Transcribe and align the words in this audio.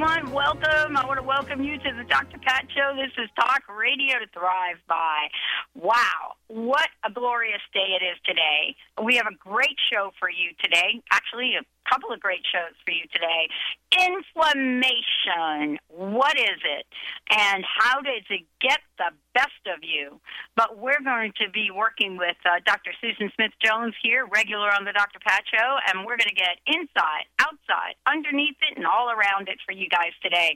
everyone, 0.00 0.30
welcome. 0.32 0.96
I 0.96 1.04
want 1.06 1.18
to 1.18 1.26
welcome 1.26 1.64
you 1.64 1.76
to 1.76 1.90
the 1.96 2.04
Dr. 2.04 2.38
Pat 2.38 2.66
Show. 2.70 2.94
This 2.94 3.10
is 3.18 3.28
Talk 3.34 3.62
Radio 3.66 4.20
to 4.20 4.30
Thrive 4.32 4.78
by. 4.86 5.26
Wow, 5.74 6.38
what 6.46 6.86
a 7.04 7.10
glorious 7.10 7.62
day 7.74 7.98
it 7.98 8.04
is 8.04 8.16
today. 8.24 8.76
We 9.02 9.16
have 9.16 9.26
a 9.26 9.34
great 9.34 9.74
show 9.90 10.12
for 10.20 10.30
you 10.30 10.54
today. 10.62 11.02
Actually, 11.10 11.58
couple 11.88 12.12
of 12.12 12.20
great 12.20 12.44
shows 12.52 12.76
for 12.84 12.92
you 12.92 13.04
today. 13.12 13.48
Inflammation. 13.96 15.78
What 15.88 16.36
is 16.36 16.60
it? 16.62 16.86
And 17.30 17.64
how 17.64 18.00
does 18.00 18.24
it 18.30 18.44
get 18.60 18.78
the 18.98 19.10
best 19.34 19.64
of 19.66 19.82
you? 19.82 20.20
But 20.56 20.78
we're 20.78 21.02
going 21.02 21.32
to 21.40 21.50
be 21.50 21.70
working 21.74 22.16
with 22.16 22.36
uh, 22.44 22.60
Dr. 22.66 22.92
Susan 23.00 23.30
Smith 23.34 23.52
Jones 23.64 23.94
here, 24.02 24.26
regular 24.26 24.68
on 24.72 24.84
the 24.84 24.92
Dr. 24.92 25.18
Pat 25.24 25.42
Show, 25.48 25.78
and 25.88 26.04
we're 26.04 26.16
going 26.16 26.32
to 26.32 26.36
get 26.36 26.60
inside, 26.66 27.24
outside, 27.40 27.96
underneath 28.06 28.56
it, 28.62 28.76
and 28.76 28.86
all 28.86 29.10
around 29.10 29.48
it 29.48 29.58
for 29.64 29.72
you 29.72 29.88
guys 29.88 30.12
today. 30.22 30.54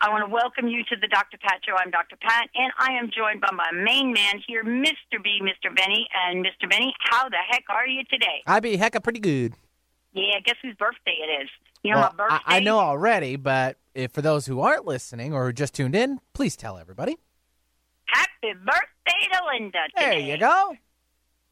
I 0.00 0.10
want 0.10 0.26
to 0.26 0.30
welcome 0.30 0.68
you 0.68 0.82
to 0.90 0.96
the 1.00 1.08
Dr. 1.08 1.38
Pat 1.38 1.60
Show. 1.64 1.74
I'm 1.76 1.90
Dr. 1.90 2.16
Pat, 2.20 2.48
and 2.54 2.72
I 2.78 2.92
am 2.98 3.10
joined 3.14 3.40
by 3.40 3.52
my 3.52 3.70
main 3.72 4.12
man 4.12 4.42
here, 4.46 4.64
Mr. 4.64 5.22
B, 5.22 5.40
Mr. 5.42 5.74
Benny. 5.74 6.08
And 6.26 6.44
Mr. 6.44 6.68
Benny, 6.68 6.94
how 6.98 7.28
the 7.28 7.38
heck 7.48 7.64
are 7.68 7.86
you 7.86 8.02
today? 8.10 8.42
I 8.46 8.60
be 8.60 8.76
hecka 8.76 9.02
pretty 9.02 9.20
good. 9.20 9.54
Yeah, 10.12 10.40
guess 10.44 10.56
whose 10.62 10.74
birthday 10.76 11.16
it 11.22 11.42
is? 11.42 11.48
You 11.82 11.92
know 11.92 12.00
Well, 12.00 12.14
my 12.16 12.24
birthday. 12.24 12.44
I, 12.46 12.56
I 12.56 12.60
know 12.60 12.78
already, 12.78 13.36
but 13.36 13.76
if 13.94 14.12
for 14.12 14.22
those 14.22 14.46
who 14.46 14.60
aren't 14.60 14.86
listening 14.86 15.32
or 15.32 15.46
who 15.46 15.52
just 15.52 15.74
tuned 15.74 15.94
in, 15.94 16.20
please 16.34 16.56
tell 16.56 16.78
everybody. 16.78 17.16
Happy 18.06 18.52
birthday 18.52 19.28
to 19.32 19.40
Linda 19.52 19.78
There 19.96 20.18
you 20.18 20.36
go. 20.38 20.76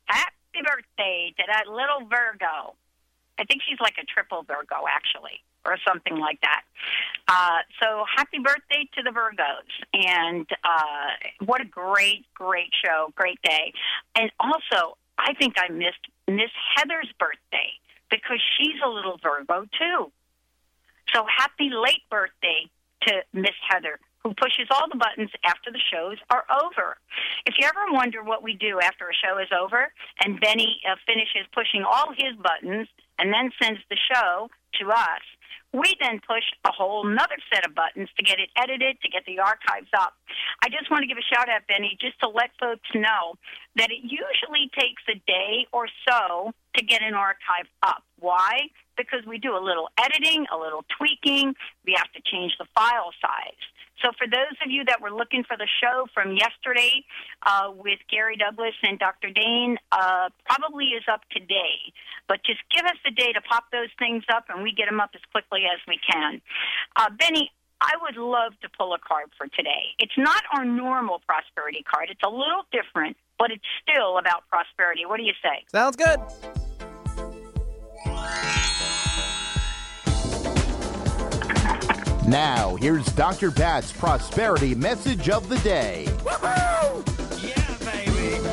Happy 0.06 0.60
birthday 0.64 1.32
to 1.38 1.42
that 1.46 1.66
little 1.68 2.08
Virgo. 2.08 2.74
I 3.38 3.44
think 3.44 3.62
she's 3.68 3.78
like 3.80 3.94
a 4.00 4.04
triple 4.04 4.42
Virgo, 4.42 4.84
actually, 4.88 5.40
or 5.64 5.76
something 5.88 6.18
like 6.18 6.40
that. 6.42 6.62
Uh, 7.28 7.58
so 7.82 8.04
happy 8.14 8.38
birthday 8.38 8.88
to 8.96 9.02
the 9.02 9.10
Virgos. 9.10 9.70
And 9.94 10.46
uh, 10.62 11.44
what 11.46 11.62
a 11.62 11.64
great, 11.64 12.26
great 12.34 12.70
show, 12.84 13.12
great 13.16 13.40
day. 13.42 13.72
And 14.16 14.30
also, 14.38 14.98
I 15.18 15.32
think 15.34 15.54
I 15.56 15.72
missed 15.72 16.06
Miss 16.28 16.50
Heather's 16.76 17.10
birthday 17.18 17.70
because 18.10 18.40
she's 18.56 18.80
a 18.84 18.88
little 18.88 19.18
Virgo, 19.22 19.66
too. 19.78 20.12
So 21.14 21.24
happy 21.26 21.70
late 21.70 22.02
birthday 22.10 22.70
to 23.06 23.22
Miss 23.32 23.56
Heather, 23.68 23.98
who 24.22 24.34
pushes 24.34 24.68
all 24.70 24.88
the 24.88 24.98
buttons 24.98 25.30
after 25.44 25.70
the 25.72 25.80
shows 25.90 26.18
are 26.30 26.44
over. 26.62 26.98
If 27.46 27.54
you 27.58 27.66
ever 27.66 27.92
wonder 27.92 28.22
what 28.22 28.42
we 28.42 28.54
do 28.54 28.78
after 28.80 29.08
a 29.08 29.14
show 29.14 29.38
is 29.38 29.48
over, 29.50 29.92
and 30.24 30.40
Benny 30.40 30.80
uh, 30.88 30.96
finishes 31.06 31.46
pushing 31.54 31.82
all 31.82 32.12
his 32.16 32.36
buttons 32.36 32.88
and 33.18 33.32
then 33.32 33.50
sends 33.60 33.80
the 33.88 33.96
show 34.12 34.50
to 34.80 34.90
us, 34.90 35.24
we 35.72 35.94
then 36.00 36.20
push 36.26 36.42
a 36.64 36.72
whole 36.72 37.04
nother 37.04 37.38
set 37.52 37.66
of 37.66 37.74
buttons 37.74 38.08
to 38.16 38.22
get 38.22 38.38
it 38.40 38.50
edited, 38.56 39.00
to 39.02 39.08
get 39.08 39.24
the 39.26 39.38
archives 39.38 39.90
up. 39.96 40.14
I 40.62 40.68
just 40.68 40.90
want 40.90 41.02
to 41.02 41.06
give 41.06 41.18
a 41.18 41.34
shout 41.34 41.48
out, 41.48 41.62
Benny, 41.68 41.96
just 42.00 42.18
to 42.20 42.28
let 42.28 42.50
folks 42.58 42.88
know 42.94 43.38
that 43.76 43.90
it 43.90 44.02
usually 44.02 44.70
takes 44.74 45.02
a 45.08 45.14
day 45.26 45.66
or 45.72 45.86
so 46.08 46.52
to 46.76 46.84
get 46.84 47.02
an 47.02 47.14
archive 47.14 47.70
up. 47.82 48.02
Why? 48.18 48.70
Because 48.96 49.24
we 49.26 49.38
do 49.38 49.56
a 49.56 49.62
little 49.62 49.88
editing, 49.98 50.46
a 50.52 50.58
little 50.58 50.84
tweaking. 50.98 51.54
We 51.86 51.94
have 51.96 52.10
to 52.12 52.20
change 52.24 52.52
the 52.58 52.66
file 52.74 53.12
size. 53.22 53.62
So, 54.02 54.10
for 54.16 54.26
those 54.26 54.56
of 54.64 54.70
you 54.70 54.84
that 54.84 55.00
were 55.00 55.10
looking 55.10 55.44
for 55.44 55.56
the 55.56 55.68
show 55.80 56.06
from 56.14 56.36
yesterday 56.36 57.04
uh, 57.42 57.70
with 57.74 57.98
Gary 58.10 58.36
Douglas 58.36 58.74
and 58.82 58.98
Dr. 58.98 59.30
Dain, 59.30 59.76
uh, 59.92 60.30
probably 60.46 60.96
is 60.96 61.04
up 61.10 61.20
today. 61.30 61.92
But 62.28 62.42
just 62.44 62.60
give 62.74 62.84
us 62.86 62.96
a 63.06 63.10
day 63.10 63.32
to 63.32 63.40
pop 63.42 63.64
those 63.72 63.90
things 63.98 64.24
up, 64.32 64.44
and 64.48 64.62
we 64.62 64.72
get 64.72 64.86
them 64.88 65.00
up 65.00 65.10
as 65.14 65.20
quickly 65.32 65.62
as 65.72 65.80
we 65.86 65.98
can. 66.00 66.40
Uh, 66.96 67.10
Benny, 67.10 67.50
I 67.80 67.92
would 68.02 68.16
love 68.16 68.52
to 68.62 68.68
pull 68.78 68.94
a 68.94 68.98
card 68.98 69.30
for 69.36 69.48
today. 69.48 69.96
It's 69.98 70.16
not 70.16 70.42
our 70.54 70.64
normal 70.64 71.20
prosperity 71.26 71.82
card, 71.82 72.08
it's 72.10 72.22
a 72.24 72.30
little 72.30 72.64
different, 72.72 73.16
but 73.38 73.50
it's 73.50 73.64
still 73.82 74.18
about 74.18 74.48
prosperity. 74.48 75.06
What 75.06 75.16
do 75.16 75.24
you 75.24 75.34
say? 75.42 75.64
Sounds 75.72 75.96
good. 75.96 76.20
Now, 82.30 82.76
here's 82.76 83.06
Dr. 83.06 83.50
Pat's 83.50 83.90
prosperity 83.90 84.72
message 84.72 85.28
of 85.28 85.48
the 85.48 85.58
day. 85.58 86.04
Yeah, 87.42 87.66
baby. 87.80 88.38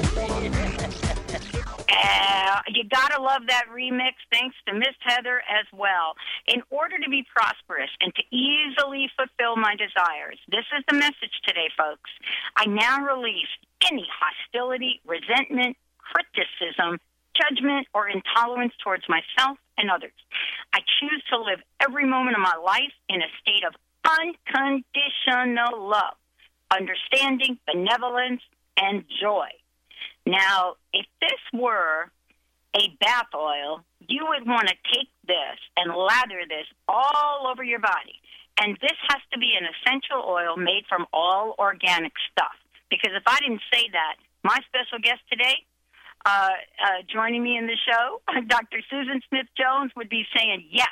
uh, 1.87 2.61
you 2.73 2.89
gotta 2.89 3.21
love 3.21 3.43
that 3.49 3.65
remix. 3.71 4.13
Thanks 4.31 4.55
to 4.65 4.73
Miss 4.73 4.95
Heather 5.01 5.43
as 5.47 5.67
well. 5.71 6.15
In 6.47 6.63
order 6.71 6.97
to 6.97 7.07
be 7.07 7.23
prosperous 7.31 7.91
and 8.01 8.11
to 8.15 8.23
easily 8.35 9.11
fulfill 9.15 9.57
my 9.57 9.75
desires, 9.75 10.39
this 10.49 10.65
is 10.75 10.83
the 10.89 10.95
message 10.95 11.39
today, 11.45 11.69
folks. 11.77 12.09
I 12.55 12.65
now 12.65 13.05
release 13.05 13.45
any 13.91 14.07
hostility, 14.09 15.01
resentment, 15.05 15.77
criticism, 15.99 16.99
judgment, 17.35 17.85
or 17.93 18.09
intolerance 18.09 18.73
towards 18.83 19.03
myself 19.07 19.59
and 19.77 19.91
others. 19.91 20.17
I 20.77 20.81
choose 21.01 21.23
to 21.31 21.41
live 21.41 21.59
every 21.81 22.05
moment 22.05 22.37
of 22.37 22.43
my 22.43 22.55
life 22.63 22.93
in 23.09 23.19
a 23.19 23.29
state 23.41 23.65
of 23.65 23.73
unconditional 24.05 25.89
love, 25.89 26.13
understanding, 26.69 27.57
benevolence, 27.65 28.43
and 28.77 29.03
joy. 29.19 29.47
Now, 30.27 30.75
if 30.93 31.07
this 31.19 31.41
were 31.51 32.11
a 32.75 32.95
bath 32.99 33.33
oil, 33.33 33.81
you 34.07 34.27
would 34.29 34.47
want 34.47 34.67
to 34.67 34.75
take 34.93 35.09
this 35.25 35.57
and 35.77 35.95
lather 35.95 36.45
this 36.47 36.67
all 36.87 37.49
over 37.49 37.63
your 37.63 37.79
body. 37.79 38.21
And 38.61 38.77
this 38.79 38.97
has 39.09 39.21
to 39.33 39.39
be 39.39 39.57
an 39.59 39.65
essential 39.65 40.23
oil 40.29 40.57
made 40.57 40.83
from 40.87 41.07
all 41.11 41.55
organic 41.57 42.13
stuff. 42.31 42.53
Because 42.91 43.13
if 43.17 43.23
I 43.25 43.39
didn't 43.39 43.65
say 43.73 43.89
that, 43.93 44.17
my 44.43 44.59
special 44.69 44.99
guest 45.01 45.21
today, 45.31 45.57
uh, 46.27 46.29
uh, 46.29 47.01
joining 47.07 47.41
me 47.41 47.57
in 47.57 47.67
the 47.67 47.77
show, 47.87 48.21
Dr. 48.47 48.79
Susan 48.89 49.21
Smith 49.29 49.47
Jones, 49.57 49.91
would 49.95 50.09
be 50.09 50.25
saying 50.35 50.67
yes. 50.69 50.91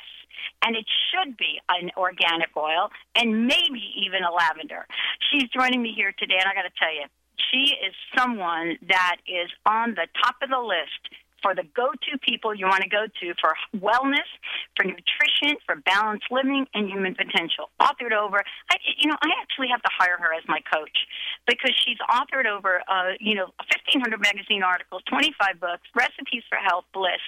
And 0.64 0.76
it 0.76 0.86
should 1.12 1.36
be 1.38 1.60
an 1.70 1.92
organic 1.98 2.56
oil 2.56 2.90
and 3.16 3.46
maybe 3.48 3.84
even 4.06 4.24
a 4.24 4.32
lavender. 4.32 4.88
She's 5.32 5.50
joining 5.50 5.82
me 5.82 5.94
here 5.96 6.14
today, 6.18 6.38
and 6.40 6.48
I 6.48 6.56
got 6.56 6.64
to 6.64 6.76
tell 6.80 6.94
you, 6.94 7.06
she 7.52 7.76
is 7.86 7.94
someone 8.18 8.78
that 8.88 9.18
is 9.28 9.52
on 9.66 9.92
the 9.92 10.08
top 10.24 10.36
of 10.42 10.50
the 10.50 10.60
list 10.60 11.04
for 11.46 11.54
the 11.54 11.62
go-to 11.78 12.18
people 12.26 12.58
you 12.58 12.66
want 12.66 12.82
to 12.82 12.90
go 12.90 13.06
to 13.06 13.34
for 13.38 13.54
wellness, 13.78 14.26
for 14.74 14.82
nutrition, 14.82 15.62
for 15.62 15.78
balanced 15.86 16.26
living, 16.32 16.66
and 16.74 16.90
human 16.90 17.14
potential. 17.14 17.70
Authored 17.80 18.18
over, 18.18 18.42
I, 18.74 18.76
you 18.98 19.06
know, 19.06 19.18
I 19.22 19.30
actually 19.40 19.70
have 19.70 19.84
to 19.84 19.94
hire 19.94 20.18
her 20.18 20.34
as 20.34 20.42
my 20.48 20.58
coach 20.74 21.06
because 21.46 21.70
she's 21.86 22.02
authored 22.10 22.50
over, 22.50 22.82
uh, 22.90 23.14
you 23.20 23.36
know, 23.36 23.54
1,500 23.94 24.18
magazine 24.18 24.64
articles, 24.64 25.04
25 25.06 25.62
books, 25.62 25.86
recipes 25.94 26.42
for 26.50 26.58
health, 26.58 26.86
bliss, 26.98 27.22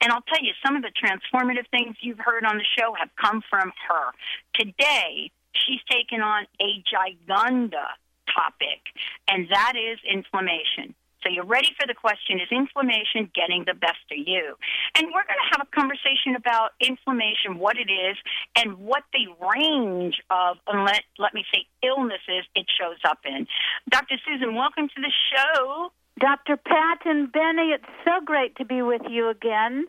and 0.00 0.12
I'll 0.12 0.22
tell 0.30 0.38
you, 0.38 0.54
some 0.64 0.76
of 0.76 0.86
the 0.86 0.94
transformative 0.94 1.66
things 1.74 1.96
you've 1.98 2.22
heard 2.22 2.44
on 2.44 2.58
the 2.58 2.68
show 2.78 2.94
have 2.94 3.10
come 3.18 3.42
from 3.50 3.72
her. 3.90 4.14
Today, 4.54 5.34
she's 5.50 5.82
taken 5.90 6.22
on 6.22 6.46
a 6.62 6.78
giganda 6.86 7.98
topic, 8.30 8.86
and 9.26 9.48
that 9.50 9.74
is 9.74 9.98
inflammation. 10.06 10.94
So 11.24 11.32
you're 11.32 11.46
ready 11.46 11.72
for 11.80 11.86
the 11.86 11.94
question 11.94 12.38
is 12.38 12.48
inflammation 12.52 13.30
getting 13.34 13.64
the 13.66 13.72
best 13.72 14.04
of 14.12 14.18
you? 14.18 14.54
And 14.94 15.08
we're 15.08 15.24
going 15.24 15.40
to 15.40 15.50
have 15.56 15.66
a 15.66 15.70
conversation 15.74 16.36
about 16.36 16.72
inflammation, 16.80 17.56
what 17.56 17.76
it 17.78 17.90
is, 17.90 18.16
and 18.54 18.76
what 18.76 19.04
the 19.12 19.32
range 19.40 20.20
of, 20.28 20.58
let, 20.68 21.00
let 21.18 21.32
me 21.32 21.44
say, 21.52 21.64
illnesses 21.82 22.44
it 22.54 22.66
shows 22.68 23.00
up 23.08 23.18
in. 23.24 23.46
Dr. 23.88 24.16
Susan, 24.28 24.54
welcome 24.54 24.88
to 24.88 25.00
the 25.00 25.12
show. 25.32 25.90
Dr. 26.20 26.56
Pat 26.58 26.98
and 27.06 27.32
Benny, 27.32 27.72
it's 27.72 27.88
so 28.04 28.20
great 28.24 28.56
to 28.56 28.64
be 28.64 28.82
with 28.82 29.02
you 29.08 29.30
again. 29.30 29.86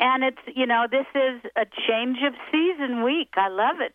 And 0.00 0.24
it's, 0.24 0.40
you 0.54 0.66
know, 0.66 0.86
this 0.90 1.06
is 1.14 1.42
a 1.56 1.66
change 1.86 2.18
of 2.24 2.32
season 2.50 3.02
week. 3.02 3.30
I 3.36 3.48
love 3.48 3.80
it. 3.80 3.94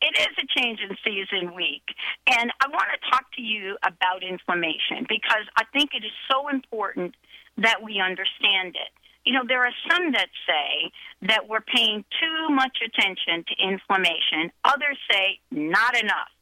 It 0.00 0.16
is 0.18 0.34
a 0.38 0.46
change 0.60 0.80
in 0.80 0.96
season 1.04 1.54
week. 1.54 1.82
And 2.26 2.52
I 2.60 2.68
want 2.68 2.88
to 2.92 3.10
talk 3.10 3.24
to 3.36 3.42
you 3.42 3.76
about 3.82 4.22
inflammation 4.22 5.06
because 5.08 5.46
I 5.56 5.64
think 5.72 5.90
it 5.94 6.04
is 6.04 6.12
so 6.30 6.48
important 6.48 7.14
that 7.58 7.82
we 7.82 8.00
understand 8.00 8.76
it. 8.76 8.92
You 9.24 9.34
know, 9.34 9.44
there 9.46 9.64
are 9.64 9.74
some 9.90 10.12
that 10.12 10.28
say 10.46 10.90
that 11.22 11.48
we're 11.48 11.60
paying 11.60 12.04
too 12.20 12.54
much 12.54 12.78
attention 12.84 13.44
to 13.44 13.54
inflammation, 13.60 14.50
others 14.64 14.96
say 15.10 15.40
not 15.50 15.96
enough. 16.00 16.32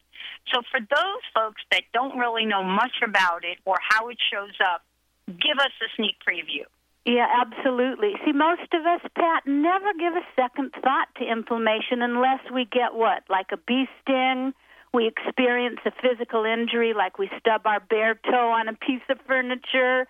So, 0.55 0.63
for 0.71 0.79
those 0.79 1.23
folks 1.35 1.63
that 1.73 1.83
don't 1.93 2.17
really 2.17 2.45
know 2.45 2.63
much 2.63 3.03
about 3.03 3.43
it 3.45 3.59
or 3.65 3.77
how 3.83 4.09
it 4.09 4.19
shows 4.31 4.55
up, 4.63 4.83
give 5.27 5.59
us 5.59 5.73
a 5.83 5.89
sneak 5.97 6.15
preview. 6.23 6.63
Yeah, 7.07 7.29
absolutely. 7.41 8.15
See, 8.25 8.33
most 8.33 8.75
of 8.75 8.85
us, 8.85 9.01
Pat, 9.15 9.47
never 9.47 9.93
give 9.95 10.15
a 10.15 10.27
second 10.35 10.73
thought 10.83 11.07
to 11.19 11.25
inflammation 11.25 12.03
unless 12.03 12.41
we 12.53 12.65
get 12.65 12.95
what? 12.95 13.23
Like 13.31 13.47
a 13.53 13.57
bee 13.57 13.87
sting, 14.03 14.53
we 14.93 15.07
experience 15.07 15.79
a 15.87 15.93
physical 16.03 16.45
injury, 16.45 16.95
like 16.95 17.17
we 17.17 17.31
stub 17.39 17.63
our 17.65 17.79
bare 17.79 18.17
toe 18.29 18.51
on 18.51 18.67
a 18.69 18.73
piece 18.73 19.07
of 19.09 19.19
furniture, 19.25 20.09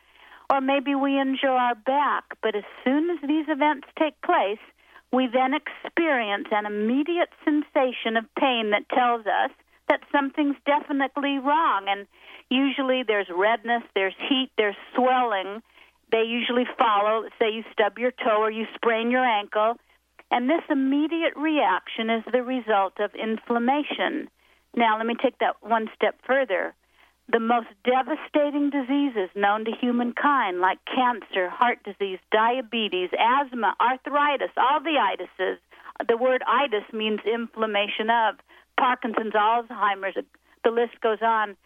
or 0.49 0.63
maybe 0.63 0.95
we 0.95 1.21
injure 1.21 1.51
our 1.51 1.75
back. 1.75 2.25
But 2.43 2.57
as 2.57 2.65
soon 2.83 3.11
as 3.11 3.19
these 3.29 3.45
events 3.49 3.89
take 3.99 4.19
place, 4.23 4.63
we 5.13 5.29
then 5.31 5.53
experience 5.53 6.49
an 6.51 6.65
immediate 6.65 7.29
sensation 7.45 8.17
of 8.17 8.25
pain 8.41 8.71
that 8.71 8.89
tells 8.89 9.27
us 9.27 9.51
that 9.89 10.01
something's 10.11 10.57
definitely 10.65 11.39
wrong. 11.39 11.89
And 11.89 12.07
usually 12.49 13.03
there's 13.07 13.29
redness, 13.29 13.83
there's 13.95 14.17
heat, 14.31 14.51
there's 14.57 14.77
swelling 14.95 15.61
they 16.13 16.23
usually 16.23 16.65
follow. 16.79 17.25
Say 17.39 17.51
you 17.53 17.65
stub 17.73 17.99
your 17.99 18.13
toe 18.13 18.41
or 18.41 18.51
you 18.51 18.67
sprain 18.75 19.11
your 19.11 19.25
ankle, 19.25 19.75
and 20.31 20.49
this 20.49 20.63
immediate 20.71 21.37
reaction 21.37 22.11
is 22.11 22.25
the 22.33 22.43
result 22.43 22.95
of 22.99 23.11
inflammation. 23.15 24.29
Now, 24.75 24.99
let 24.99 25.07
me 25.07 25.15
take 25.21 25.39
that 25.39 25.57
one 25.63 25.89
step 25.95 26.17
further. 26.27 26.75
The 27.29 27.41
most 27.41 27.69
devastating 27.85 28.71
diseases 28.71 29.31
known 29.35 29.65
to 29.65 29.73
humankind, 29.73 30.61
like 30.61 30.79
cancer, 30.87 31.49
heart 31.51 31.79
disease, 31.83 32.21
diabetes, 32.31 33.11
asthma, 33.19 33.75
arthritis, 33.81 34.53
all 34.57 34.81
the 34.81 34.95
itises, 34.95 35.57
the 36.07 36.17
word 36.17 36.43
itis 36.47 36.85
means 36.93 37.21
inflammation 37.25 38.11
of, 38.11 38.37
Parkinson's, 38.79 39.33
Alzheimer's, 39.33 40.17
the 40.63 40.71
list 40.71 41.01
goes 41.01 41.19
on. 41.23 41.57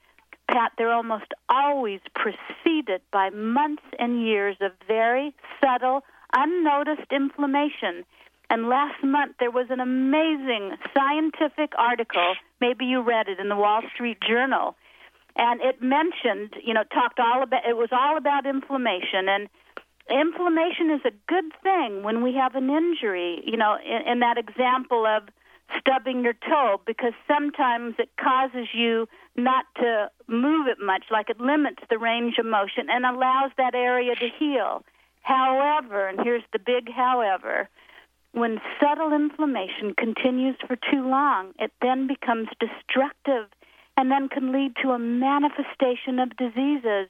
Pat, 0.50 0.72
they're 0.76 0.92
almost 0.92 1.32
always 1.48 2.00
preceded 2.14 3.02
by 3.12 3.30
months 3.30 3.82
and 3.98 4.26
years 4.26 4.56
of 4.60 4.72
very 4.86 5.34
subtle, 5.62 6.02
unnoticed 6.34 7.10
inflammation. 7.10 8.04
And 8.50 8.68
last 8.68 9.02
month 9.04 9.36
there 9.38 9.50
was 9.50 9.66
an 9.70 9.78
amazing 9.80 10.76
scientific 10.92 11.72
article, 11.78 12.34
maybe 12.60 12.84
you 12.84 13.00
read 13.00 13.28
it 13.28 13.38
in 13.38 13.48
the 13.48 13.56
Wall 13.56 13.82
Street 13.94 14.18
Journal, 14.26 14.74
and 15.36 15.60
it 15.60 15.80
mentioned, 15.80 16.54
you 16.64 16.74
know, 16.74 16.82
talked 16.92 17.20
all 17.20 17.42
about 17.42 17.62
it 17.68 17.76
was 17.76 17.90
all 17.92 18.16
about 18.16 18.46
inflammation. 18.46 19.28
And 19.28 19.48
inflammation 20.10 20.90
is 20.90 21.00
a 21.04 21.12
good 21.28 21.52
thing 21.62 22.02
when 22.02 22.22
we 22.22 22.34
have 22.34 22.56
an 22.56 22.68
injury, 22.68 23.40
you 23.46 23.56
know, 23.56 23.76
in, 23.84 24.12
in 24.12 24.20
that 24.20 24.36
example 24.36 25.06
of 25.06 25.22
stubbing 25.78 26.22
your 26.22 26.34
toe 26.34 26.80
because 26.86 27.12
sometimes 27.26 27.94
it 27.98 28.10
causes 28.20 28.68
you 28.74 29.08
not 29.36 29.64
to 29.76 30.10
move 30.26 30.66
it 30.66 30.78
much, 30.80 31.04
like 31.10 31.30
it 31.30 31.40
limits 31.40 31.82
the 31.88 31.98
range 31.98 32.38
of 32.38 32.46
motion 32.46 32.88
and 32.90 33.04
allows 33.04 33.50
that 33.56 33.74
area 33.74 34.14
to 34.14 34.28
heal. 34.38 34.82
However, 35.22 36.08
and 36.08 36.20
here's 36.22 36.42
the 36.52 36.58
big 36.58 36.90
however, 36.90 37.68
when 38.32 38.60
subtle 38.80 39.12
inflammation 39.12 39.94
continues 39.96 40.56
for 40.66 40.76
too 40.76 41.08
long, 41.08 41.52
it 41.58 41.72
then 41.82 42.06
becomes 42.06 42.48
destructive 42.60 43.48
and 43.96 44.10
then 44.10 44.28
can 44.28 44.52
lead 44.52 44.76
to 44.82 44.90
a 44.90 44.98
manifestation 44.98 46.18
of 46.18 46.36
diseases. 46.36 47.08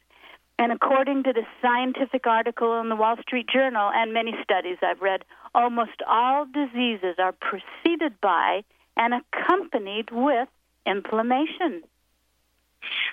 And 0.58 0.72
according 0.72 1.22
to 1.24 1.32
the 1.32 1.44
scientific 1.62 2.26
article 2.26 2.80
in 2.80 2.88
the 2.88 2.96
Wall 2.96 3.16
Street 3.22 3.46
Journal 3.52 3.90
and 3.94 4.12
many 4.12 4.34
studies 4.42 4.78
I've 4.82 5.00
read, 5.00 5.24
almost 5.54 6.02
all 6.08 6.46
diseases 6.46 7.16
are 7.18 7.32
preceded 7.32 8.20
by 8.20 8.62
and 8.96 9.14
accompanied 9.14 10.10
with 10.10 10.48
inflammation. 10.86 11.82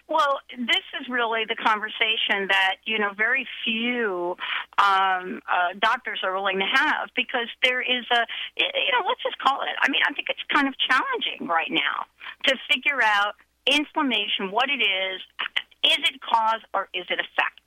Well, 0.07 0.39
this 0.57 0.85
is 1.01 1.09
really 1.09 1.43
the 1.43 1.55
conversation 1.55 2.47
that 2.47 2.75
you 2.85 2.97
know 2.97 3.11
very 3.17 3.45
few 3.65 4.37
um, 4.77 5.41
uh, 5.43 5.75
doctors 5.79 6.21
are 6.23 6.33
willing 6.33 6.59
to 6.59 6.65
have 6.65 7.09
because 7.15 7.47
there 7.63 7.81
is 7.81 8.05
a 8.11 8.21
you 8.55 8.91
know 8.93 9.03
let's 9.05 9.21
just 9.21 9.37
call 9.39 9.61
it. 9.63 9.75
I 9.81 9.89
mean, 9.89 10.01
I 10.07 10.13
think 10.13 10.29
it's 10.29 10.39
kind 10.53 10.67
of 10.69 10.73
challenging 10.79 11.47
right 11.47 11.69
now 11.69 12.07
to 12.47 12.55
figure 12.71 13.03
out 13.03 13.35
inflammation, 13.67 14.51
what 14.51 14.69
it 14.69 14.81
is, 14.81 15.21
is 15.83 15.99
it 15.99 16.21
cause 16.21 16.61
or 16.73 16.89
is 16.93 17.05
it 17.09 17.19
effect? 17.19 17.66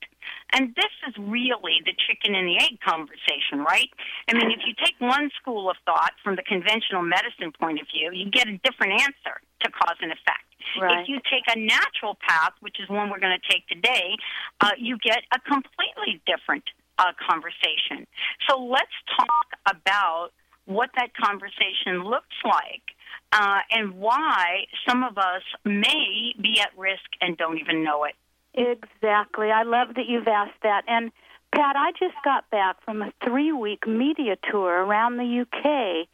And 0.53 0.75
this 0.75 0.91
is 1.07 1.15
really 1.17 1.79
the 1.85 1.93
chicken 2.07 2.35
and 2.35 2.47
the 2.47 2.57
egg 2.59 2.79
conversation, 2.83 3.63
right? 3.63 3.89
I 4.27 4.33
mean, 4.33 4.51
if 4.51 4.59
you 4.67 4.73
take 4.83 4.95
one 4.99 5.29
school 5.39 5.69
of 5.69 5.77
thought 5.85 6.11
from 6.23 6.35
the 6.35 6.43
conventional 6.43 7.01
medicine 7.01 7.51
point 7.59 7.79
of 7.79 7.87
view, 7.87 8.11
you 8.11 8.29
get 8.29 8.47
a 8.47 8.57
different 8.59 8.99
answer 8.99 9.39
to 9.63 9.71
cause 9.71 9.95
and 10.01 10.11
effect. 10.11 10.43
Right. 10.79 11.01
If 11.01 11.09
you 11.09 11.19
take 11.29 11.47
a 11.47 11.57
natural 11.57 12.17
path, 12.27 12.53
which 12.59 12.79
is 12.79 12.89
one 12.89 13.09
we're 13.09 13.19
going 13.19 13.37
to 13.37 13.47
take 13.49 13.67
today, 13.67 14.15
uh, 14.59 14.71
you 14.77 14.97
get 14.99 15.23
a 15.33 15.39
completely 15.39 16.21
different 16.27 16.63
uh, 16.99 17.11
conversation. 17.17 18.05
So 18.47 18.59
let's 18.59 18.93
talk 19.17 19.47
about 19.67 20.29
what 20.65 20.89
that 20.95 21.15
conversation 21.15 22.03
looks 22.03 22.35
like 22.45 22.83
uh, 23.31 23.59
and 23.71 23.95
why 23.95 24.65
some 24.87 25.03
of 25.03 25.17
us 25.17 25.43
may 25.65 26.33
be 26.41 26.59
at 26.61 26.69
risk 26.77 27.07
and 27.21 27.37
don't 27.37 27.57
even 27.57 27.83
know 27.83 28.03
it. 28.03 28.13
Exactly. 28.53 29.51
I 29.51 29.63
love 29.63 29.95
that 29.95 30.07
you've 30.07 30.27
asked 30.27 30.61
that. 30.63 30.83
And 30.87 31.11
Pat, 31.55 31.75
I 31.75 31.91
just 31.91 32.15
got 32.23 32.49
back 32.49 32.83
from 32.83 33.01
a 33.01 33.11
three 33.23 33.51
week 33.51 33.87
media 33.87 34.35
tour 34.49 34.85
around 34.85 35.17
the 35.17 35.41
UK, 35.41 36.07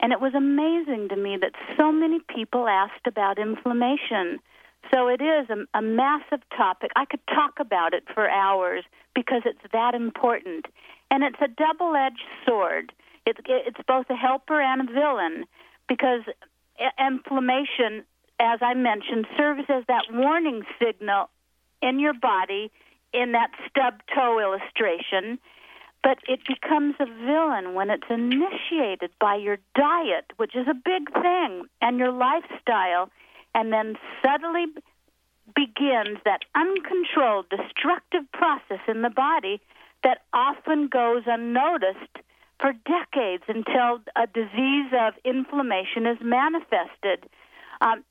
and 0.00 0.12
it 0.12 0.20
was 0.20 0.34
amazing 0.34 1.08
to 1.10 1.16
me 1.16 1.36
that 1.40 1.52
so 1.76 1.92
many 1.92 2.20
people 2.34 2.68
asked 2.68 3.06
about 3.06 3.38
inflammation. 3.38 4.38
So 4.90 5.08
it 5.08 5.20
is 5.20 5.48
a, 5.50 5.78
a 5.78 5.82
massive 5.82 6.40
topic. 6.56 6.90
I 6.96 7.04
could 7.04 7.20
talk 7.26 7.54
about 7.60 7.92
it 7.92 8.04
for 8.12 8.28
hours 8.28 8.84
because 9.14 9.42
it's 9.44 9.72
that 9.72 9.94
important. 9.94 10.66
And 11.10 11.22
it's 11.22 11.40
a 11.40 11.48
double 11.48 11.94
edged 11.94 12.24
sword. 12.46 12.92
It's, 13.26 13.40
it's 13.46 13.80
both 13.86 14.06
a 14.10 14.16
helper 14.16 14.60
and 14.60 14.88
a 14.88 14.92
villain 14.92 15.44
because 15.88 16.22
inflammation, 16.98 18.04
as 18.40 18.60
I 18.62 18.74
mentioned, 18.74 19.26
serves 19.36 19.64
as 19.68 19.84
that 19.86 20.04
warning 20.10 20.62
signal 20.82 21.28
in 21.82 21.98
your 21.98 22.14
body 22.14 22.70
in 23.12 23.32
that 23.32 23.50
stub 23.68 24.00
toe 24.14 24.38
illustration, 24.38 25.38
but 26.02 26.18
it 26.28 26.40
becomes 26.46 26.94
a 27.00 27.06
villain 27.06 27.74
when 27.74 27.90
it's 27.90 28.08
initiated 28.08 29.10
by 29.20 29.36
your 29.36 29.58
diet, 29.74 30.32
which 30.36 30.54
is 30.54 30.66
a 30.68 30.74
big 30.74 31.12
thing, 31.12 31.64
and 31.82 31.98
your 31.98 32.12
lifestyle, 32.12 33.10
and 33.54 33.72
then 33.72 33.96
subtly 34.22 34.66
begins 35.54 36.18
that 36.24 36.40
uncontrolled 36.54 37.46
destructive 37.50 38.30
process 38.32 38.80
in 38.86 39.02
the 39.02 39.10
body 39.10 39.60
that 40.02 40.22
often 40.32 40.88
goes 40.88 41.24
unnoticed 41.26 42.18
for 42.60 42.72
decades 42.72 43.42
until 43.48 44.00
a 44.16 44.26
disease 44.26 44.92
of 44.98 45.14
inflammation 45.24 46.06
is 46.06 46.18
manifested. 46.22 47.28
Um, 47.80 48.04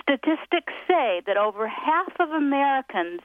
statistics 0.00 0.72
say 0.88 1.22
that 1.26 1.36
over 1.36 1.66
half 1.68 2.12
of 2.20 2.30
Americans 2.30 3.20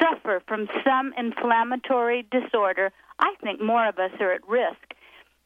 suffer 0.00 0.42
from 0.46 0.68
some 0.84 1.12
inflammatory 1.16 2.26
disorder. 2.30 2.92
I 3.18 3.34
think 3.42 3.60
more 3.60 3.88
of 3.88 3.98
us 3.98 4.10
are 4.20 4.32
at 4.32 4.46
risk. 4.48 4.94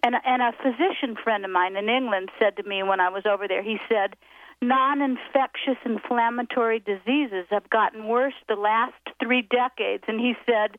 And, 0.03 0.17
and 0.25 0.43
a 0.43 0.53
physician 0.53 1.17
friend 1.23 1.45
of 1.45 1.51
mine 1.51 1.77
in 1.77 1.89
England 1.89 2.31
said 2.39 2.57
to 2.57 2.65
me 2.65 2.83
when 2.83 3.01
I 3.01 3.09
was 3.09 3.25
over 3.25 3.47
there, 3.47 3.63
he 3.63 3.79
said, 3.89 4.17
non 4.61 5.01
infectious 5.01 5.79
inflammatory 5.85 6.81
diseases 6.81 7.47
have 7.51 7.71
gotten 7.71 8.09
worse 8.09 8.35
the 8.49 8.57
last 8.57 8.95
three 9.23 9.43
decades. 9.43 10.05
And 10.09 10.21
he 10.21 10.35
said, 10.47 10.79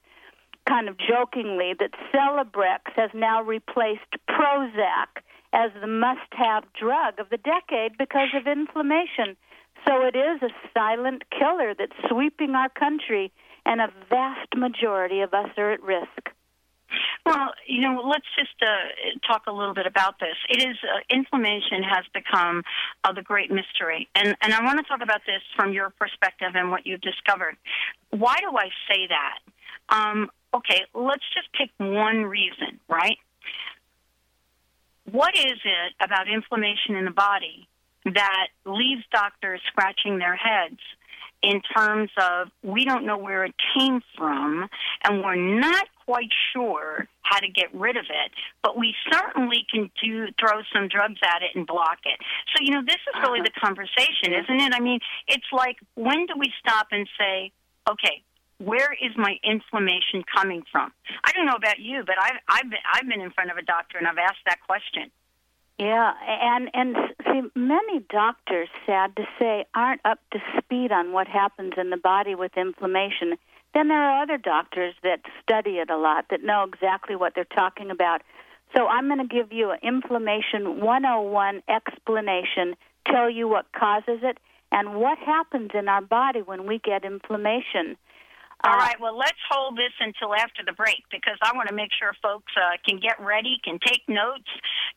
kind 0.67 0.89
of 0.89 0.97
jokingly, 0.97 1.73
that 1.79 1.91
Celebrex 2.13 2.79
has 2.95 3.11
now 3.13 3.41
replaced 3.41 4.01
Prozac 4.29 5.23
as 5.53 5.71
the 5.79 5.87
must 5.87 6.31
have 6.31 6.63
drug 6.73 7.19
of 7.19 7.29
the 7.29 7.37
decade 7.37 7.97
because 7.97 8.29
of 8.33 8.47
inflammation. 8.47 9.37
So 9.87 10.05
it 10.05 10.15
is 10.15 10.41
a 10.41 10.49
silent 10.73 11.23
killer 11.29 11.73
that's 11.77 11.93
sweeping 12.09 12.55
our 12.55 12.69
country. 12.69 13.31
and 13.65 13.79
a 13.79 13.87
vast 14.09 14.55
majority 14.55 15.21
of 15.21 15.33
us 15.33 15.49
are 15.57 15.71
at 15.71 15.81
risk. 15.81 16.29
Well, 17.25 17.53
you 17.65 17.81
know, 17.81 18.01
let's 18.05 18.25
just 18.37 18.61
uh, 18.61 19.25
talk 19.25 19.43
a 19.47 19.51
little 19.51 19.73
bit 19.73 19.87
about 19.87 20.19
this. 20.19 20.35
It 20.49 20.61
is 20.61 20.77
uh, 20.83 20.99
inflammation 21.09 21.81
has 21.81 22.05
become 22.13 22.63
uh, 23.03 23.13
the 23.13 23.21
great 23.21 23.49
mystery, 23.49 24.09
and 24.13 24.35
and 24.41 24.53
I 24.53 24.63
want 24.63 24.79
to 24.79 24.83
talk 24.83 25.01
about 25.01 25.21
this 25.25 25.41
from 25.55 25.73
your 25.73 25.89
perspective 25.91 26.49
and 26.53 26.69
what 26.69 26.85
you've 26.85 27.01
discovered. 27.01 27.55
Why 28.11 28.37
do 28.41 28.55
I 28.57 28.67
say 28.89 29.07
that? 29.07 29.39
Um, 29.89 30.29
okay, 30.53 30.81
let's 30.93 31.23
just 31.33 31.47
pick 31.53 31.69
one 31.77 32.25
reason, 32.25 32.79
right? 32.89 33.17
What 35.09 35.35
is 35.35 35.59
it 35.63 35.93
about 36.01 36.27
inflammation 36.27 36.95
in 36.95 37.05
the 37.05 37.11
body 37.11 37.67
that 38.05 38.47
leaves 38.65 39.03
doctors 39.11 39.61
scratching 39.67 40.19
their 40.19 40.35
heads 40.35 40.79
in 41.43 41.61
terms 41.75 42.09
of 42.17 42.47
we 42.63 42.85
don't 42.85 43.05
know 43.05 43.17
where 43.17 43.43
it 43.43 43.53
came 43.77 44.01
from 44.17 44.69
and 45.03 45.21
we're 45.21 45.35
not 45.35 45.85
quite 46.05 46.29
sure 46.53 47.07
how 47.21 47.39
to 47.39 47.47
get 47.47 47.73
rid 47.73 47.97
of 47.97 48.05
it, 48.09 48.31
but 48.61 48.77
we 48.77 48.95
certainly 49.11 49.65
can 49.69 49.91
do 50.01 50.27
throw 50.39 50.61
some 50.73 50.87
drugs 50.87 51.19
at 51.23 51.41
it 51.41 51.51
and 51.55 51.67
block 51.67 51.99
it. 52.05 52.19
So, 52.55 52.63
you 52.63 52.71
know, 52.71 52.81
this 52.85 52.95
is 52.95 53.21
really 53.21 53.41
uh-huh. 53.41 53.49
the 53.53 53.59
conversation, 53.59 54.33
isn't 54.33 54.61
it? 54.61 54.73
I 54.73 54.79
mean, 54.79 54.99
it's 55.27 55.47
like 55.51 55.77
when 55.95 56.25
do 56.25 56.33
we 56.37 56.51
stop 56.59 56.87
and 56.91 57.07
say, 57.19 57.51
okay, 57.89 58.23
where 58.59 58.93
is 58.93 59.11
my 59.17 59.35
inflammation 59.43 60.23
coming 60.33 60.63
from? 60.71 60.91
I 61.23 61.31
don't 61.33 61.45
know 61.45 61.57
about 61.57 61.79
you, 61.79 62.03
but 62.05 62.15
I've 62.21 62.39
I've 62.47 62.69
been, 62.69 62.83
I've 62.93 63.07
been 63.07 63.21
in 63.21 63.31
front 63.31 63.51
of 63.51 63.57
a 63.57 63.63
doctor 63.63 63.97
and 63.97 64.07
I've 64.07 64.17
asked 64.17 64.43
that 64.45 64.59
question. 64.65 65.11
Yeah, 65.79 66.13
and 66.27 66.69
and 66.73 66.95
see, 67.25 67.41
many 67.55 67.99
doctors, 68.09 68.69
sad 68.85 69.15
to 69.15 69.23
say, 69.39 69.65
aren't 69.73 70.01
up 70.05 70.19
to 70.31 70.39
speed 70.57 70.91
on 70.91 71.11
what 71.13 71.27
happens 71.27 71.73
in 71.77 71.89
the 71.89 71.97
body 71.97 72.35
with 72.35 72.51
inflammation. 72.55 73.35
Then 73.73 73.87
there 73.87 74.03
are 74.03 74.21
other 74.21 74.37
doctors 74.37 74.93
that 75.01 75.21
study 75.41 75.79
it 75.79 75.89
a 75.89 75.97
lot 75.97 76.25
that 76.29 76.43
know 76.43 76.63
exactly 76.63 77.15
what 77.15 77.33
they're 77.33 77.43
talking 77.43 77.89
about. 77.89 78.21
So 78.75 78.87
I'm 78.87 79.07
going 79.07 79.19
to 79.19 79.27
give 79.27 79.51
you 79.51 79.71
an 79.71 79.79
inflammation 79.81 80.79
101 80.79 81.63
explanation, 81.67 82.75
tell 83.07 83.29
you 83.29 83.47
what 83.47 83.65
causes 83.71 84.19
it, 84.21 84.37
and 84.71 84.95
what 84.95 85.17
happens 85.17 85.71
in 85.73 85.87
our 85.87 86.01
body 86.01 86.41
when 86.41 86.67
we 86.67 86.79
get 86.79 87.03
inflammation. 87.03 87.97
All 88.65 88.77
right. 88.77 88.95
Well, 88.99 89.17
let's 89.17 89.37
hold 89.51 89.75
this 89.75 89.91
until 89.99 90.33
after 90.33 90.63
the 90.65 90.71
break 90.71 91.03
because 91.11 91.37
I 91.43 91.51
want 91.53 91.67
to 91.67 91.75
make 91.75 91.89
sure 91.99 92.13
folks 92.23 92.53
uh, 92.55 92.77
can 92.87 92.97
get 92.97 93.19
ready, 93.19 93.59
can 93.61 93.77
take 93.85 94.07
notes, 94.07 94.47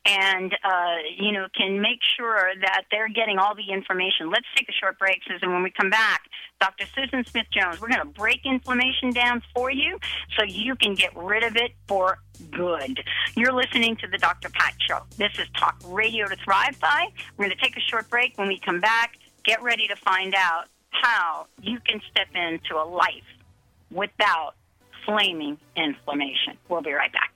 and 0.06 0.54
uh, 0.64 0.96
you 1.18 1.32
know 1.32 1.46
can 1.56 1.80
make 1.80 1.98
sure 2.16 2.52
that 2.60 2.84
they're 2.90 3.08
getting 3.08 3.38
all 3.38 3.54
the 3.54 3.72
information. 3.72 4.30
Let's 4.30 4.46
take 4.56 4.68
a 4.68 4.72
short 4.72 4.98
break, 4.98 5.20
Susan. 5.28 5.52
When 5.52 5.62
we 5.62 5.70
come 5.70 5.90
back, 5.90 6.22
Dr. 6.60 6.86
Susan 6.94 7.24
Smith 7.24 7.46
Jones, 7.52 7.80
we're 7.80 7.88
going 7.88 8.00
to 8.00 8.06
break 8.06 8.40
inflammation 8.44 9.10
down 9.10 9.42
for 9.54 9.70
you 9.70 9.98
so 10.38 10.44
you 10.44 10.76
can 10.76 10.94
get 10.94 11.14
rid 11.16 11.42
of 11.42 11.56
it 11.56 11.72
for 11.88 12.18
good. 12.50 13.02
You're 13.34 13.52
listening 13.52 13.96
to 13.96 14.06
the 14.06 14.18
Dr. 14.18 14.48
Pat 14.50 14.74
Show. 14.78 15.00
This 15.16 15.32
is 15.38 15.46
Talk 15.56 15.80
Radio 15.86 16.26
to 16.26 16.36
Thrive 16.36 16.78
By. 16.80 17.08
We're 17.36 17.46
going 17.46 17.56
to 17.56 17.62
take 17.62 17.76
a 17.76 17.80
short 17.80 18.08
break. 18.08 18.38
When 18.38 18.48
we 18.48 18.58
come 18.58 18.80
back, 18.80 19.18
get 19.44 19.62
ready 19.62 19.86
to 19.88 19.96
find 19.96 20.34
out 20.34 20.66
how 20.90 21.46
you 21.60 21.78
can 21.80 22.00
step 22.10 22.28
into 22.34 22.76
a 22.76 22.84
life 22.84 23.24
without 23.90 24.54
flaming 25.04 25.58
inflammation. 25.76 26.56
We'll 26.68 26.82
be 26.82 26.92
right 26.92 27.12
back. 27.12 27.35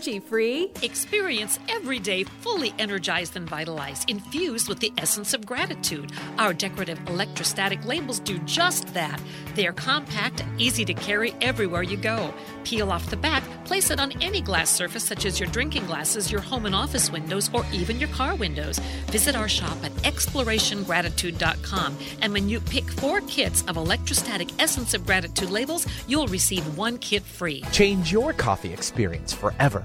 free. 0.00 0.70
Experience 0.82 1.58
every 1.68 1.98
day 1.98 2.24
fully 2.24 2.72
energized 2.78 3.36
and 3.36 3.46
vitalized, 3.46 4.08
infused 4.08 4.66
with 4.66 4.80
the 4.80 4.92
essence 4.96 5.34
of 5.34 5.44
gratitude. 5.44 6.10
Our 6.38 6.54
decorative 6.54 6.98
electrostatic 7.06 7.84
labels 7.84 8.18
do 8.20 8.38
just 8.40 8.94
that. 8.94 9.20
They 9.54 9.66
are 9.66 9.74
compact 9.74 10.40
and 10.40 10.60
easy 10.60 10.86
to 10.86 10.94
carry 10.94 11.34
everywhere 11.42 11.82
you 11.82 11.98
go. 11.98 12.32
Peel 12.64 12.90
off 12.90 13.10
the 13.10 13.16
back, 13.16 13.42
place 13.66 13.90
it 13.90 14.00
on 14.00 14.12
any 14.22 14.40
glass 14.40 14.70
surface, 14.70 15.04
such 15.04 15.26
as 15.26 15.38
your 15.38 15.50
drinking 15.50 15.84
glasses, 15.84 16.32
your 16.32 16.40
home 16.40 16.64
and 16.64 16.74
office 16.74 17.10
windows, 17.10 17.50
or 17.52 17.66
even 17.70 18.00
your 18.00 18.08
car 18.08 18.34
windows. 18.34 18.78
Visit 19.08 19.36
our 19.36 19.48
shop 19.48 19.76
at 19.84 19.92
explorationgratitude.com, 20.02 21.98
and 22.22 22.32
when 22.32 22.48
you 22.48 22.60
pick 22.60 22.88
four 22.90 23.20
kits 23.22 23.62
of 23.68 23.76
electrostatic 23.76 24.48
essence 24.58 24.94
of 24.94 25.04
gratitude 25.04 25.50
labels, 25.50 25.86
you'll 26.08 26.28
receive 26.28 26.78
one 26.78 26.96
kit 26.98 27.22
free. 27.22 27.62
Change 27.72 28.10
your 28.10 28.32
coffee 28.32 28.72
experience 28.72 29.32
forever 29.32 29.84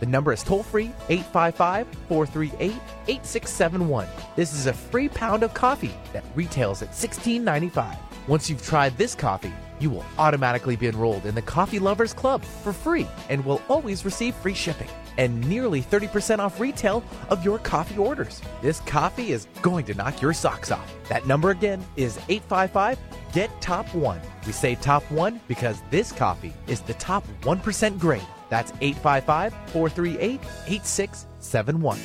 The 0.00 0.06
number 0.06 0.32
is 0.32 0.42
toll 0.42 0.62
free 0.62 0.92
855 1.08 1.86
438 2.08 2.72
8671. 3.08 4.06
This 4.36 4.52
is 4.52 4.66
a 4.66 4.72
free 4.72 5.08
pound 5.08 5.42
of 5.42 5.54
coffee 5.54 5.94
that 6.12 6.24
retails 6.34 6.82
at 6.82 6.92
$16.95. 6.92 7.96
Once 8.26 8.50
you've 8.50 8.64
tried 8.64 8.96
this 8.96 9.14
coffee, 9.14 9.52
you 9.80 9.90
will 9.90 10.04
automatically 10.18 10.76
be 10.76 10.88
enrolled 10.88 11.24
in 11.24 11.34
the 11.34 11.42
Coffee 11.42 11.78
Lovers 11.78 12.12
Club 12.12 12.42
for 12.42 12.72
free 12.72 13.06
and 13.28 13.44
will 13.44 13.62
always 13.68 14.04
receive 14.04 14.34
free 14.34 14.54
shipping 14.54 14.88
and 15.16 15.46
nearly 15.48 15.82
30% 15.82 16.38
off 16.38 16.60
retail 16.60 17.02
of 17.28 17.44
your 17.44 17.58
coffee 17.58 17.98
orders. 17.98 18.40
This 18.62 18.80
coffee 18.80 19.32
is 19.32 19.46
going 19.62 19.84
to 19.86 19.94
knock 19.94 20.22
your 20.22 20.32
socks 20.32 20.70
off. 20.70 20.92
That 21.08 21.26
number 21.26 21.50
again 21.50 21.84
is 21.96 22.18
855 22.28 22.98
GET 23.32 23.50
TOP 23.60 23.94
1. 23.94 24.20
We 24.46 24.52
say 24.52 24.74
top 24.76 25.02
1 25.10 25.40
because 25.48 25.82
this 25.90 26.12
coffee 26.12 26.54
is 26.66 26.80
the 26.80 26.94
top 26.94 27.24
1% 27.42 27.98
grade. 27.98 28.22
That's 28.48 28.72
855 28.80 29.52
438 29.72 30.40
8671. 30.66 31.98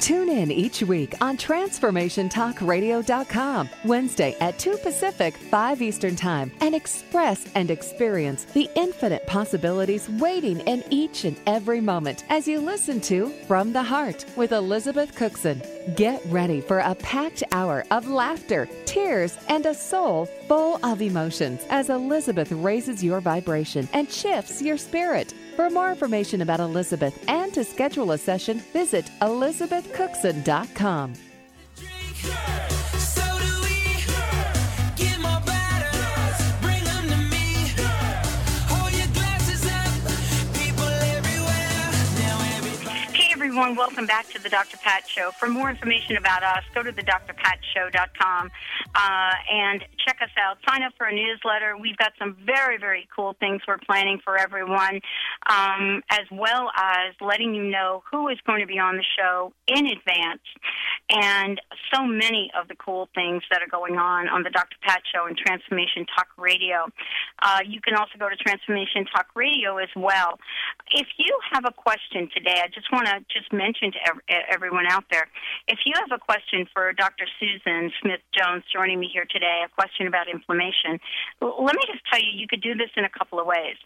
Tune 0.00 0.30
in 0.30 0.50
each 0.50 0.82
week 0.82 1.14
on 1.20 1.36
TransformationTalkRadio.com, 1.36 3.68
Wednesday 3.84 4.34
at 4.40 4.58
2 4.58 4.78
Pacific, 4.78 5.36
5 5.36 5.82
Eastern 5.82 6.16
Time, 6.16 6.50
and 6.62 6.74
express 6.74 7.46
and 7.54 7.70
experience 7.70 8.46
the 8.46 8.66
infinite 8.76 9.26
possibilities 9.26 10.08
waiting 10.08 10.60
in 10.60 10.82
each 10.88 11.26
and 11.26 11.38
every 11.46 11.82
moment 11.82 12.24
as 12.30 12.48
you 12.48 12.60
listen 12.60 12.98
to 13.02 13.28
From 13.46 13.74
the 13.74 13.82
Heart 13.82 14.24
with 14.36 14.52
Elizabeth 14.52 15.14
Cookson. 15.14 15.62
Get 15.96 16.24
ready 16.26 16.62
for 16.62 16.78
a 16.78 16.94
packed 16.94 17.42
hour 17.52 17.84
of 17.90 18.08
laughter, 18.08 18.70
tears, 18.86 19.36
and 19.48 19.66
a 19.66 19.74
soul 19.74 20.26
full 20.50 20.84
of 20.84 21.00
emotions 21.00 21.64
as 21.70 21.90
Elizabeth 21.90 22.50
raises 22.50 23.04
your 23.04 23.20
vibration 23.20 23.88
and 23.92 24.10
shifts 24.10 24.60
your 24.60 24.76
spirit. 24.76 25.32
For 25.54 25.70
more 25.70 25.90
information 25.90 26.42
about 26.42 26.58
Elizabeth 26.58 27.24
and 27.28 27.54
to 27.54 27.62
schedule 27.62 28.10
a 28.10 28.18
session, 28.18 28.58
visit 28.72 29.08
elizabethcookson.com. 29.20 31.14
everyone. 43.50 43.74
Welcome 43.74 44.06
back 44.06 44.28
to 44.30 44.42
the 44.42 44.48
Dr. 44.48 44.76
Pat 44.76 45.08
Show. 45.08 45.32
For 45.32 45.48
more 45.48 45.68
information 45.70 46.16
about 46.16 46.42
us, 46.42 46.62
go 46.74 46.82
to 46.82 46.92
the 46.92 47.02
drpatshow.com 47.02 48.50
uh, 48.94 49.32
and 49.50 49.84
check 50.10 50.22
us 50.22 50.30
out. 50.38 50.58
Sign 50.68 50.82
up 50.82 50.92
for 50.96 51.06
a 51.06 51.14
newsletter. 51.14 51.76
We've 51.80 51.96
got 51.96 52.12
some 52.18 52.36
very, 52.44 52.78
very 52.78 53.08
cool 53.14 53.34
things 53.38 53.62
we're 53.66 53.78
planning 53.78 54.20
for 54.24 54.36
everyone, 54.36 55.00
um, 55.48 56.02
as 56.10 56.26
well 56.32 56.70
as 56.76 57.14
letting 57.20 57.54
you 57.54 57.64
know 57.64 58.02
who 58.10 58.28
is 58.28 58.38
going 58.46 58.60
to 58.60 58.66
be 58.66 58.78
on 58.78 58.96
the 58.96 59.04
show 59.18 59.52
in 59.68 59.86
advance 59.86 60.42
and 61.10 61.60
so 61.92 62.06
many 62.06 62.50
of 62.58 62.68
the 62.68 62.74
cool 62.76 63.08
things 63.14 63.42
that 63.50 63.62
are 63.62 63.70
going 63.70 63.96
on 63.98 64.28
on 64.28 64.42
the 64.42 64.50
Dr. 64.50 64.76
Pat 64.82 65.02
Show 65.12 65.26
and 65.26 65.36
Transformation 65.36 66.06
Talk 66.14 66.28
Radio. 66.38 66.86
Uh, 67.42 67.60
you 67.66 67.80
can 67.80 67.94
also 67.94 68.14
go 68.18 68.28
to 68.28 68.36
Transformation 68.36 69.06
Talk 69.06 69.26
Radio 69.34 69.78
as 69.78 69.90
well. 69.96 70.38
If 70.94 71.06
you 71.18 71.34
have 71.52 71.64
a 71.64 71.72
question 71.72 72.28
today, 72.34 72.62
I 72.62 72.68
just 72.68 72.90
want 72.92 73.06
to 73.06 73.18
just 73.30 73.52
mention 73.52 73.92
to 73.92 73.98
everyone 74.50 74.86
out 74.88 75.04
there, 75.10 75.26
if 75.66 75.80
you 75.84 75.92
have 75.98 76.14
a 76.14 76.18
question 76.18 76.66
for 76.72 76.92
Dr. 76.92 77.26
Susan 77.38 77.90
Smith 78.00 78.22
Jones 78.30 78.62
joining 78.72 79.00
me 79.00 79.10
here 79.12 79.26
today, 79.28 79.62
a 79.66 79.68
question 79.74 79.99
about 80.06 80.28
inflammation, 80.28 81.00
let 81.40 81.74
me 81.74 81.82
just 81.86 82.04
tell 82.10 82.20
you, 82.20 82.30
you 82.34 82.46
could 82.48 82.62
do 82.62 82.74
this 82.74 82.90
in 82.96 83.04
a 83.04 83.08
couple 83.08 83.40
of 83.40 83.46
ways. 83.46 83.76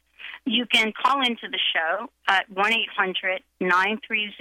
You 0.46 0.66
can 0.66 0.92
call 0.92 1.20
into 1.20 1.48
the 1.50 1.58
show 1.72 2.10
at 2.28 2.50
1 2.50 2.72
800 2.72 3.42
930 3.60 4.34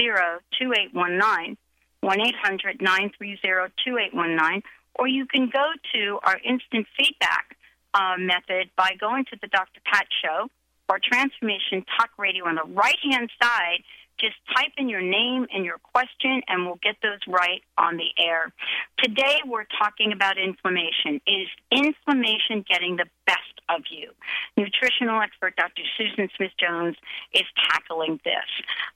2819, 0.59 1.57
1 2.01 2.21
800 2.21 2.81
930 2.81 3.37
2819, 3.85 4.63
or 4.95 5.07
you 5.07 5.25
can 5.25 5.49
go 5.51 5.65
to 5.93 6.19
our 6.23 6.37
instant 6.43 6.87
feedback 6.97 7.57
uh, 7.93 8.15
method 8.17 8.69
by 8.75 8.91
going 8.99 9.25
to 9.25 9.37
the 9.41 9.47
Dr. 9.47 9.79
Pat 9.85 10.07
Show 10.23 10.49
or 10.89 10.99
Transformation 10.99 11.85
Talk 11.97 12.09
Radio 12.17 12.45
on 12.45 12.55
the 12.55 12.67
right 12.73 12.99
hand 13.09 13.29
side 13.41 13.83
just 14.20 14.36
type 14.55 14.72
in 14.77 14.89
your 14.89 15.01
name 15.01 15.48
and 15.53 15.65
your 15.65 15.77
question, 15.77 16.41
and 16.48 16.65
we'll 16.65 16.79
get 16.82 16.96
those 17.01 17.20
right 17.27 17.62
on 17.77 17.98
the 17.98 18.10
air. 18.17 18.53
Today, 19.01 19.41
we're 19.46 19.65
talking 19.79 20.12
about 20.12 20.38
inflammation. 20.38 21.20
Is 21.27 21.48
inflammation 21.72 22.63
getting 22.70 22.96
the 22.96 23.05
best 23.25 23.39
of 23.70 23.82
you? 23.89 24.12
Nutritional 24.58 25.22
expert 25.22 25.55
Dr. 25.55 25.82
Susan 25.98 26.29
Smith 26.38 26.51
Jones 26.60 26.96
is 27.34 27.43
tackling 27.70 28.20
this. 28.24 28.50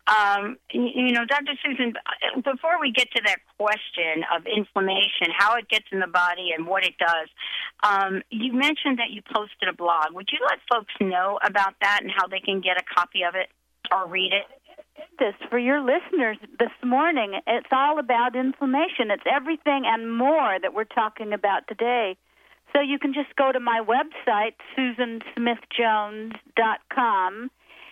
Um, 0.07 0.57
you 0.71 1.11
know, 1.11 1.25
Dr. 1.25 1.53
Susan, 1.63 1.93
before 2.43 2.79
we 2.79 2.91
get 2.91 3.11
to 3.15 3.21
that 3.25 3.39
question 3.57 4.23
of 4.35 4.45
inflammation, 4.45 5.33
how 5.35 5.55
it 5.55 5.67
gets 5.69 5.85
in 5.91 5.99
the 5.99 6.07
body 6.07 6.51
and 6.55 6.67
what 6.67 6.85
it 6.85 6.93
does, 6.97 7.27
um, 7.83 8.21
you 8.29 8.53
mentioned 8.53 8.99
that 8.99 9.11
you 9.11 9.21
posted 9.21 9.67
a 9.69 9.73
blog. 9.73 10.13
Would 10.13 10.29
you 10.31 10.39
let 10.47 10.59
folks 10.71 10.93
know 11.01 11.39
about 11.43 11.75
that 11.81 11.99
and 12.01 12.11
how 12.15 12.27
they 12.27 12.39
can 12.39 12.61
get 12.61 12.77
a 12.77 12.83
copy 12.83 13.23
of 13.23 13.35
it 13.35 13.49
or 13.91 14.07
read 14.07 14.33
it? 14.33 14.45
This 15.19 15.35
for 15.49 15.59
your 15.59 15.81
listeners 15.81 16.37
this 16.59 16.71
morning. 16.83 17.39
It's 17.47 17.69
all 17.71 17.97
about 17.99 18.35
inflammation. 18.35 19.11
It's 19.11 19.23
everything 19.31 19.83
and 19.85 20.17
more 20.17 20.57
that 20.61 20.73
we're 20.73 20.83
talking 20.83 21.31
about 21.33 21.67
today. 21.67 22.17
So 22.73 22.81
you 22.81 22.99
can 22.99 23.13
just 23.13 23.33
go 23.35 23.51
to 23.51 23.59
my 23.59 23.81
website, 23.81 24.53
susansmithjones.com, 24.77 27.51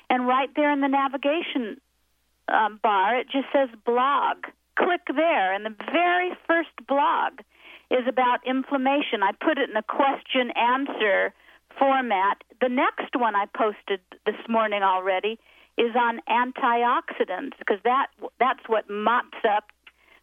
and 0.10 0.28
right 0.28 0.50
there 0.56 0.72
in 0.72 0.82
the 0.82 0.88
navigation 0.88 1.82
um, 2.48 2.80
bar, 2.84 3.18
it 3.18 3.28
just 3.32 3.48
says 3.52 3.70
blog. 3.86 4.38
Click 4.78 5.02
there, 5.08 5.54
and 5.54 5.66
the 5.66 5.74
very 5.92 6.32
first 6.46 6.70
blog 6.88 7.40
is 7.90 8.06
about 8.08 8.46
inflammation. 8.46 9.24
I 9.24 9.32
put 9.32 9.58
it 9.58 9.68
in 9.70 9.78
a 9.78 9.84
question 9.84 10.52
answer 10.56 11.34
format. 11.80 12.44
The 12.62 12.70
next 12.70 13.16
one 13.16 13.36
I 13.36 13.46
posted 13.56 14.02
this 14.26 14.36
morning 14.50 14.84
already 14.84 15.40
is 15.78 15.96
on 15.96 16.22
antioxidants 16.30 17.58
because 17.60 17.80
that 17.84 18.08
that's 18.40 18.64
what 18.68 18.90
mops 18.90 19.38
up 19.50 19.66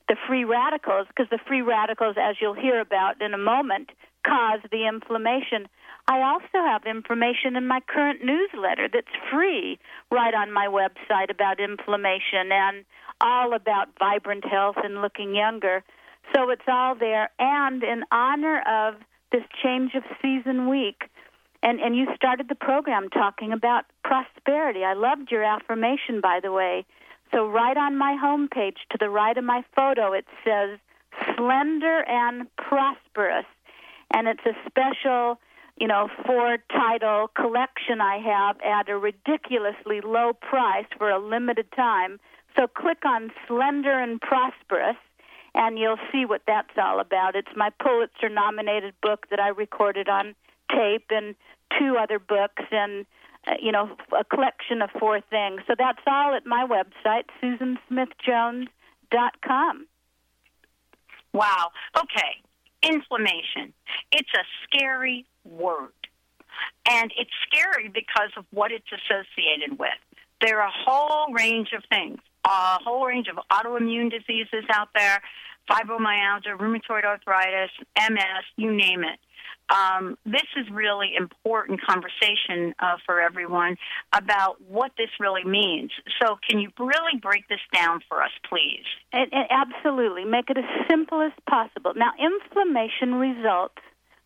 the 0.09 0.17
free 0.27 0.45
radicals 0.45 1.07
because 1.09 1.29
the 1.31 1.39
free 1.47 1.63
radicals 1.63 2.17
as 2.21 2.37
you'll 2.41 2.55
hear 2.55 2.81
about 2.81 3.21
in 3.21 3.35
a 3.35 3.39
moment 3.39 3.91
cause 4.27 4.61
the 4.71 4.87
inflammation. 4.87 5.69
I 6.09 6.23
also 6.23 6.67
have 6.67 6.85
information 6.85 7.57
in 7.57 7.67
my 7.67 7.81
current 7.87 8.25
newsletter 8.25 8.89
that's 8.93 9.15
free 9.33 9.79
right 10.11 10.35
on 10.35 10.53
my 10.53 10.67
website 10.67 11.31
about 11.31 11.61
inflammation 11.61 12.51
and 12.51 12.85
all 13.21 13.55
about 13.55 13.89
vibrant 13.99 14.45
health 14.45 14.77
and 14.83 15.01
looking 15.01 15.35
younger. 15.35 15.85
So 16.35 16.51
it's 16.51 16.67
all 16.67 16.95
there 16.95 17.31
and 17.39 17.83
in 17.83 18.05
honor 18.11 18.63
of 18.69 18.95
this 19.31 19.43
change 19.63 19.95
of 19.95 20.03
season 20.21 20.69
week 20.69 21.05
and 21.63 21.81
and 21.81 21.97
you 21.97 22.07
started 22.15 22.49
the 22.49 22.55
program 22.55 23.09
talking 23.09 23.53
about 23.53 23.85
prosperity. 24.05 24.85
I 24.85 24.95
loved 24.95 25.31
your 25.31 25.45
affirmation, 25.45 26.21
by 26.21 26.41
the 26.43 26.53
way. 26.53 26.85
So 27.33 27.47
right 27.49 27.77
on 27.77 27.97
my 27.97 28.19
homepage, 28.23 28.77
to 28.91 28.99
the 28.99 29.09
right 29.09 29.37
of 29.37 29.45
my 29.45 29.65
photo, 29.75 30.13
it 30.13 30.27
says 30.45 30.79
"slender 31.37 32.05
and 32.09 32.49
prosperous," 32.57 33.47
and 34.13 34.29
it's 34.29 34.45
a 34.45 34.55
special, 34.67 35.39
you 35.79 35.87
know, 35.87 36.09
four 36.27 36.59
title 36.71 37.29
collection 37.29 38.01
I 38.01 38.19
have 38.19 38.61
at 38.61 38.89
a 38.89 38.99
ridiculously 38.99 40.01
low 40.01 40.33
price 40.33 40.87
for 40.99 41.11
a 41.11 41.19
limited 41.19 41.71
time. 41.73 42.21
So 42.57 42.67
click 42.67 43.05
on 43.05 43.33
"slender 43.47 43.99
and 43.99 44.21
prosperous." 44.21 44.97
And 45.55 45.79
you'll 45.79 46.01
see 46.11 46.25
what 46.25 46.41
that's 46.47 46.79
all 46.79 46.99
about. 46.99 47.37
It's 47.37 47.55
my 47.55 47.69
Pulitzer 47.69 48.31
nominated 48.31 48.95
book 49.03 49.27
that 49.29 49.39
I 49.39 49.49
recorded 49.49 50.09
on 50.09 50.35
tape 50.75 51.05
and 51.11 51.35
two 51.79 51.97
other 52.01 52.19
books 52.19 52.65
and 52.71 53.05
uh, 53.47 53.53
you 53.61 53.71
know 53.73 53.91
a 54.19 54.25
collection 54.25 54.81
of 54.83 54.91
four 54.99 55.21
things. 55.21 55.61
So 55.67 55.75
that's 55.77 56.01
all 56.07 56.35
at 56.35 56.47
my 56.47 56.67
website, 56.67 57.25
susansmithjones.com. 57.43 59.87
Wow. 61.33 61.71
Okay. 61.97 62.43
Inflammation. 62.83 63.73
It's 64.11 64.31
a 64.35 64.45
scary 64.65 65.27
word. 65.45 65.93
And 66.89 67.13
it's 67.17 67.31
scary 67.49 67.89
because 67.89 68.31
of 68.37 68.45
what 68.51 68.73
it's 68.73 68.93
associated 68.93 69.79
with. 69.79 69.89
There 70.41 70.61
are 70.61 70.69
a 70.69 70.73
whole 70.73 71.33
range 71.33 71.73
of 71.75 71.85
things, 71.89 72.19
a 72.45 72.79
whole 72.83 73.07
range 73.07 73.29
of 73.29 73.39
autoimmune 73.51 74.11
diseases 74.11 74.65
out 74.71 74.89
there, 74.95 75.23
fibromyalgia, 75.71 76.59
rheumatoid 76.59 77.05
arthritis, 77.05 77.71
MS, 77.97 78.45
you 78.57 78.75
name 78.75 79.05
it 79.05 79.21
um, 79.73 80.19
this 80.27 80.47
is 80.57 80.67
really 80.71 81.15
important 81.17 81.81
conversation 81.81 82.75
uh, 82.79 82.97
for 83.07 83.21
everyone 83.21 83.77
about 84.13 84.61
what 84.69 84.93
this 84.99 85.09
really 85.19 85.45
means. 85.45 85.91
So, 86.21 86.39
can 86.49 86.59
you 86.59 86.71
really 86.79 87.19
break 87.21 87.49
this 87.49 87.61
down 87.75 88.01
for 88.09 88.23
us, 88.23 88.31
please? 88.49 88.85
It, 89.13 89.31
it, 89.33 89.47
absolutely. 89.51 90.25
Make 90.25 90.51
it 90.51 90.59
as 90.59 90.89
simple 90.91 91.23
as 91.23 91.33
possible. 91.49 91.93
Now, 91.97 92.13
inflammation 92.19 93.15
results, 93.15 93.81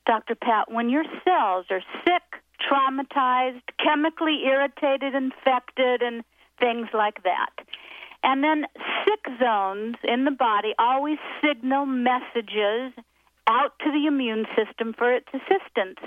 Dr. 0.07 0.35
Pat, 0.35 0.71
when 0.71 0.89
your 0.89 1.05
cells 1.25 1.67
are 1.71 1.83
sick, 2.05 2.23
traumatized, 2.71 3.63
chemically 3.83 4.43
irritated, 4.47 5.15
infected, 5.15 6.03
and 6.03 6.25
things 6.59 6.89
like 6.93 7.23
that. 7.23 7.51
And 8.23 8.43
then 8.43 8.65
sick 9.05 9.21
zones 9.39 9.97
in 10.03 10.25
the 10.25 10.31
body 10.33 10.75
always 10.79 11.19
signal 11.41 11.87
messages 11.87 12.93
out 13.47 13.79
to 13.81 13.93
the 13.93 14.07
immune 14.07 14.47
system 14.57 14.95
for 14.97 15.13
its 15.13 15.29
assistance. 15.33 15.99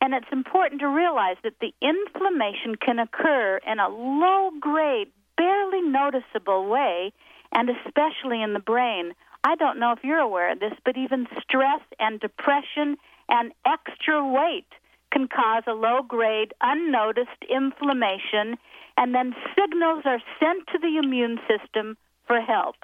And 0.00 0.14
it's 0.14 0.32
important 0.32 0.80
to 0.80 0.88
realize 0.88 1.36
that 1.42 1.60
the 1.60 1.72
inflammation 1.80 2.76
can 2.76 2.98
occur 2.98 3.60
in 3.66 3.78
a 3.78 3.88
low 3.88 4.50
grade, 4.60 5.08
barely 5.36 5.80
noticeable 5.82 6.68
way, 6.68 7.12
and 7.52 7.70
especially 7.70 8.42
in 8.42 8.52
the 8.52 8.60
brain. 8.60 9.12
I 9.42 9.54
don't 9.56 9.78
know 9.78 9.92
if 9.92 10.00
you're 10.02 10.18
aware 10.18 10.52
of 10.52 10.60
this, 10.60 10.74
but 10.84 10.96
even 10.96 11.26
stress 11.40 11.80
and 11.98 12.20
depression 12.20 12.96
and 13.28 13.52
extra 13.64 14.26
weight 14.26 14.66
can 15.12 15.28
cause 15.28 15.62
a 15.66 15.72
low 15.72 16.02
grade, 16.06 16.52
unnoticed 16.60 17.44
inflammation, 17.48 18.58
and 18.96 19.14
then 19.14 19.34
signals 19.56 20.02
are 20.04 20.22
sent 20.40 20.66
to 20.68 20.78
the 20.78 20.98
immune 21.02 21.38
system 21.48 21.96
for 22.26 22.40
help. 22.40 22.76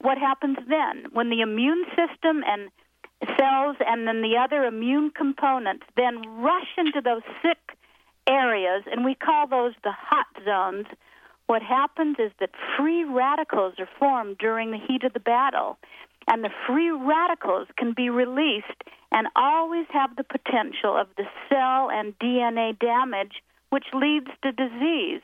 What 0.00 0.18
happens 0.18 0.58
then? 0.68 1.06
When 1.12 1.30
the 1.30 1.40
immune 1.40 1.84
system 1.90 2.42
and 2.46 2.70
cells 3.38 3.76
and 3.86 4.06
then 4.06 4.22
the 4.22 4.36
other 4.36 4.64
immune 4.64 5.10
components 5.10 5.84
then 5.96 6.22
rush 6.40 6.68
into 6.78 7.00
those 7.00 7.22
sick 7.42 7.58
areas, 8.26 8.84
and 8.90 9.04
we 9.04 9.14
call 9.14 9.46
those 9.46 9.74
the 9.82 9.92
hot 9.92 10.26
zones. 10.44 10.86
What 11.46 11.62
happens 11.62 12.16
is 12.18 12.30
that 12.38 12.50
free 12.76 13.04
radicals 13.04 13.74
are 13.78 13.88
formed 13.98 14.38
during 14.38 14.70
the 14.70 14.78
heat 14.78 15.02
of 15.04 15.12
the 15.12 15.20
battle, 15.20 15.78
and 16.28 16.44
the 16.44 16.50
free 16.66 16.90
radicals 16.90 17.68
can 17.76 17.92
be 17.92 18.08
released 18.08 18.84
and 19.10 19.26
always 19.34 19.86
have 19.90 20.14
the 20.16 20.24
potential 20.24 20.96
of 20.96 21.08
the 21.16 21.24
cell 21.48 21.90
and 21.90 22.16
DNA 22.18 22.78
damage, 22.78 23.42
which 23.70 23.86
leads 23.92 24.28
to 24.42 24.52
disease. 24.52 25.22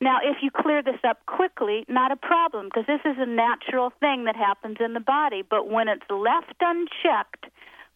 Now, 0.00 0.18
if 0.22 0.38
you 0.42 0.50
clear 0.50 0.82
this 0.82 1.00
up 1.04 1.24
quickly, 1.26 1.84
not 1.86 2.10
a 2.10 2.16
problem, 2.16 2.66
because 2.66 2.86
this 2.86 3.02
is 3.04 3.16
a 3.18 3.26
natural 3.26 3.92
thing 4.00 4.24
that 4.24 4.36
happens 4.36 4.78
in 4.80 4.94
the 4.94 5.00
body. 5.00 5.42
But 5.42 5.68
when 5.68 5.88
it's 5.88 6.08
left 6.08 6.56
unchecked 6.60 7.46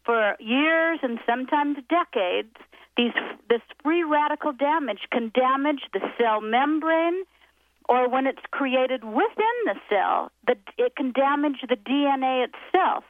for 0.05 0.37
years 0.39 0.99
and 1.03 1.19
sometimes 1.27 1.79
decades, 1.89 2.55
these 2.97 3.13
this 3.49 3.63
free 3.83 4.05
radical 4.05 4.53
damage 4.53 5.09
can 5.11 5.33
damage 5.35 5.83
the 5.93 6.01
cell 6.19 6.41
membrane, 6.43 7.25
or 7.89 8.09
when 8.09 8.27
it's 8.27 8.43
created 8.51 9.03
within 9.03 9.57
the 9.65 9.75
cell, 9.89 10.31
the, 10.47 10.57
it 10.77 10.97
can 10.97 11.13
damage 11.13 11.61
the 11.69 11.77
DNA 11.77 12.47
itself. 12.47 13.05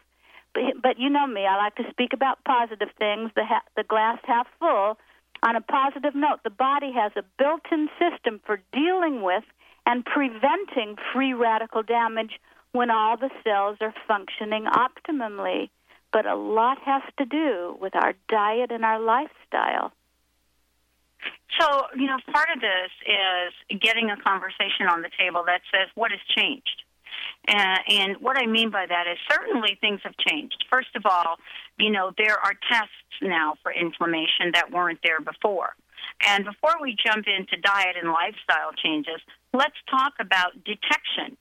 But, 0.54 0.62
but 0.82 0.98
you 0.98 1.10
know 1.10 1.26
me, 1.26 1.46
I 1.46 1.56
like 1.56 1.74
to 1.76 1.90
speak 1.90 2.12
about 2.12 2.42
positive 2.44 2.90
things, 2.98 3.30
the, 3.34 3.44
ha- 3.44 3.66
the 3.76 3.82
glass 3.82 4.18
half 4.24 4.46
full. 4.58 4.98
On 5.44 5.56
a 5.56 5.60
positive 5.60 6.14
note, 6.14 6.40
the 6.42 6.50
body 6.50 6.90
has 6.92 7.12
a 7.16 7.22
built 7.38 7.60
in 7.70 7.90
system 7.98 8.40
for 8.46 8.60
dealing 8.72 9.22
with 9.22 9.44
and 9.84 10.02
preventing 10.04 10.96
free 11.12 11.34
radical 11.34 11.82
damage 11.82 12.40
when 12.72 12.90
all 12.90 13.18
the 13.18 13.30
cells 13.44 13.76
are 13.82 13.92
functioning 14.08 14.64
optimally. 14.64 15.68
But 16.12 16.24
a 16.24 16.34
lot 16.34 16.78
has 16.86 17.02
to 17.18 17.26
do 17.26 17.76
with 17.78 17.94
our 17.94 18.14
diet 18.28 18.70
and 18.70 18.84
our 18.84 18.98
lifestyle. 18.98 19.92
So, 21.60 21.82
you 21.94 22.06
know, 22.06 22.18
part 22.32 22.48
of 22.54 22.60
this 22.60 22.90
is 23.06 23.80
getting 23.80 24.10
a 24.10 24.16
conversation 24.16 24.88
on 24.88 25.02
the 25.02 25.10
table 25.18 25.44
that 25.46 25.60
says 25.70 25.88
what 25.94 26.10
has 26.10 26.20
changed. 26.34 26.83
Uh, 27.48 27.76
and 27.88 28.16
what 28.20 28.36
I 28.36 28.46
mean 28.46 28.70
by 28.70 28.86
that 28.86 29.06
is 29.06 29.18
certainly 29.30 29.76
things 29.80 30.00
have 30.04 30.16
changed. 30.16 30.64
First 30.70 30.94
of 30.96 31.02
all, 31.04 31.36
you 31.78 31.90
know, 31.90 32.12
there 32.16 32.38
are 32.38 32.54
tests 32.70 32.90
now 33.22 33.54
for 33.62 33.72
inflammation 33.72 34.52
that 34.54 34.70
weren't 34.70 35.00
there 35.02 35.20
before. 35.20 35.74
And 36.28 36.44
before 36.44 36.74
we 36.80 36.96
jump 37.04 37.26
into 37.26 37.56
diet 37.60 37.96
and 38.00 38.10
lifestyle 38.10 38.72
changes, 38.82 39.20
let's 39.52 39.76
talk 39.90 40.12
about 40.20 40.52
detection 40.64 41.36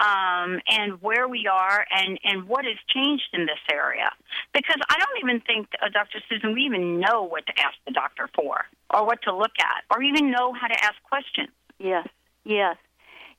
um, 0.00 0.60
and 0.66 1.00
where 1.02 1.28
we 1.28 1.46
are 1.50 1.84
and, 1.90 2.18
and 2.24 2.48
what 2.48 2.64
has 2.64 2.76
changed 2.88 3.28
in 3.32 3.46
this 3.46 3.60
area. 3.70 4.10
Because 4.54 4.78
I 4.88 4.96
don't 4.98 5.18
even 5.22 5.40
think, 5.42 5.68
uh, 5.82 5.88
Dr. 5.92 6.20
Susan, 6.28 6.54
we 6.54 6.62
even 6.62 7.00
know 7.00 7.22
what 7.24 7.46
to 7.46 7.52
ask 7.58 7.74
the 7.86 7.92
doctor 7.92 8.28
for 8.34 8.64
or 8.92 9.04
what 9.04 9.22
to 9.22 9.34
look 9.34 9.52
at 9.58 9.84
or 9.94 10.02
even 10.02 10.30
know 10.30 10.52
how 10.52 10.68
to 10.68 10.84
ask 10.84 10.94
questions. 11.08 11.50
Yes, 11.78 12.08
yes. 12.44 12.76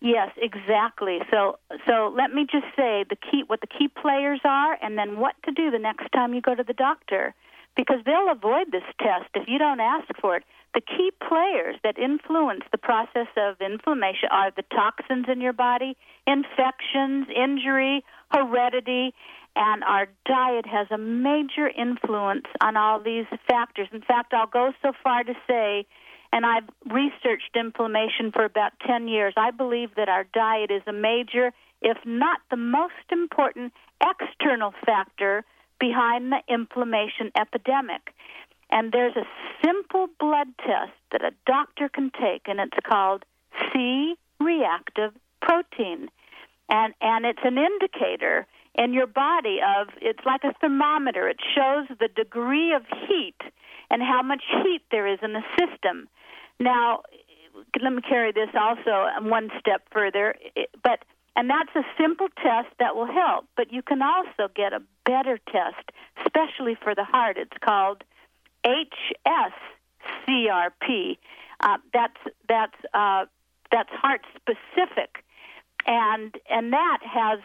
Yes, 0.01 0.31
exactly. 0.37 1.19
So 1.29 1.59
so 1.87 2.11
let 2.17 2.33
me 2.33 2.47
just 2.51 2.65
say 2.75 3.05
the 3.07 3.15
key 3.15 3.43
what 3.45 3.61
the 3.61 3.67
key 3.67 3.87
players 3.87 4.41
are 4.43 4.77
and 4.81 4.97
then 4.97 5.19
what 5.19 5.35
to 5.45 5.51
do 5.51 5.69
the 5.69 5.79
next 5.79 6.11
time 6.11 6.33
you 6.33 6.41
go 6.41 6.55
to 6.55 6.63
the 6.63 6.73
doctor 6.73 7.35
because 7.77 7.99
they'll 8.05 8.31
avoid 8.31 8.71
this 8.71 8.83
test 8.99 9.29
if 9.35 9.47
you 9.47 9.59
don't 9.59 9.79
ask 9.79 10.07
for 10.19 10.37
it. 10.37 10.43
The 10.73 10.81
key 10.81 11.11
players 11.27 11.75
that 11.83 11.99
influence 11.99 12.63
the 12.71 12.77
process 12.77 13.27
of 13.37 13.61
inflammation 13.61 14.29
are 14.31 14.51
the 14.51 14.63
toxins 14.73 15.25
in 15.31 15.39
your 15.39 15.53
body, 15.53 15.95
infections, 16.25 17.27
injury, 17.33 18.03
heredity, 18.33 19.13
and 19.55 19.83
our 19.83 20.07
diet 20.25 20.65
has 20.65 20.87
a 20.91 20.97
major 20.97 21.67
influence 21.67 22.45
on 22.61 22.75
all 22.75 22.99
these 22.99 23.25
factors. 23.47 23.87
In 23.91 24.01
fact, 24.01 24.33
I'll 24.33 24.47
go 24.47 24.71
so 24.81 24.93
far 25.03 25.23
to 25.23 25.33
say, 25.47 25.85
and 26.31 26.45
I've 26.45 26.69
researched 26.89 27.55
inflammation 27.55 28.31
for 28.31 28.45
about 28.45 28.71
10 28.87 29.07
years, 29.07 29.33
I 29.35 29.51
believe 29.51 29.95
that 29.95 30.09
our 30.09 30.23
diet 30.33 30.71
is 30.71 30.81
a 30.87 30.93
major, 30.93 31.51
if 31.81 31.97
not 32.05 32.39
the 32.49 32.57
most 32.57 32.93
important, 33.11 33.73
external 34.01 34.73
factor 34.85 35.43
behind 35.79 36.31
the 36.31 36.41
inflammation 36.47 37.31
epidemic. 37.35 38.13
And 38.69 38.93
there's 38.93 39.15
a 39.17 39.27
simple 39.65 40.07
blood 40.19 40.47
test 40.59 40.93
that 41.11 41.23
a 41.23 41.31
doctor 41.45 41.89
can 41.89 42.11
take, 42.11 42.43
and 42.47 42.59
it's 42.59 42.77
called 42.87 43.25
C 43.73 44.15
reactive 44.39 45.13
protein. 45.41 46.09
And, 46.69 46.93
and 47.01 47.25
it's 47.25 47.43
an 47.43 47.57
indicator 47.57 48.47
in 48.75 48.93
your 48.93 49.07
body 49.07 49.59
of, 49.61 49.89
it's 50.01 50.25
like 50.25 50.45
a 50.45 50.53
thermometer. 50.61 51.27
It 51.27 51.39
shows 51.53 51.87
the 51.99 52.07
degree 52.07 52.73
of 52.73 52.83
heat 53.07 53.35
and 53.89 54.01
how 54.01 54.21
much 54.21 54.41
heat 54.63 54.83
there 54.89 55.05
is 55.05 55.19
in 55.21 55.33
the 55.33 55.43
system. 55.59 56.07
Now, 56.61 57.01
let 57.81 57.91
me 57.91 58.01
carry 58.07 58.31
this 58.31 58.49
also 58.53 59.07
one 59.21 59.49
step 59.59 59.81
further. 59.91 60.35
But 60.83 61.03
and 61.35 61.49
that's 61.49 61.75
a 61.75 61.83
simple 61.99 62.27
test 62.37 62.69
that 62.79 62.95
will 62.95 63.07
help. 63.07 63.47
But 63.57 63.73
you 63.73 63.81
can 63.81 64.03
also 64.03 64.47
get 64.55 64.73
a 64.73 64.81
better 65.05 65.39
test, 65.51 65.91
especially 66.23 66.75
for 66.75 66.93
the 66.93 67.03
heart. 67.03 67.37
It's 67.37 67.57
called 67.65 68.03
HSCRP. 68.63 71.17
Uh, 71.61 71.77
that's 71.93 72.17
that's 72.47 72.77
uh, 72.93 73.25
that's 73.71 73.89
heart 73.89 74.21
specific, 74.35 75.23
and 75.87 76.35
and 76.47 76.73
that 76.73 76.99
has 77.01 77.39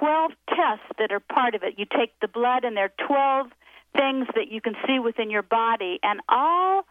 12 0.00 0.32
tests 0.48 0.86
that 0.98 1.12
are 1.12 1.20
part 1.20 1.54
of 1.54 1.62
it. 1.62 1.78
You 1.78 1.84
take 1.84 2.18
the 2.20 2.26
blood, 2.28 2.64
and 2.64 2.76
there 2.76 2.86
are 2.86 2.92
12 3.06 3.52
things 3.96 4.26
that 4.34 4.50
you 4.50 4.60
can 4.60 4.74
see 4.86 4.98
within 4.98 5.30
your 5.30 5.42
body, 5.42 6.00
and 6.02 6.20
all 6.28 6.84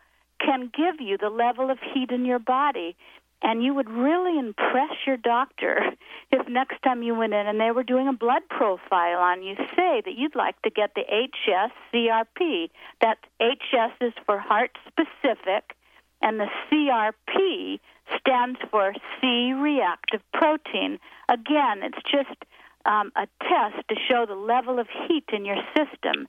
can 0.45 0.71
give 0.75 0.99
you 0.99 1.17
the 1.17 1.29
level 1.29 1.71
of 1.71 1.79
heat 1.93 2.11
in 2.11 2.25
your 2.25 2.39
body. 2.39 2.95
And 3.41 3.63
you 3.63 3.73
would 3.75 3.89
really 3.89 4.39
impress 4.39 4.91
your 5.05 5.17
doctor 5.17 5.79
if 6.31 6.47
next 6.47 6.81
time 6.83 7.03
you 7.03 7.15
went 7.15 7.33
in 7.33 7.47
and 7.47 7.59
they 7.59 7.71
were 7.71 7.83
doing 7.83 8.07
a 8.07 8.13
blood 8.13 8.43
profile 8.49 9.19
on 9.19 9.43
you, 9.43 9.55
say 9.75 10.01
that 10.03 10.15
you'd 10.17 10.35
like 10.35 10.59
to 10.61 10.69
get 10.69 10.91
the 10.95 11.03
HSCRP. 11.03 12.69
That 13.01 13.17
HS 13.39 13.93
is 14.01 14.13
for 14.25 14.39
heart 14.39 14.71
specific, 14.87 15.75
and 16.21 16.39
the 16.39 16.47
CRP 16.71 17.79
stands 18.19 18.59
for 18.71 18.93
C 19.19 19.53
reactive 19.53 20.21
protein. 20.33 20.97
Again, 21.29 21.83
it's 21.83 22.01
just 22.09 22.45
um, 22.85 23.11
a 23.15 23.27
test 23.41 23.87
to 23.89 23.95
show 24.09 24.25
the 24.25 24.35
level 24.35 24.79
of 24.79 24.87
heat 25.07 25.25
in 25.33 25.45
your 25.45 25.61
system. 25.75 26.27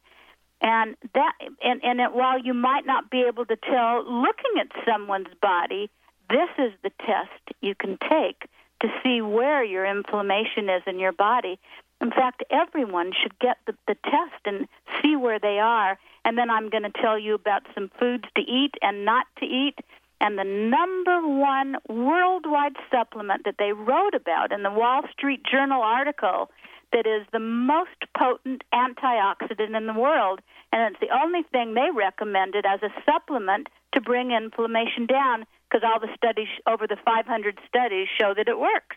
And 0.60 0.96
that, 1.14 1.32
and, 1.62 1.84
and 1.84 2.00
it, 2.00 2.12
while 2.12 2.38
you 2.38 2.54
might 2.54 2.86
not 2.86 3.10
be 3.10 3.22
able 3.22 3.44
to 3.46 3.56
tell 3.56 4.04
looking 4.10 4.60
at 4.60 4.68
someone's 4.86 5.34
body, 5.40 5.90
this 6.30 6.48
is 6.58 6.72
the 6.82 6.90
test 7.04 7.56
you 7.60 7.74
can 7.74 7.98
take 8.08 8.48
to 8.80 8.88
see 9.02 9.20
where 9.20 9.64
your 9.64 9.86
inflammation 9.86 10.68
is 10.68 10.82
in 10.86 10.98
your 10.98 11.12
body. 11.12 11.58
In 12.00 12.10
fact, 12.10 12.44
everyone 12.50 13.12
should 13.22 13.38
get 13.38 13.58
the, 13.66 13.74
the 13.86 13.96
test 14.04 14.40
and 14.44 14.66
see 15.00 15.16
where 15.16 15.38
they 15.38 15.58
are. 15.58 15.98
And 16.24 16.36
then 16.36 16.50
I'm 16.50 16.68
going 16.68 16.82
to 16.82 16.90
tell 16.90 17.18
you 17.18 17.34
about 17.34 17.62
some 17.74 17.90
foods 17.98 18.24
to 18.36 18.42
eat 18.42 18.74
and 18.82 19.04
not 19.04 19.26
to 19.38 19.46
eat. 19.46 19.78
And 20.20 20.38
the 20.38 20.44
number 20.44 21.26
one 21.26 21.76
worldwide 21.88 22.76
supplement 22.90 23.44
that 23.44 23.56
they 23.58 23.72
wrote 23.72 24.14
about 24.14 24.52
in 24.52 24.62
the 24.62 24.70
Wall 24.70 25.02
Street 25.12 25.42
Journal 25.50 25.82
article 25.82 26.50
that 26.96 27.06
is 27.06 27.26
the 27.30 27.38
most 27.38 28.00
potent 28.16 28.64
antioxidant 28.72 29.76
in 29.76 29.86
the 29.86 29.92
world. 29.92 30.40
And 30.72 30.80
it's 30.94 31.00
the 31.00 31.12
only 31.12 31.42
thing 31.52 31.74
they 31.74 31.90
recommended 31.94 32.64
as 32.64 32.80
a 32.82 32.88
supplement 33.04 33.68
to 33.92 34.00
bring 34.00 34.30
inflammation 34.30 35.04
down 35.04 35.44
because 35.68 35.84
all 35.84 36.00
the 36.00 36.08
studies, 36.16 36.48
over 36.66 36.86
the 36.86 36.96
500 37.04 37.60
studies, 37.68 38.08
show 38.18 38.32
that 38.34 38.48
it 38.48 38.58
works. 38.58 38.96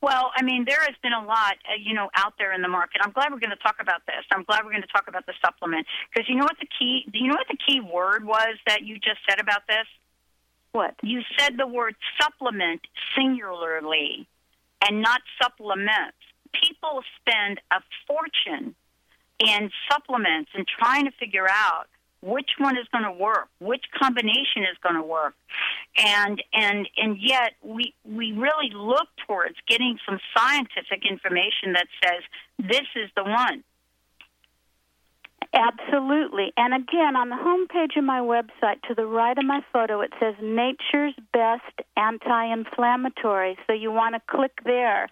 Well, 0.00 0.30
I 0.36 0.42
mean, 0.42 0.64
there 0.66 0.80
has 0.80 0.94
been 1.02 1.12
a 1.12 1.24
lot, 1.24 1.58
uh, 1.66 1.74
you 1.78 1.94
know, 1.94 2.10
out 2.14 2.34
there 2.38 2.52
in 2.52 2.62
the 2.62 2.68
market. 2.68 3.00
I'm 3.02 3.12
glad 3.12 3.32
we're 3.32 3.42
going 3.42 3.50
to 3.50 3.62
talk 3.62 3.76
about 3.80 4.06
this. 4.06 4.22
I'm 4.30 4.44
glad 4.44 4.64
we're 4.64 4.70
going 4.70 4.86
to 4.86 4.94
talk 4.94 5.08
about 5.08 5.26
the 5.26 5.34
supplement 5.44 5.86
because 6.12 6.28
you 6.28 6.36
know 6.36 6.44
what 6.44 6.58
the 6.60 6.70
key, 6.78 7.06
do 7.12 7.18
you 7.18 7.26
know 7.26 7.38
what 7.38 7.50
the 7.50 7.58
key 7.58 7.80
word 7.80 8.24
was 8.24 8.54
that 8.68 8.82
you 8.82 8.96
just 8.96 9.18
said 9.28 9.40
about 9.40 9.66
this? 9.66 9.86
What? 10.70 10.94
You 11.02 11.22
said 11.38 11.54
the 11.58 11.66
word 11.66 11.94
supplement 12.20 12.82
singularly 13.16 14.26
and 14.86 15.02
not 15.02 15.22
supplements. 15.40 16.18
People 16.52 17.02
spend 17.20 17.60
a 17.70 17.80
fortune 18.06 18.74
in 19.38 19.70
supplements 19.90 20.50
and 20.54 20.66
trying 20.66 21.04
to 21.04 21.10
figure 21.12 21.48
out 21.48 21.86
which 22.22 22.50
one 22.58 22.78
is 22.78 22.86
going 22.92 23.04
to 23.04 23.12
work, 23.12 23.48
which 23.58 23.84
combination 23.98 24.62
is 24.62 24.78
going 24.82 24.94
to 24.94 25.02
work, 25.02 25.34
and 25.98 26.42
and 26.52 26.88
and 26.96 27.18
yet 27.20 27.54
we 27.62 27.94
we 28.04 28.32
really 28.32 28.70
look 28.72 29.08
towards 29.26 29.56
getting 29.68 29.98
some 30.06 30.20
scientific 30.36 31.04
information 31.08 31.72
that 31.74 31.88
says 32.02 32.22
this 32.58 32.86
is 32.94 33.10
the 33.16 33.24
one. 33.24 33.64
Absolutely. 35.54 36.52
And 36.56 36.72
again, 36.72 37.14
on 37.14 37.28
the 37.28 37.36
home 37.36 37.66
page 37.68 37.92
of 37.96 38.04
my 38.04 38.20
website, 38.20 38.80
to 38.88 38.94
the 38.94 39.04
right 39.04 39.36
of 39.36 39.44
my 39.44 39.60
photo, 39.70 40.00
it 40.00 40.10
says 40.18 40.34
Nature's 40.40 41.14
Best 41.32 41.82
Anti 41.96 42.52
Inflammatory. 42.52 43.58
So 43.66 43.74
you 43.74 43.90
want 43.92 44.14
to 44.14 44.22
click 44.26 44.52
there. 44.64 45.08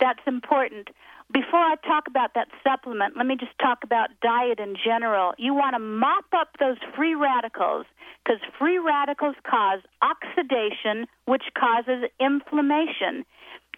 That's 0.00 0.20
important. 0.26 0.88
Before 1.32 1.60
I 1.60 1.76
talk 1.86 2.08
about 2.08 2.34
that 2.34 2.48
supplement, 2.64 3.16
let 3.16 3.26
me 3.26 3.36
just 3.36 3.56
talk 3.60 3.84
about 3.84 4.08
diet 4.20 4.58
in 4.58 4.74
general. 4.82 5.32
You 5.38 5.54
want 5.54 5.74
to 5.74 5.78
mop 5.78 6.24
up 6.32 6.48
those 6.58 6.78
free 6.96 7.14
radicals 7.14 7.86
because 8.24 8.40
free 8.58 8.78
radicals 8.78 9.36
cause 9.48 9.80
oxidation, 10.02 11.06
which 11.26 11.44
causes 11.56 12.04
inflammation. 12.18 13.24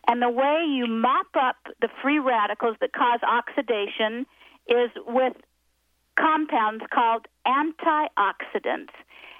And 0.08 0.22
the 0.22 0.30
way 0.30 0.64
you 0.66 0.86
mop 0.86 1.26
up 1.34 1.56
the 1.80 1.88
free 2.00 2.18
radicals 2.18 2.76
that 2.80 2.92
cause 2.92 3.20
oxidation 3.22 4.26
is 4.68 4.90
with 5.06 5.34
compounds 6.18 6.84
called 6.92 7.26
antioxidants. 7.46 8.94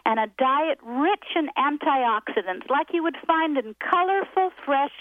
And 0.05 0.19
a 0.19 0.27
diet 0.37 0.79
rich 0.85 1.27
in 1.37 1.49
antioxidants, 1.57 2.69
like 2.69 2.89
you 2.93 3.03
would 3.03 3.17
find 3.27 3.57
in 3.57 3.75
colorful, 3.79 4.51
fresh 4.65 4.93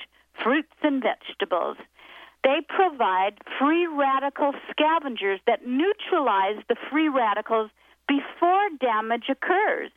fruits 0.42 0.74
and 0.84 1.02
vegetables. 1.04 1.78
They 2.44 2.60
provide 2.68 3.38
free 3.60 3.86
radical 3.88 4.54
scavengers 4.72 5.40
that 5.46 5.66
neutralize 5.66 6.64
the 6.70 6.76
free 6.90 7.08
radicals 7.08 7.70
before 8.08 8.70
damage 8.80 9.26
occurs. 9.30 9.92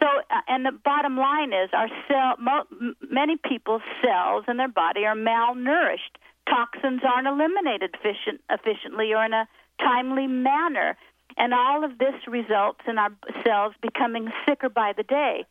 So, 0.00 0.06
uh, 0.06 0.40
and 0.48 0.66
the 0.66 0.72
bottom 0.72 1.16
line 1.16 1.52
is, 1.52 1.70
our 1.72 1.88
cell, 2.08 2.34
mo- 2.40 2.94
many 3.08 3.36
people's 3.36 3.82
cells 4.02 4.44
in 4.48 4.56
their 4.56 4.68
body 4.68 5.04
are 5.04 5.14
malnourished. 5.14 6.18
Toxins 6.48 7.02
aren't 7.04 7.28
eliminated 7.28 7.94
efficient, 7.94 8.40
efficiently 8.50 9.12
or 9.14 9.24
in 9.24 9.32
a 9.32 9.48
timely 9.80 10.26
manner, 10.26 10.96
and 11.36 11.54
all 11.54 11.84
of 11.84 11.98
this 11.98 12.14
results 12.26 12.80
in 12.88 12.98
our 12.98 13.10
cells 13.44 13.74
becoming 13.80 14.32
sicker 14.46 14.68
by 14.68 14.92
the 14.96 15.02
day. 15.02 15.44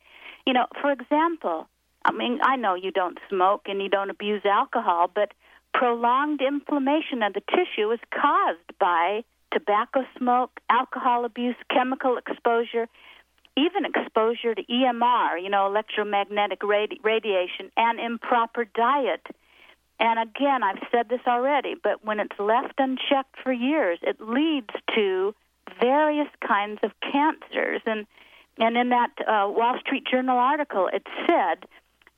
You 0.46 0.52
know, 0.52 0.66
for 0.80 0.92
example, 0.92 1.68
I 2.06 2.12
mean, 2.12 2.38
I 2.40 2.54
know 2.54 2.74
you 2.74 2.92
don't 2.92 3.18
smoke 3.28 3.62
and 3.66 3.82
you 3.82 3.88
don't 3.88 4.10
abuse 4.10 4.42
alcohol, 4.44 5.10
but 5.12 5.32
prolonged 5.74 6.40
inflammation 6.40 7.22
of 7.24 7.32
the 7.32 7.42
tissue 7.50 7.90
is 7.90 7.98
caused 8.14 8.78
by 8.78 9.24
tobacco 9.52 10.04
smoke, 10.16 10.60
alcohol 10.70 11.24
abuse, 11.24 11.56
chemical 11.68 12.16
exposure, 12.16 12.86
even 13.56 13.84
exposure 13.84 14.54
to 14.54 14.62
EMR, 14.62 15.42
you 15.42 15.50
know, 15.50 15.66
electromagnetic 15.66 16.60
radi- 16.60 17.02
radiation, 17.02 17.72
and 17.76 17.98
improper 17.98 18.64
diet. 18.64 19.26
And 19.98 20.20
again, 20.20 20.62
I've 20.62 20.82
said 20.92 21.08
this 21.08 21.26
already, 21.26 21.74
but 21.82 22.04
when 22.04 22.20
it's 22.20 22.38
left 22.38 22.74
unchecked 22.78 23.34
for 23.42 23.52
years, 23.52 23.98
it 24.02 24.20
leads 24.20 24.70
to 24.94 25.34
various 25.80 26.28
kinds 26.46 26.78
of 26.84 26.92
cancers. 27.00 27.80
And 27.84 28.06
and 28.58 28.76
in 28.76 28.90
that 28.90 29.10
uh, 29.20 29.48
Wall 29.50 29.76
Street 29.80 30.04
Journal 30.10 30.38
article, 30.38 30.88
it 30.92 31.06
said 31.26 31.66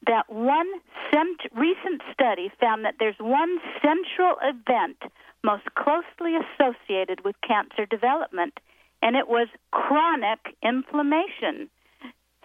that 0.08 0.28
one 0.28 0.66
cent- 1.12 1.52
recent 1.54 2.02
study 2.12 2.50
found 2.58 2.84
that 2.84 2.94
there's 2.98 3.18
one 3.20 3.58
central 3.80 4.36
event 4.42 4.96
most 5.44 5.64
closely 5.76 6.34
associated 6.36 7.24
with 7.24 7.36
cancer 7.46 7.86
development, 7.86 8.58
and 9.02 9.14
it 9.14 9.28
was 9.28 9.48
chronic 9.70 10.40
inflammation. 10.62 11.70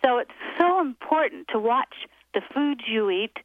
So 0.05 0.17
it's 0.17 0.31
so 0.59 0.81
important 0.81 1.47
to 1.53 1.59
watch 1.59 1.95
the 2.33 2.41
foods 2.53 2.81
you 2.87 3.09
eat 3.09 3.37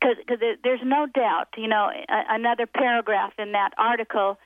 because 0.00 0.16
there's 0.64 0.80
no 0.82 1.06
doubt, 1.06 1.48
you 1.56 1.68
know, 1.68 1.90
another 2.08 2.66
paragraph 2.66 3.32
in 3.38 3.52
that 3.52 3.70
article 3.78 4.38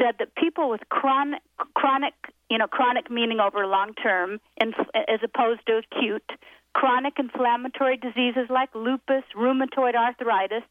said 0.00 0.14
that 0.18 0.34
people 0.36 0.70
with 0.70 0.80
chronic, 0.88 1.42
chronic, 1.74 2.14
you 2.48 2.56
know, 2.58 2.68
chronic 2.68 3.10
meaning 3.10 3.40
over 3.40 3.66
long 3.66 3.94
term, 3.94 4.40
as 4.60 5.20
opposed 5.22 5.60
to 5.66 5.78
acute, 5.78 6.30
chronic 6.74 7.18
inflammatory 7.18 7.96
diseases 7.96 8.48
like 8.48 8.74
lupus, 8.74 9.24
rheumatoid 9.36 9.94
arthritis, 9.94 10.62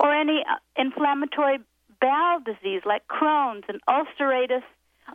or 0.00 0.12
any 0.12 0.44
uh, 0.48 0.56
inflammatory 0.76 1.58
bowel 2.00 2.40
disease 2.40 2.82
like 2.84 3.02
Crohn's 3.08 3.64
and 3.68 3.80
ulcerative, 3.88 4.62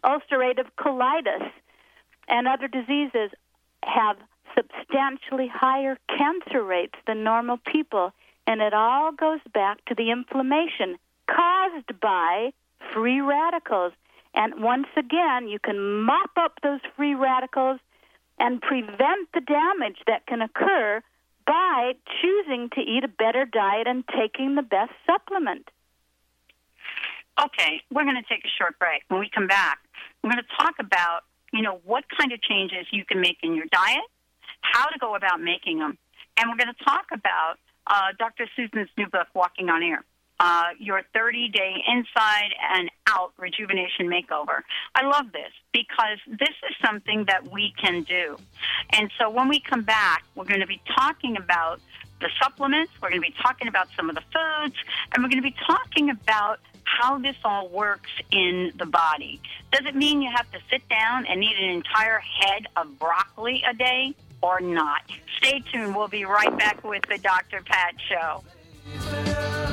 ulcerative 0.03 0.67
colitis, 0.79 1.49
and 2.27 2.47
other 2.47 2.67
diseases 2.67 3.31
have 3.83 4.17
substantially 4.55 5.47
higher 5.47 5.97
cancer 6.17 6.63
rates 6.63 6.95
than 7.07 7.23
normal 7.23 7.57
people. 7.57 8.11
And 8.45 8.61
it 8.61 8.73
all 8.73 9.11
goes 9.11 9.39
back 9.53 9.83
to 9.85 9.95
the 9.95 10.11
inflammation 10.11 10.97
caused 11.27 11.99
by 12.01 12.51
free 12.93 13.21
radicals. 13.21 13.93
And 14.35 14.61
once 14.61 14.87
again, 14.97 15.47
you 15.47 15.59
can 15.59 16.01
mop 16.03 16.31
up 16.37 16.59
those 16.61 16.81
free 16.95 17.15
radicals 17.15 17.79
and 18.43 18.61
prevent 18.61 19.31
the 19.33 19.39
damage 19.39 19.99
that 20.05 20.27
can 20.27 20.41
occur 20.41 21.01
by 21.47 21.93
choosing 22.21 22.69
to 22.75 22.81
eat 22.81 23.05
a 23.05 23.07
better 23.07 23.45
diet 23.45 23.87
and 23.87 24.03
taking 24.19 24.55
the 24.55 24.61
best 24.61 24.91
supplement. 25.07 25.69
Okay, 27.41 27.81
we're 27.89 28.03
going 28.03 28.21
to 28.21 28.29
take 28.29 28.43
a 28.43 28.51
short 28.59 28.77
break. 28.77 29.01
When 29.07 29.21
we 29.21 29.29
come 29.33 29.47
back, 29.47 29.79
we're 30.21 30.31
going 30.31 30.43
to 30.43 30.63
talk 30.63 30.75
about, 30.79 31.21
you 31.53 31.61
know, 31.61 31.79
what 31.85 32.03
kind 32.19 32.33
of 32.33 32.41
changes 32.41 32.85
you 32.91 33.05
can 33.05 33.21
make 33.21 33.37
in 33.43 33.55
your 33.55 33.65
diet, 33.71 34.03
how 34.59 34.87
to 34.87 34.99
go 34.99 35.15
about 35.15 35.39
making 35.41 35.79
them, 35.79 35.97
and 36.37 36.49
we're 36.49 36.57
going 36.57 36.73
to 36.77 36.83
talk 36.83 37.05
about 37.13 37.55
uh, 37.87 38.11
Dr. 38.19 38.45
Susan's 38.55 38.89
new 38.97 39.07
book, 39.07 39.27
Walking 39.33 39.69
on 39.69 39.81
Air. 39.83 40.03
Uh, 40.39 40.69
your 40.77 41.01
30 41.13 41.49
day 41.49 41.73
inside 41.87 42.49
and 42.75 42.89
out 43.07 43.31
rejuvenation 43.37 44.07
makeover. 44.07 44.61
I 44.95 45.05
love 45.05 45.31
this 45.31 45.51
because 45.71 46.17
this 46.27 46.49
is 46.49 46.75
something 46.83 47.25
that 47.27 47.49
we 47.51 47.73
can 47.79 48.03
do. 48.03 48.35
And 48.89 49.09
so 49.17 49.29
when 49.29 49.47
we 49.47 49.61
come 49.61 49.83
back, 49.83 50.25
we're 50.35 50.45
going 50.45 50.59
to 50.59 50.67
be 50.67 50.81
talking 50.97 51.37
about 51.37 51.79
the 52.19 52.29
supplements, 52.41 52.91
we're 53.01 53.09
going 53.09 53.21
to 53.21 53.27
be 53.27 53.35
talking 53.41 53.67
about 53.67 53.87
some 53.95 54.09
of 54.09 54.15
the 54.15 54.21
foods, 54.21 54.75
and 55.13 55.23
we're 55.23 55.29
going 55.29 55.41
to 55.43 55.49
be 55.49 55.55
talking 55.67 56.09
about 56.09 56.59
how 56.85 57.17
this 57.17 57.35
all 57.43 57.67
works 57.69 58.09
in 58.31 58.71
the 58.77 58.85
body. 58.85 59.41
Does 59.71 59.85
it 59.85 59.95
mean 59.95 60.21
you 60.21 60.31
have 60.33 60.49
to 60.51 60.59
sit 60.69 60.87
down 60.89 61.25
and 61.25 61.43
eat 61.43 61.55
an 61.59 61.69
entire 61.69 62.19
head 62.19 62.67
of 62.75 62.97
broccoli 62.99 63.63
a 63.69 63.73
day 63.73 64.15
or 64.41 64.59
not? 64.61 65.01
Stay 65.37 65.61
tuned. 65.71 65.95
We'll 65.95 66.07
be 66.07 66.25
right 66.25 66.55
back 66.57 66.83
with 66.83 67.03
the 67.03 67.17
Dr. 67.17 67.61
Pat 67.65 67.95
Show. 68.09 69.72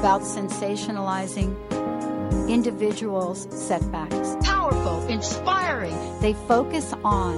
about 0.00 0.22
sensationalizing 0.22 1.54
individuals' 2.48 3.46
setbacks. 3.50 4.34
Powerful, 4.40 5.06
inspiring. 5.08 5.94
They 6.20 6.32
focus 6.32 6.94
on 7.04 7.36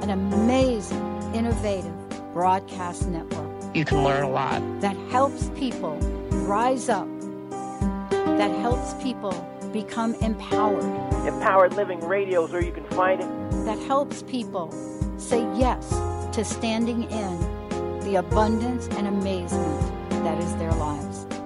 an 0.00 0.08
amazing, 0.08 1.22
innovative 1.34 1.92
broadcast 2.32 3.06
network. 3.06 3.50
You 3.74 3.84
can 3.84 4.02
learn 4.02 4.22
a 4.22 4.30
lot. 4.30 4.62
That 4.80 4.96
helps 5.10 5.50
people 5.50 5.98
rise 6.48 6.88
up, 6.88 7.06
that 8.08 8.50
helps 8.62 8.94
people 9.02 9.34
become 9.70 10.14
empowered. 10.22 10.82
Empowered 11.26 11.74
Living 11.74 12.00
Radio 12.00 12.46
is 12.46 12.50
where 12.50 12.64
you 12.64 12.72
can 12.72 12.84
find 12.84 13.20
it. 13.20 13.28
That 13.66 13.78
helps 13.80 14.22
people 14.22 14.72
say 15.18 15.40
yes 15.54 15.90
to 16.32 16.46
standing 16.46 17.02
in 17.10 18.00
the 18.00 18.14
abundance 18.14 18.88
and 18.92 19.06
amazement 19.06 20.00
that 20.24 20.38
is 20.38 20.56
their 20.56 20.72
lives. 20.72 21.09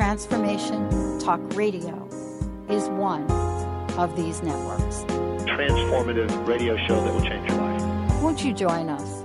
Transformation 0.00 0.88
Talk 1.18 1.42
Radio 1.54 2.08
is 2.70 2.88
one 2.88 3.30
of 3.98 4.16
these 4.16 4.42
networks. 4.42 5.04
Transformative 5.44 6.46
radio 6.46 6.74
show 6.86 7.04
that 7.04 7.12
will 7.12 7.20
change 7.20 7.46
your 7.50 7.58
life. 7.58 7.82
Won't 8.22 8.42
you 8.42 8.54
join 8.54 8.88
us? 8.88 9.20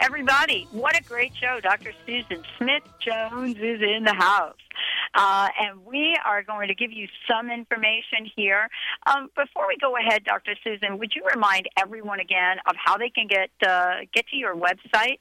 everybody. 0.03 0.67
What 0.71 0.99
a 0.99 1.03
great 1.03 1.31
show. 1.33 1.61
Dr. 1.61 1.93
Susan 2.05 2.43
Smith 2.57 2.83
Jones 2.99 3.55
is 3.55 3.81
in 3.81 4.03
the 4.03 4.13
house. 4.13 4.57
Uh, 5.15 5.47
and 5.61 5.85
we 5.85 6.17
are 6.25 6.43
going 6.43 6.67
to 6.67 6.75
give 6.75 6.91
you 6.91 7.07
some 7.25 7.49
information 7.49 8.29
here. 8.35 8.67
Um, 9.05 9.29
before 9.33 9.65
we 9.65 9.77
go 9.79 9.95
ahead, 9.95 10.25
Dr. 10.25 10.55
Susan, 10.61 10.99
would 10.99 11.13
you 11.15 11.23
remind 11.33 11.69
everyone 11.77 12.19
again 12.19 12.57
of 12.67 12.75
how 12.75 12.97
they 12.97 13.09
can 13.09 13.27
get 13.27 13.49
uh, 13.65 13.99
get 14.13 14.27
to 14.27 14.35
your 14.35 14.57
website? 14.57 15.19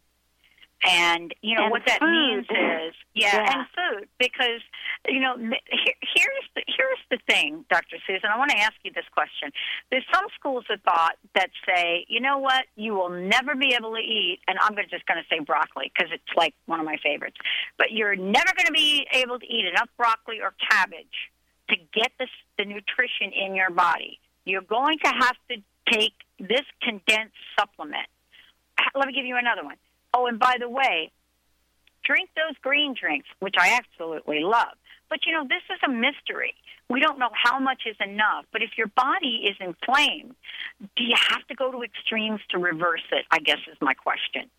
And 0.82 1.36
you 1.42 1.56
know 1.56 1.64
And 1.64 1.72
what 1.72 1.82
that 1.88 2.00
food. 2.00 2.10
means 2.10 2.46
is 2.50 2.96
yeah, 3.14 3.36
Yeah. 3.36 3.54
and 3.60 3.68
food 3.76 4.08
because 4.18 4.62
you 5.10 5.20
know 5.20 5.36
here, 5.38 5.96
here's 6.16 6.48
the, 6.56 6.64
here's 6.68 7.00
the 7.12 7.18
thing, 7.28 7.66
Dr. 7.70 7.98
Susan. 8.08 8.30
I 8.34 8.38
want 8.38 8.52
to 8.52 8.58
ask 8.58 8.74
you 8.84 8.92
this 8.96 9.04
question. 9.14 9.52
There's 9.92 10.06
some 10.14 10.24
schools 10.40 10.64
of 10.70 10.82
thought 10.84 11.16
that 11.36 11.50
say, 11.68 12.06
you 12.08 12.22
know 12.22 12.38
what, 12.38 12.64
you 12.78 12.94
will 12.94 13.10
never 13.10 13.56
be 13.56 13.74
able 13.78 13.92
to 13.94 14.00
eat, 14.02 14.40
and 14.48 14.58
I'm 14.62 14.74
just 14.90 15.06
going 15.06 15.22
to 15.22 15.28
say 15.30 15.44
broccoli 15.44 15.92
because 15.94 16.12
it's 16.14 16.32
like 16.38 16.54
one 16.66 16.80
of 16.80 16.86
my 16.86 16.96
favorites. 17.04 17.36
But 17.78 17.92
you're 17.92 18.16
never 18.16 18.52
going 18.56 18.68
to 18.68 18.72
be 18.74 19.06
able 19.12 19.38
to 19.40 19.46
eat 19.46 19.66
enough 19.66 19.90
broccoli 19.98 20.40
or 20.42 20.54
cabbage 20.72 21.30
to 21.70 21.76
get 21.94 22.12
this, 22.20 22.30
the 22.58 22.64
nutrition 22.64 23.32
in 23.36 23.54
your 23.54 23.70
body. 23.70 24.18
You're 24.46 24.62
going 24.62 24.98
to 25.04 25.10
have 25.10 25.36
to 25.52 25.58
take 25.92 26.14
this 26.40 26.64
condensed 26.82 27.36
supplement. 27.60 28.08
Let 28.96 29.08
me 29.08 29.14
give 29.14 29.26
you 29.26 29.36
another 29.38 29.64
one. 29.66 29.76
Oh, 30.20 30.26
and 30.28 30.38
by 30.38 30.58
the 30.60 30.68
way, 30.68 31.12
drink 32.04 32.30
those 32.36 32.58
green 32.62 32.94
drinks, 33.00 33.28
which 33.40 33.56
I 33.58 33.80
absolutely 33.80 34.42
love. 34.42 34.76
But 35.10 35.20
you 35.26 35.32
know, 35.32 35.44
this 35.44 35.64
is 35.74 35.80
a 35.86 35.90
mystery. 35.90 36.54
We 36.90 37.00
don't 37.00 37.20
know 37.20 37.30
how 37.34 37.60
much 37.60 37.84
is 37.86 37.96
enough. 38.02 38.46
But 38.52 38.62
if 38.62 38.72
your 38.78 38.88
body 38.88 39.48
is 39.50 39.56
inflamed, 39.62 40.36
do 40.98 41.04
you 41.04 41.16
have 41.30 41.48
to 41.48 41.56
go 41.56 41.72
to 41.72 41.84
extremes 41.84 42.42
to 42.50 42.58
reverse 42.58 43.06
it? 43.12 43.26
I 43.32 43.40
guess 43.40 43.60
is 43.72 43.78
my 43.82 43.94
question. 43.94 44.50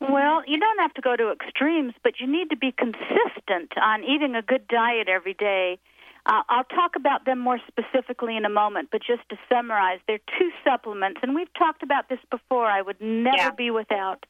Well, 0.00 0.42
you 0.46 0.58
don't 0.60 0.78
have 0.78 0.94
to 0.94 1.00
go 1.00 1.16
to 1.16 1.32
extremes, 1.32 1.94
but 2.04 2.20
you 2.20 2.28
need 2.28 2.50
to 2.50 2.56
be 2.56 2.70
consistent 2.70 3.72
on 3.82 4.04
eating 4.04 4.36
a 4.36 4.42
good 4.42 4.68
diet 4.68 5.08
every 5.08 5.34
day. 5.34 5.78
Uh, 6.26 6.42
I'll 6.48 6.64
talk 6.64 6.94
about 6.94 7.24
them 7.24 7.40
more 7.40 7.58
specifically 7.66 8.36
in 8.36 8.44
a 8.44 8.50
moment, 8.50 8.90
but 8.92 9.00
just 9.00 9.28
to 9.30 9.36
summarize, 9.48 9.98
there 10.06 10.16
are 10.16 10.38
two 10.38 10.50
supplements, 10.62 11.20
and 11.22 11.34
we've 11.34 11.52
talked 11.54 11.82
about 11.82 12.08
this 12.08 12.20
before. 12.30 12.66
I 12.66 12.82
would 12.82 13.00
never 13.00 13.50
be 13.50 13.70
without. 13.70 14.24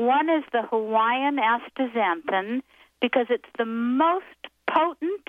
One 0.00 0.30
is 0.30 0.44
the 0.50 0.62
Hawaiian 0.62 1.36
astaxanthin 1.36 2.62
because 3.02 3.26
it's 3.28 3.52
the 3.58 3.66
most 3.66 4.24
potent 4.66 5.28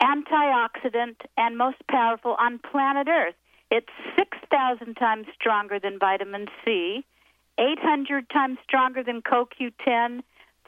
antioxidant 0.00 1.16
and 1.36 1.58
most 1.58 1.78
powerful 1.90 2.36
on 2.38 2.60
planet 2.60 3.08
Earth. 3.08 3.34
It's 3.72 3.90
6,000 4.16 4.94
times 4.94 5.26
stronger 5.34 5.80
than 5.80 5.98
vitamin 5.98 6.46
C, 6.64 7.04
800 7.58 8.30
times 8.30 8.58
stronger 8.62 9.02
than 9.02 9.20
CoQ10, 9.20 10.22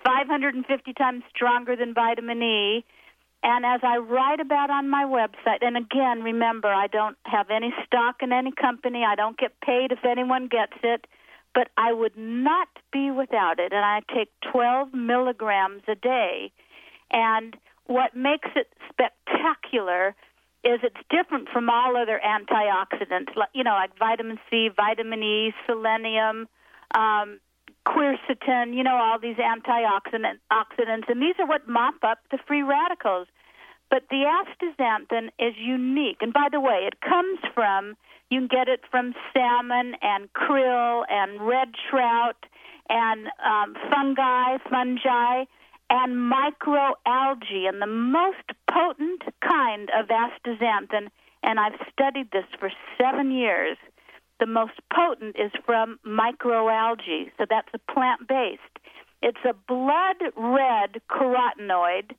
550 0.05 0.93
times 0.95 1.23
stronger 1.31 1.77
than 1.77 1.95
vitamin 1.95 2.43
E. 2.43 2.85
And 3.45 3.65
as 3.65 3.79
I 3.85 3.99
write 3.99 4.41
about 4.41 4.71
on 4.71 4.91
my 4.91 5.05
website, 5.05 5.63
and 5.63 5.77
again, 5.77 6.25
remember, 6.25 6.67
I 6.67 6.89
don't 6.89 7.17
have 7.27 7.51
any 7.51 7.73
stock 7.87 8.17
in 8.23 8.33
any 8.33 8.51
company. 8.51 9.05
I 9.05 9.15
don't 9.15 9.39
get 9.39 9.53
paid 9.61 9.93
if 9.93 10.05
anyone 10.05 10.49
gets 10.49 10.79
it, 10.83 11.07
but 11.57 11.69
I 11.79 11.90
would 11.90 12.16
not 12.19 12.69
be 12.92 13.11
without 13.11 13.59
it. 13.59 13.73
And 13.73 13.83
I 13.83 14.03
take 14.14 14.29
12 14.53 14.92
milligrams 14.92 15.83
a 15.88 15.95
day. 15.95 16.53
And 17.11 17.57
what 17.87 18.14
makes 18.14 18.51
it 18.55 18.69
spectacular 18.90 20.14
is 20.62 20.81
it's 20.83 21.01
different 21.09 21.49
from 21.49 21.71
all 21.71 21.97
other 21.97 22.21
antioxidants, 22.23 23.33
you 23.55 23.64
know, 23.64 23.71
like 23.71 23.99
vitamin 23.99 24.38
C, 24.51 24.69
vitamin 24.77 25.23
E, 25.23 25.55
selenium, 25.66 26.47
um, 26.94 27.40
quercetin, 27.88 28.75
you 28.77 28.83
know, 28.83 28.96
all 28.96 29.19
these 29.19 29.37
antioxidant 29.37 30.38
oxidants, 30.52 31.09
and 31.09 31.23
these 31.23 31.37
are 31.38 31.46
what 31.46 31.67
mop 31.69 31.94
up 32.02 32.19
the 32.31 32.38
free 32.46 32.63
radicals. 32.63 33.29
But 33.88 34.02
the 34.11 34.25
astaxanthin 34.27 35.29
is 35.38 35.54
unique, 35.57 36.19
and 36.21 36.33
by 36.33 36.48
the 36.50 36.61
way, 36.61 36.88
it 36.90 37.00
comes 37.00 37.38
from 37.54 37.96
you 38.31 38.40
can 38.40 38.48
get 38.48 38.68
it 38.68 38.81
from 38.90 39.14
salmon 39.33 39.94
and 40.02 40.29
krill 40.33 41.04
and 41.08 41.40
red 41.46 41.68
trout 41.90 42.37
and 42.88 43.27
um, 43.44 43.74
fungi, 43.90 44.58
fungi, 44.70 45.44
and 45.90 46.33
microalgae, 46.33 47.68
and 47.68 47.81
the 47.81 47.87
most 47.87 48.50
potent 48.70 49.22
kind 49.40 49.90
of 49.96 50.06
astaxanthin. 50.06 51.08
And 51.42 51.60
I've 51.60 51.79
studied 51.92 52.31
this 52.33 52.46
for 52.58 52.70
seven 52.98 53.31
years 53.31 53.77
the 54.38 54.46
most 54.46 54.74
potent 54.94 55.37
is 55.38 55.50
from 55.64 55.98
microalgae, 56.06 57.31
so 57.38 57.46
that's 57.48 57.68
a 57.72 57.92
plant 57.92 58.29
based. 58.29 58.60
It's 59.22 59.44
a 59.48 59.54
blood 59.66 60.16
red 60.37 61.00
carotenoid. 61.10 62.12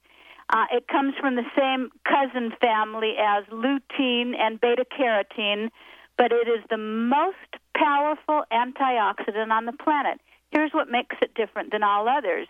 Uh, 0.49 0.65
it 0.71 0.87
comes 0.87 1.13
from 1.19 1.35
the 1.35 1.45
same 1.57 1.89
cousin 2.05 2.53
family 2.59 3.15
as 3.19 3.43
lutein 3.51 4.33
and 4.35 4.59
beta 4.59 4.85
carotene, 4.85 5.69
but 6.17 6.31
it 6.31 6.47
is 6.47 6.63
the 6.69 6.77
most 6.77 7.35
powerful 7.75 8.43
antioxidant 8.51 9.51
on 9.51 9.65
the 9.65 9.73
planet. 9.73 10.19
Here's 10.51 10.71
what 10.73 10.89
makes 10.89 11.15
it 11.21 11.35
different 11.35 11.71
than 11.71 11.83
all 11.83 12.07
others. 12.09 12.47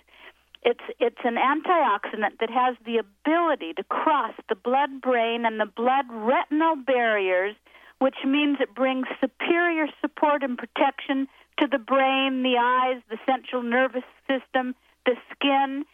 It's 0.64 0.84
it's 1.00 1.24
an 1.24 1.36
antioxidant 1.36 2.40
that 2.40 2.50
has 2.50 2.76
the 2.86 2.98
ability 2.98 3.74
to 3.74 3.84
cross 3.84 4.34
the 4.50 4.56
blood 4.56 5.02
brain 5.02 5.46
and 5.46 5.60
the 5.60 5.66
blood 5.66 6.06
retinal 6.10 6.76
barriers, 6.76 7.56
which 8.00 8.18
means 8.26 8.58
it 8.60 8.74
brings 8.76 9.08
superior 9.22 9.88
support 10.02 10.44
and 10.44 10.58
protection 10.58 11.28
to 11.60 11.68
the 11.68 11.80
brain, 11.80 12.44
the 12.44 12.58
eyes, 12.58 13.02
the 13.10 13.18
central 13.26 13.64
nervous 13.64 14.04
system, 14.28 14.76
the 15.06 15.16
skin, 15.32 15.86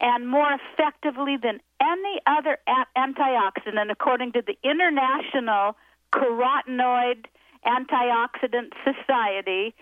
and 0.00 0.28
more 0.28 0.52
effectively 0.52 1.36
than 1.40 1.60
any 1.80 2.20
other 2.26 2.58
antioxidant, 2.96 3.90
according 3.90 4.32
to 4.32 4.42
the 4.42 4.56
International 4.62 5.76
Carotenoid 6.16 7.26
Antioxidant 7.66 8.72
Society. 8.84 9.74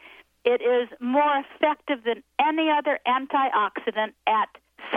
It 0.45 0.61
is 0.61 0.89
more 1.01 1.43
effective 1.45 2.05
than 2.05 2.23
any 2.39 2.69
other 2.71 2.99
antioxidant 3.07 4.13
at 4.27 4.49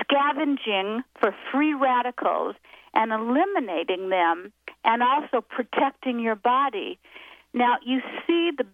scavenging 0.01 1.03
for 1.19 1.33
free 1.51 1.73
radicals 1.73 2.55
and 2.93 3.11
eliminating 3.11 4.09
them 4.09 4.51
and 4.83 5.03
also 5.03 5.41
protecting 5.41 6.19
your 6.19 6.35
body. 6.35 6.99
Now, 7.53 7.77
you 7.85 8.01
see 8.25 8.51
the 8.57 8.65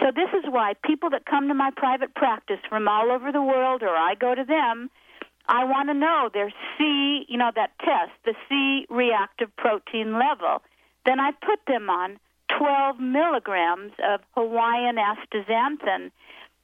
so 0.00 0.10
this 0.14 0.28
is 0.32 0.44
why 0.48 0.74
people 0.84 1.10
that 1.10 1.26
come 1.26 1.48
to 1.48 1.54
my 1.54 1.70
private 1.76 2.14
practice 2.14 2.60
from 2.68 2.86
all 2.88 3.10
over 3.10 3.32
the 3.32 3.42
world 3.42 3.82
or 3.82 3.90
I 3.96 4.14
go 4.14 4.34
to 4.34 4.44
them, 4.44 4.90
I 5.48 5.64
want 5.64 5.88
to 5.88 5.94
know 5.94 6.30
their 6.32 6.52
C, 6.78 7.24
you 7.28 7.36
know 7.36 7.50
that 7.54 7.72
test, 7.80 8.12
the 8.24 8.34
C 8.48 8.86
reactive 8.88 9.54
protein 9.56 10.18
level. 10.18 10.62
Then 11.04 11.20
I 11.20 11.32
put 11.32 11.60
them 11.66 11.90
on 11.90 12.18
12 12.58 13.00
milligrams 13.00 13.92
of 14.08 14.20
Hawaiian 14.34 14.96
astaxanthin 14.96 16.10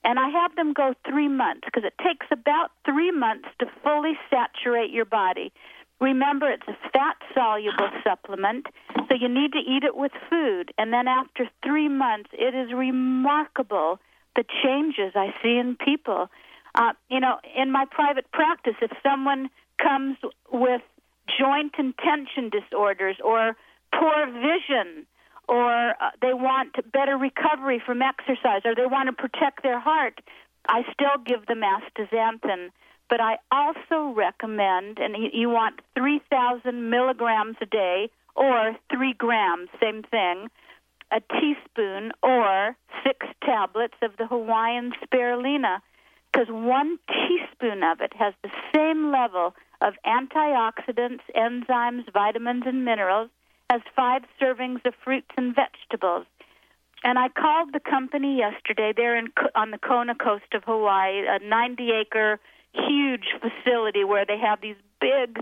and 0.05 0.19
I 0.19 0.29
have 0.29 0.55
them 0.57 0.73
go 0.73 0.95
three 1.09 1.29
months 1.29 1.63
because 1.65 1.85
it 1.85 1.95
takes 2.03 2.27
about 2.31 2.71
three 2.85 3.11
months 3.11 3.49
to 3.59 3.67
fully 3.83 4.17
saturate 4.31 4.91
your 4.91 5.05
body. 5.05 5.53
Remember, 6.01 6.49
it's 6.49 6.69
a 6.69 6.77
fat 6.93 7.17
soluble 7.35 7.91
supplement, 8.05 8.67
so 9.09 9.17
you 9.21 9.29
need 9.29 9.53
to 9.53 9.59
eat 9.59 9.83
it 9.83 9.97
with 9.97 10.13
food. 10.31 10.73
And 10.79 10.93
then 10.93 11.09
after 11.09 11.49
three 11.65 11.89
months, 11.89 12.31
it 12.33 12.55
is 12.55 12.73
remarkable 12.73 13.99
the 14.37 14.45
changes 14.63 15.13
I 15.17 15.35
see 15.43 15.59
in 15.59 15.77
people. 15.77 16.31
Uh, 16.77 16.93
you 17.11 17.19
know, 17.19 17.39
in 17.57 17.73
my 17.73 17.85
private 17.91 18.31
practice, 18.31 18.77
if 18.81 18.93
someone 19.03 19.51
comes 19.83 20.17
with 20.53 20.83
joint 21.39 21.75
and 21.79 21.93
tension 21.99 22.49
disorders 22.49 23.17
or 23.25 23.57
poor 23.93 24.27
vision, 24.27 25.07
or 25.49 25.91
uh, 25.91 26.11
they 26.21 26.35
want 26.35 26.77
better 26.93 27.17
recovery 27.17 27.83
from 27.85 28.03
exercise, 28.03 28.63
or 28.65 28.75
they 28.75 28.87
want 28.87 29.09
to 29.09 29.13
protect 29.13 29.63
their 29.63 29.81
heart, 29.81 30.21
I 30.69 30.83
still 30.93 31.23
give 31.25 31.47
them 31.47 31.63
astaxanthin. 31.63 32.69
But 33.09 33.21
I 33.23 33.39
also 33.51 34.13
recommend, 34.15 34.99
and 34.99 35.17
you 35.33 35.49
want 35.49 35.81
3,000 35.97 36.91
milligrams 36.91 37.57
a 37.63 37.67
day 37.67 38.11
or 38.37 38.77
3 38.93 39.15
grams, 39.15 39.71
same 39.81 40.03
thing, 40.03 40.49
a 41.11 41.21
teaspoon 41.21 42.13
or 42.23 42.77
six 43.03 43.27
tablets 43.43 43.95
of 44.03 44.17
the 44.19 44.27
Hawaiian 44.27 44.93
spirulina, 45.03 45.81
because 46.31 46.49
one 46.51 46.99
teaspoon 47.09 47.83
of 47.83 48.03
it 48.03 48.13
has 48.15 48.35
the 48.43 48.51
same 48.75 49.11
level 49.11 49.55
of 49.81 49.95
antioxidants, 50.05 51.21
enzymes, 51.35 52.13
vitamins, 52.13 52.65
and 52.67 52.85
minerals 52.85 53.31
as 53.71 53.81
five 53.95 54.23
servings 54.41 54.85
of 54.87 54.95
fruits 55.05 55.31
and 55.37 55.55
vegetables. 55.55 56.27
And 57.05 57.19
I 57.19 57.29
called 57.29 57.73
the 57.73 57.81
company 57.81 58.39
yesterday. 58.39 58.93
They're 58.97 59.17
in 59.17 59.29
on 59.55 59.71
the 59.71 59.79
Kona 59.79 60.15
coast 60.15 60.53
of 60.55 60.65
Hawaii, 60.65 61.21
a 61.21 61.39
90-acre 61.39 62.41
huge 62.73 63.27
facility 63.41 64.05
where 64.05 64.25
they 64.27 64.39
have 64.39 64.61
these 64.61 64.77
big 65.01 65.39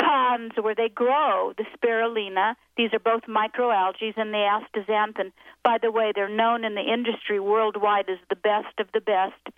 ponds 0.00 0.54
where 0.60 0.74
they 0.74 0.88
grow 0.88 1.52
the 1.56 1.64
spirulina. 1.76 2.54
These 2.76 2.90
are 2.92 2.98
both 2.98 3.22
microalgae 3.22 4.16
and 4.16 4.32
the 4.32 4.38
astaxanthin. 4.38 5.32
By 5.62 5.78
the 5.80 5.90
way, 5.90 6.12
they're 6.14 6.28
known 6.28 6.64
in 6.64 6.74
the 6.74 6.92
industry 6.92 7.38
worldwide 7.38 8.08
as 8.08 8.18
the 8.28 8.36
best 8.36 8.78
of 8.78 8.86
the 8.94 9.00
best. 9.00 9.56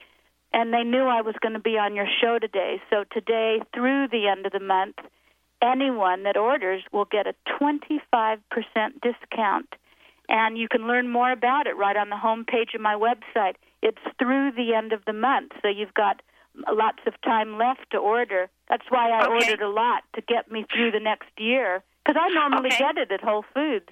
And 0.53 0.73
they 0.73 0.83
knew 0.83 1.05
I 1.05 1.23
was 1.23 1.35
going 1.41 1.55
to 1.55 1.61
be 1.61 1.79
on 1.79 1.95
your 1.95 2.09
show 2.21 2.39
today. 2.39 2.81
So 2.91 3.05
today, 3.13 3.61
through 3.75 4.09
the 4.09 4.29
end 4.29 4.47
of 4.47 4.53
the 4.53 4.61
month, 4.61 4.97
anyone 5.63 6.25
that 6.25 6.37
orders 6.37 6.83
will 6.93 7.05
get 7.07 7.27
a 7.27 7.35
25% 7.61 8.41
discount. 9.03 9.69
And 10.29 10.57
you 10.57 10.69
can 10.69 10.87
learn 10.87 11.09
more 11.09 11.31
about 11.33 11.67
it 11.67 11.77
right 11.77 11.97
on 11.97 12.09
the 12.11 12.17
home 12.17 12.45
page 12.45 12.71
of 12.75 12.81
my 12.81 12.95
website. 12.95 13.55
It's 13.83 13.99
through 14.19 14.53
the 14.53 14.75
end 14.75 14.93
of 14.93 15.05
the 15.07 15.13
month, 15.13 15.53
so 15.61 15.69
you've 15.69 15.95
got 15.95 16.23
lots 16.73 16.99
of 17.07 17.15
time 17.23 17.59
left 17.59 17.91
to 17.93 17.99
order. 17.99 18.49
That's 18.69 18.85
why 18.89 19.11
I 19.11 19.25
Okay. 19.25 19.33
ordered 19.33 19.63
a 19.63 19.69
lot 19.69 20.05
to 20.15 20.21
get 20.23 20.51
me 20.51 20.65
through 20.73 20.91
the 20.93 21.01
next 21.01 21.31
year. 21.39 21.83
Because 22.05 22.21
I 22.21 22.29
normally 22.35 22.69
Okay. 22.69 22.79
get 22.79 22.99
it 22.99 23.11
at 23.13 23.21
Whole 23.23 23.43
Foods. 23.55 23.89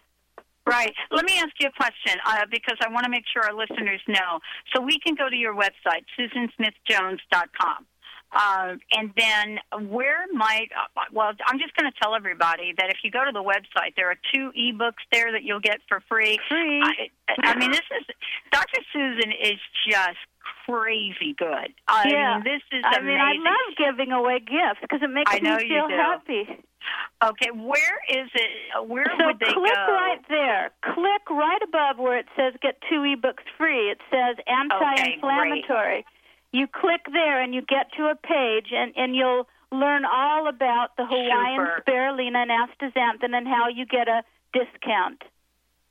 Right. 0.67 0.95
Let 1.11 1.25
me 1.25 1.39
ask 1.39 1.51
you 1.59 1.69
a 1.69 1.73
question 1.73 2.21
uh, 2.25 2.47
because 2.51 2.77
I 2.85 2.89
want 2.91 3.05
to 3.05 3.11
make 3.11 3.25
sure 3.27 3.43
our 3.43 3.55
listeners 3.55 4.01
know. 4.07 4.41
So 4.75 4.81
we 4.81 4.99
can 5.01 5.15
go 5.15 5.29
to 5.29 5.37
your 5.37 5.55
website, 5.55 6.05
susansmithjones.com. 6.19 7.87
Uh, 8.33 8.77
and 8.93 9.11
then 9.17 9.59
where 9.89 10.27
might, 10.33 10.69
uh, 10.71 11.01
well, 11.13 11.33
I'm 11.47 11.59
just 11.59 11.75
going 11.77 11.91
to 11.91 11.99
tell 12.01 12.15
everybody 12.15 12.73
that 12.79 12.91
if 12.91 12.99
you 13.03 13.11
go 13.11 13.25
to 13.25 13.33
the 13.33 13.43
website, 13.43 13.97
there 13.97 14.11
are 14.11 14.19
two 14.33 14.53
ebooks 14.57 15.03
there 15.13 15.33
that 15.33 15.43
you'll 15.43 15.61
get 15.61 15.81
for 15.89 16.01
free. 16.09 16.39
Free. 16.49 16.83
I, 16.83 17.11
I 17.43 17.59
mean, 17.59 17.73
this 17.73 17.81
is, 17.81 18.07
Dr. 18.53 18.81
Susan 18.93 19.33
is 19.33 19.59
just 19.89 20.19
crazy 20.67 21.35
good. 21.37 21.75
I 21.89 22.09
yeah. 22.09 22.35
mean, 22.35 22.45
this 22.45 22.63
is 22.71 22.85
I 22.87 23.01
mean, 23.01 23.19
I 23.19 23.35
love 23.35 23.77
giving 23.77 24.13
away 24.13 24.39
gifts 24.39 24.81
because 24.81 25.01
it 25.03 25.11
makes 25.11 25.33
me 25.33 25.69
feel 25.69 25.89
happy. 25.89 26.47
Okay, 27.23 27.51
where 27.51 28.01
is 28.09 28.31
it? 28.35 28.89
Where 28.89 29.05
so 29.19 29.27
would 29.27 29.39
they 29.39 29.53
click 29.53 29.75
go? 29.75 29.93
right 29.93 30.23
there. 30.29 30.71
Click 30.83 31.29
right 31.29 31.61
above 31.63 31.99
where 31.99 32.19
it 32.19 32.27
says 32.37 32.55
"Get 32.63 32.81
two 32.89 33.05
ebooks 33.05 33.45
free." 33.59 33.91
It 33.91 34.01
says 34.11 34.37
"Anti-inflammatory." 34.47 36.07
You 36.53 36.67
click 36.67 37.03
there, 37.13 37.41
and 37.41 37.55
you 37.55 37.63
get 37.63 37.93
to 37.97 38.05
a 38.07 38.15
page, 38.17 38.69
and 38.73 38.93
and 38.97 39.15
you'll 39.15 39.47
learn 39.73 40.05
all 40.05 40.49
about 40.49 40.97
the 40.97 41.07
Hawaiian 41.07 41.61
Super. 41.61 41.83
spirulina 41.87 42.43
and 42.43 42.51
astaxanthin 42.51 43.37
and 43.37 43.47
how 43.47 43.69
you 43.69 43.87
get 43.87 44.09
a 44.09 44.23
discount. 44.53 45.23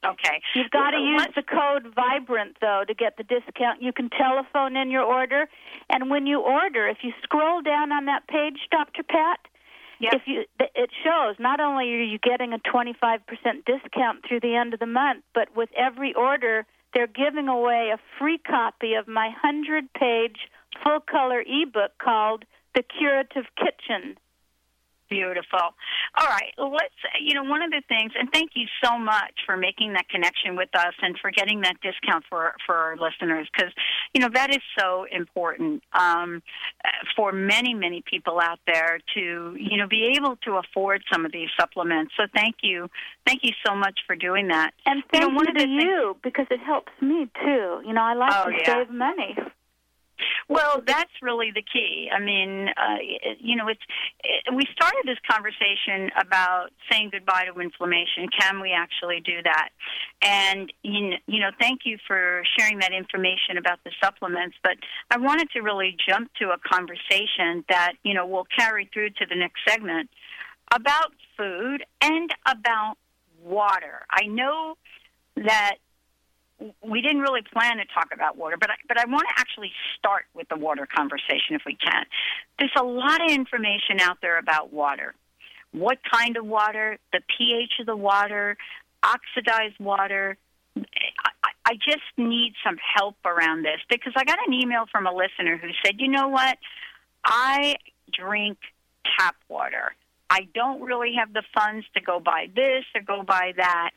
Okay. 0.05 0.41
You've 0.53 0.69
got 0.71 0.91
to 0.91 0.97
Well, 0.97 1.05
use 1.07 1.19
let's- 1.19 1.35
the 1.35 1.43
code 1.43 1.87
Vibrant 1.95 2.57
though 2.61 2.83
to 2.85 2.93
get 2.93 3.17
the 3.17 3.23
discount. 3.23 3.81
You 3.81 3.91
can 3.93 4.09
telephone 4.09 4.75
in 4.77 4.91
your 4.91 5.03
order, 5.03 5.47
and 5.89 6.09
when 6.09 6.25
you 6.27 6.39
order, 6.41 6.87
if 6.87 7.03
you 7.03 7.13
scroll 7.23 7.61
down 7.61 7.91
on 7.91 8.05
that 8.05 8.27
page, 8.27 8.59
Dr. 8.71 9.03
Pat, 9.03 9.39
if 10.01 10.25
you 10.27 10.45
it 10.59 10.89
shows 11.03 11.35
not 11.39 11.59
only 11.59 11.93
are 11.93 12.03
you 12.03 12.17
getting 12.19 12.53
a 12.53 12.59
25% 12.59 13.65
discount 13.65 14.23
through 14.25 14.39
the 14.39 14.55
end 14.55 14.73
of 14.73 14.79
the 14.79 14.85
month, 14.85 15.23
but 15.33 15.53
with 15.55 15.69
every 15.75 16.13
order, 16.13 16.65
they're 16.93 17.07
giving 17.07 17.47
away 17.47 17.91
a 17.93 17.99
free 18.17 18.37
copy 18.37 18.93
of 18.93 19.07
my 19.07 19.29
100-page 19.43 20.37
full-color 20.83 21.41
ebook 21.41 21.91
called 22.01 22.45
The 22.75 22.83
Curative 22.83 23.45
Kitchen. 23.57 24.17
Beautiful. 25.09 25.59
All 25.59 26.27
right, 26.27 26.53
let's. 26.57 26.93
You 27.19 27.33
know, 27.33 27.43
one 27.43 27.61
of 27.63 27.71
the 27.71 27.81
things, 27.87 28.11
and 28.17 28.31
thank 28.31 28.51
you 28.53 28.67
so 28.83 28.97
much 28.97 29.33
for 29.45 29.57
making 29.57 29.93
that 29.93 30.07
connection 30.09 30.55
with 30.55 30.69
us 30.75 30.93
and 31.01 31.17
for 31.19 31.31
getting 31.31 31.61
that 31.61 31.75
discount 31.81 32.25
for 32.29 32.53
for 32.65 32.75
our 32.75 32.95
listeners, 32.95 33.47
because 33.51 33.73
you 34.13 34.21
know 34.21 34.29
that 34.33 34.51
is 34.51 34.61
so 34.77 35.05
important 35.11 35.81
um, 35.93 36.43
for 37.15 37.31
many 37.31 37.73
many 37.73 38.03
people 38.09 38.39
out 38.39 38.59
there 38.67 38.99
to 39.15 39.55
you 39.59 39.77
know 39.77 39.87
be 39.87 40.13
able 40.15 40.35
to 40.45 40.57
afford 40.57 41.01
some 41.11 41.25
of 41.25 41.31
these 41.31 41.49
supplements. 41.59 42.13
So 42.15 42.23
thank 42.35 42.57
you, 42.61 42.87
thank 43.25 43.39
you 43.43 43.53
so 43.65 43.75
much 43.75 43.99
for 44.05 44.15
doing 44.15 44.47
that. 44.49 44.71
And 44.85 44.97
you 44.97 45.03
thank 45.11 45.23
know, 45.31 45.35
one 45.35 45.45
you 45.47 45.51
of 45.51 45.57
the 45.57 45.63
to 45.65 45.65
things- 45.65 45.83
you 45.83 46.17
because 46.23 46.45
it 46.51 46.59
helps 46.59 46.91
me 47.01 47.27
too. 47.43 47.81
You 47.85 47.93
know, 47.93 48.03
I 48.03 48.13
like 48.13 48.31
Oh, 48.35 48.49
to 48.51 48.55
yeah. 48.57 48.65
save 48.75 48.89
money. 48.91 49.35
Well, 50.47 50.81
that's 50.85 51.11
really 51.21 51.51
the 51.53 51.61
key. 51.61 52.09
I 52.13 52.19
mean, 52.19 52.69
uh, 52.69 52.97
you 53.39 53.55
know, 53.55 53.67
it's 53.67 53.81
it, 54.23 54.53
we 54.53 54.65
started 54.73 55.03
this 55.05 55.17
conversation 55.29 56.09
about 56.19 56.69
saying 56.91 57.09
goodbye 57.11 57.45
to 57.45 57.59
inflammation. 57.59 58.27
Can 58.39 58.59
we 58.61 58.71
actually 58.71 59.21
do 59.21 59.41
that? 59.43 59.69
And 60.21 60.71
you 60.83 61.39
know, 61.39 61.51
thank 61.59 61.81
you 61.85 61.97
for 62.07 62.43
sharing 62.57 62.79
that 62.79 62.93
information 62.93 63.57
about 63.57 63.79
the 63.83 63.91
supplements. 64.03 64.55
But 64.63 64.77
I 65.11 65.17
wanted 65.17 65.49
to 65.51 65.61
really 65.61 65.95
jump 66.07 66.31
to 66.41 66.49
a 66.49 66.57
conversation 66.57 67.63
that 67.69 67.93
you 68.03 68.13
know 68.13 68.25
will 68.25 68.47
carry 68.57 68.89
through 68.93 69.11
to 69.11 69.25
the 69.29 69.35
next 69.35 69.61
segment 69.67 70.09
about 70.73 71.13
food 71.37 71.83
and 72.01 72.29
about 72.45 72.97
water. 73.43 74.05
I 74.09 74.27
know 74.27 74.75
that 75.35 75.75
we 76.83 77.01
didn't 77.01 77.21
really 77.21 77.41
plan 77.41 77.77
to 77.77 77.85
talk 77.85 78.09
about 78.13 78.37
water, 78.37 78.57
but 78.59 78.69
I, 78.69 78.75
but 78.87 78.97
I 78.97 79.05
want 79.05 79.27
to 79.29 79.39
actually 79.39 79.71
start 79.97 80.25
with 80.33 80.49
the 80.49 80.57
water 80.57 80.85
conversation 80.85 81.55
if 81.55 81.61
we 81.65 81.75
can. 81.75 82.05
There's 82.57 82.75
a 82.77 82.83
lot 82.83 83.23
of 83.23 83.31
information 83.31 83.99
out 84.01 84.17
there 84.21 84.37
about 84.37 84.73
water. 84.73 85.15
what 85.71 85.99
kind 86.11 86.37
of 86.37 86.45
water, 86.45 86.97
the 87.13 87.21
pH 87.37 87.73
of 87.79 87.85
the 87.85 87.95
water, 87.95 88.57
oxidized 89.03 89.79
water. 89.79 90.37
I, 90.75 91.49
I 91.65 91.73
just 91.75 92.03
need 92.17 92.53
some 92.65 92.77
help 92.95 93.15
around 93.25 93.63
this 93.63 93.79
because 93.89 94.13
I 94.15 94.23
got 94.23 94.39
an 94.47 94.53
email 94.53 94.85
from 94.91 95.05
a 95.05 95.13
listener 95.13 95.57
who 95.57 95.69
said, 95.83 95.95
you 95.99 96.07
know 96.07 96.29
what? 96.29 96.57
I 97.23 97.75
drink 98.11 98.57
tap 99.17 99.35
water. 99.47 99.93
I 100.29 100.47
don't 100.53 100.81
really 100.81 101.13
have 101.17 101.33
the 101.33 101.43
funds 101.53 101.85
to 101.95 102.01
go 102.01 102.19
buy 102.19 102.47
this 102.55 102.85
or 102.95 103.01
go 103.01 103.23
buy 103.23 103.53
that, 103.57 103.91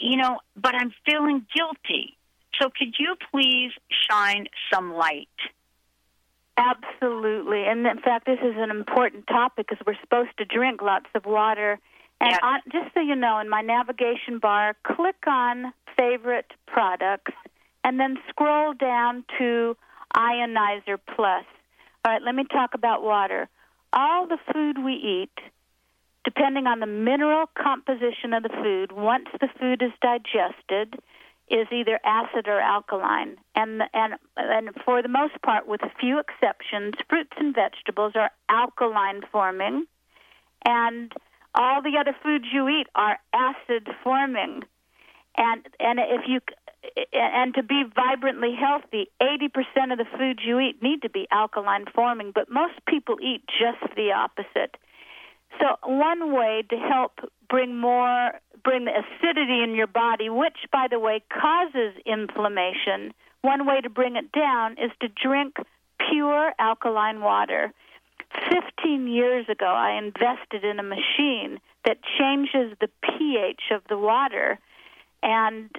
you 0.00 0.16
know, 0.16 0.40
but 0.56 0.74
I'm 0.74 0.92
feeling 1.06 1.46
guilty. 1.54 2.16
So 2.60 2.70
could 2.76 2.94
you 2.98 3.16
please 3.30 3.72
shine 4.10 4.46
some 4.72 4.92
light? 4.94 5.28
Absolutely. 6.56 7.64
And 7.66 7.86
in 7.86 8.00
fact, 8.00 8.26
this 8.26 8.40
is 8.42 8.54
an 8.56 8.70
important 8.70 9.26
topic 9.28 9.68
because 9.68 9.84
we're 9.86 10.00
supposed 10.00 10.36
to 10.38 10.44
drink 10.44 10.82
lots 10.82 11.06
of 11.14 11.24
water. 11.24 11.78
And 12.20 12.30
Yes. 12.30 12.40
on, 12.42 12.60
just 12.72 12.92
so 12.94 13.00
you 13.00 13.14
know, 13.14 13.38
in 13.38 13.48
my 13.48 13.60
navigation 13.62 14.38
bar, 14.40 14.74
click 14.82 15.26
on 15.26 15.72
favorite 15.96 16.52
products 16.66 17.32
and 17.84 18.00
then 18.00 18.18
scroll 18.28 18.72
down 18.74 19.24
to 19.38 19.76
Ionizer 20.16 20.98
Plus. 21.14 21.44
All 22.04 22.12
right, 22.12 22.22
let 22.22 22.34
me 22.34 22.44
talk 22.44 22.74
about 22.74 23.02
water. 23.04 23.48
All 23.92 24.26
the 24.26 24.38
food 24.52 24.78
we 24.82 24.94
eat, 24.94 25.38
depending 26.24 26.66
on 26.66 26.80
the 26.80 26.86
mineral 26.86 27.46
composition 27.56 28.32
of 28.32 28.42
the 28.42 28.48
food, 28.48 28.92
once 28.92 29.28
the 29.40 29.48
food 29.58 29.82
is 29.82 29.92
digested, 30.02 30.98
is 31.50 31.66
either 31.72 31.98
acid 32.04 32.46
or 32.46 32.60
alkaline. 32.60 33.36
And 33.54 33.82
and 33.94 34.14
and 34.36 34.70
for 34.84 35.02
the 35.02 35.08
most 35.08 35.40
part, 35.42 35.66
with 35.66 35.80
few 36.00 36.18
exceptions, 36.18 36.94
fruits 37.08 37.32
and 37.38 37.54
vegetables 37.54 38.12
are 38.14 38.30
alkaline 38.48 39.22
forming, 39.32 39.86
and 40.64 41.12
all 41.54 41.82
the 41.82 41.96
other 41.98 42.16
foods 42.22 42.44
you 42.52 42.68
eat 42.68 42.86
are 42.94 43.18
acid 43.32 43.88
forming. 44.04 44.62
And 45.36 45.66
and 45.80 45.98
if 45.98 46.28
you 46.28 46.40
and 47.12 47.54
to 47.54 47.62
be 47.62 47.84
vibrantly 47.94 48.54
healthy, 48.54 49.10
80% 49.20 49.92
of 49.92 49.98
the 49.98 50.06
foods 50.16 50.40
you 50.44 50.58
eat 50.60 50.82
need 50.82 51.02
to 51.02 51.10
be 51.10 51.26
alkaline 51.30 51.86
forming, 51.94 52.32
but 52.34 52.50
most 52.50 52.74
people 52.86 53.16
eat 53.20 53.42
just 53.46 53.94
the 53.96 54.12
opposite. 54.12 54.76
So 55.60 55.76
one 55.84 56.32
way 56.32 56.62
to 56.70 56.76
help 56.76 57.12
bring 57.48 57.76
more 57.76 58.32
bring 58.64 58.84
the 58.84 58.92
acidity 58.92 59.62
in 59.62 59.74
your 59.74 59.86
body, 59.86 60.28
which 60.28 60.58
by 60.72 60.86
the 60.90 60.98
way 60.98 61.22
causes 61.30 61.94
inflammation, 62.04 63.14
one 63.42 63.66
way 63.66 63.80
to 63.80 63.88
bring 63.88 64.16
it 64.16 64.32
down 64.32 64.72
is 64.72 64.90
to 65.00 65.08
drink 65.08 65.56
pure 66.10 66.52
alkaline 66.58 67.20
water. 67.20 67.72
15 68.50 69.06
years 69.08 69.46
ago 69.48 69.66
I 69.66 69.92
invested 69.98 70.64
in 70.64 70.78
a 70.78 70.82
machine 70.82 71.60
that 71.84 71.98
changes 72.18 72.76
the 72.80 72.88
pH 73.02 73.62
of 73.72 73.82
the 73.88 73.96
water. 73.96 74.58
And 75.22 75.70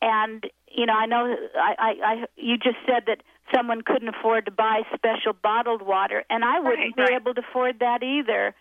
and 0.00 0.46
you 0.70 0.86
know 0.86 0.94
I 0.94 1.06
know 1.06 1.36
I, 1.56 1.74
I, 1.78 1.94
I 2.04 2.24
you 2.36 2.56
just 2.56 2.76
said 2.86 3.04
that 3.06 3.22
someone 3.54 3.82
couldn't 3.82 4.08
afford 4.08 4.44
to 4.44 4.52
buy 4.52 4.82
special 4.94 5.32
bottled 5.32 5.82
water 5.82 6.22
and 6.30 6.44
I 6.44 6.60
wouldn't 6.60 6.96
be 6.96 7.02
able 7.02 7.34
to 7.34 7.40
afford 7.40 7.80
that 7.80 8.02
either 8.02 8.54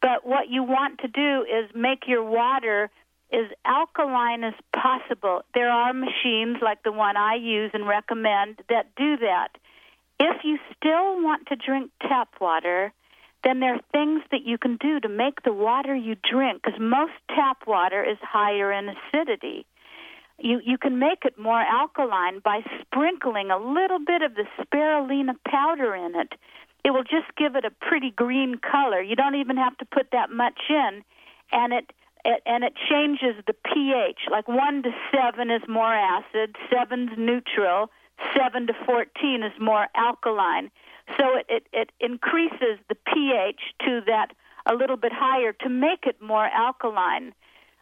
but 0.00 0.26
what 0.26 0.48
you 0.48 0.62
want 0.62 1.00
to 1.00 1.08
do 1.08 1.42
is 1.42 1.70
make 1.74 2.06
your 2.06 2.24
water 2.24 2.90
as 3.32 3.46
alkaline 3.64 4.42
as 4.42 4.54
possible. 4.74 5.42
There 5.54 5.70
are 5.70 5.92
machines 5.92 6.56
like 6.60 6.82
the 6.82 6.92
one 6.92 7.16
I 7.16 7.34
use 7.36 7.70
and 7.74 7.86
recommend 7.86 8.60
that 8.68 8.94
do 8.96 9.18
that. 9.18 9.48
If 10.18 10.44
you 10.44 10.58
still 10.76 11.22
want 11.22 11.46
to 11.46 11.56
drink 11.56 11.90
tap 12.02 12.28
water, 12.40 12.92
then 13.44 13.60
there 13.60 13.74
are 13.74 13.80
things 13.92 14.22
that 14.32 14.44
you 14.44 14.58
can 14.58 14.76
do 14.76 15.00
to 15.00 15.08
make 15.08 15.42
the 15.42 15.52
water 15.52 15.94
you 15.94 16.16
drink, 16.30 16.62
because 16.62 16.78
most 16.80 17.12
tap 17.28 17.66
water 17.66 18.04
is 18.04 18.18
higher 18.20 18.70
in 18.72 18.88
acidity. 18.88 19.64
You, 20.38 20.60
you 20.64 20.78
can 20.78 20.98
make 20.98 21.24
it 21.24 21.38
more 21.38 21.60
alkaline 21.60 22.40
by 22.40 22.60
sprinkling 22.80 23.50
a 23.50 23.58
little 23.58 23.98
bit 23.98 24.22
of 24.22 24.34
the 24.34 24.44
spirulina 24.58 25.36
powder 25.46 25.94
in 25.94 26.14
it. 26.16 26.32
It 26.84 26.90
will 26.92 27.04
just 27.04 27.34
give 27.36 27.56
it 27.56 27.64
a 27.64 27.70
pretty 27.70 28.10
green 28.10 28.56
color. 28.58 29.00
You 29.02 29.16
don't 29.16 29.34
even 29.34 29.56
have 29.56 29.76
to 29.78 29.84
put 29.84 30.08
that 30.12 30.30
much 30.30 30.60
in, 30.68 31.02
and 31.52 31.72
it, 31.72 31.92
it 32.24 32.42
and 32.46 32.64
it 32.64 32.74
changes 32.90 33.34
the 33.46 33.52
pH. 33.52 34.20
Like 34.30 34.48
one 34.48 34.82
to 34.82 34.90
seven 35.12 35.50
is 35.50 35.62
more 35.68 35.94
acid, 35.94 36.56
seven's 36.72 37.10
neutral, 37.16 37.90
seven 38.36 38.66
to 38.66 38.74
fourteen 38.86 39.42
is 39.42 39.52
more 39.60 39.88
alkaline. 39.94 40.70
So 41.18 41.36
it, 41.36 41.46
it, 41.48 41.66
it 41.72 41.90
increases 42.00 42.78
the 42.88 42.94
pH 42.94 43.60
to 43.84 44.00
that 44.06 44.28
a 44.66 44.74
little 44.74 44.96
bit 44.96 45.12
higher 45.12 45.52
to 45.52 45.68
make 45.68 46.04
it 46.06 46.20
more 46.22 46.46
alkaline. 46.46 47.32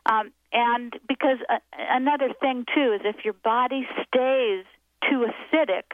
Um, 0.07 0.33
and 0.53 0.99
because 1.07 1.39
uh, 1.51 1.59
another 1.77 2.31
thing 2.41 2.65
too 2.75 2.93
is 2.95 3.03
if 3.05 3.25
your 3.25 3.35
body 3.35 3.87
stays 4.07 4.65
too 5.09 5.27
acidic, 5.27 5.85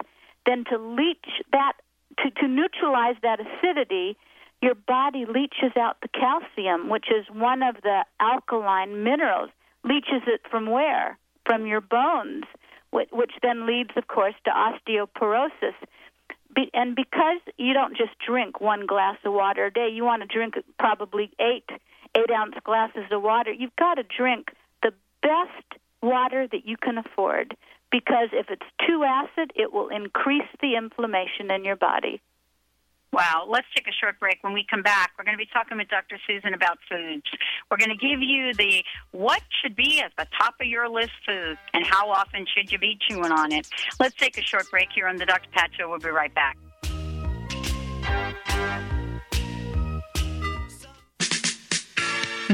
then 0.46 0.64
to 0.70 0.78
leach 0.78 1.42
that 1.50 1.72
to, 2.18 2.30
to 2.30 2.48
neutralize 2.48 3.16
that 3.22 3.38
acidity, 3.40 4.16
your 4.62 4.74
body 4.74 5.26
leaches 5.26 5.76
out 5.76 5.96
the 6.00 6.08
calcium, 6.08 6.88
which 6.88 7.06
is 7.10 7.26
one 7.32 7.62
of 7.62 7.76
the 7.82 8.04
alkaline 8.20 9.04
minerals. 9.04 9.50
Leaches 9.84 10.22
it 10.26 10.40
from 10.50 10.70
where? 10.70 11.18
From 11.44 11.66
your 11.66 11.82
bones, 11.82 12.44
which, 12.90 13.32
then 13.42 13.66
leads, 13.66 13.90
of 13.96 14.06
course, 14.06 14.34
to 14.44 14.50
osteoporosis. 14.50 15.74
And 16.72 16.94
because 16.96 17.40
you 17.58 17.74
don't 17.74 17.96
just 17.96 18.12
drink 18.24 18.60
one 18.60 18.86
glass 18.86 19.16
of 19.24 19.32
water 19.32 19.66
a 19.66 19.72
day, 19.72 19.88
you 19.92 20.04
want 20.04 20.22
to 20.22 20.28
drink 20.28 20.54
probably 20.78 21.30
eight 21.40 21.68
eight 22.16 22.30
ounce 22.30 22.54
glasses 22.64 23.04
of 23.10 23.22
water. 23.22 23.52
You've 23.52 23.76
got 23.76 23.94
to 23.94 24.04
drink 24.04 24.52
the 24.82 24.92
best 25.20 25.80
water 26.02 26.46
that 26.46 26.64
you 26.64 26.76
can 26.76 26.96
afford 26.96 27.56
because 27.94 28.30
if 28.32 28.46
it's 28.50 28.66
too 28.88 29.04
acid, 29.04 29.52
it 29.54 29.72
will 29.72 29.88
increase 29.88 30.50
the 30.60 30.74
inflammation 30.74 31.48
in 31.48 31.64
your 31.64 31.76
body. 31.76 32.20
Wow. 33.12 33.46
Let's 33.48 33.68
take 33.72 33.86
a 33.86 33.92
short 33.92 34.18
break. 34.18 34.38
When 34.40 34.52
we 34.52 34.66
come 34.68 34.82
back, 34.82 35.12
we're 35.16 35.24
going 35.24 35.36
to 35.36 35.38
be 35.38 35.48
talking 35.52 35.78
with 35.78 35.86
Dr. 35.86 36.18
Susan 36.26 36.54
about 36.54 36.78
foods. 36.90 37.22
We're 37.70 37.76
going 37.76 37.96
to 37.96 37.96
give 37.96 38.20
you 38.20 38.52
the 38.54 38.82
what 39.12 39.42
should 39.62 39.76
be 39.76 40.00
at 40.00 40.10
the 40.18 40.26
top 40.36 40.54
of 40.60 40.66
your 40.66 40.88
list 40.88 41.12
food 41.24 41.56
and 41.72 41.86
how 41.86 42.10
often 42.10 42.44
should 42.52 42.72
you 42.72 42.78
be 42.78 42.98
chewing 43.08 43.30
on 43.30 43.52
it. 43.52 43.68
Let's 44.00 44.16
take 44.16 44.36
a 44.38 44.42
short 44.42 44.68
break 44.72 44.88
here 44.92 45.06
on 45.06 45.14
the 45.14 45.26
Dr. 45.26 45.48
Pat 45.52 45.70
Show. 45.78 45.88
We'll 45.88 46.00
be 46.00 46.08
right 46.08 46.34
back. 46.34 46.58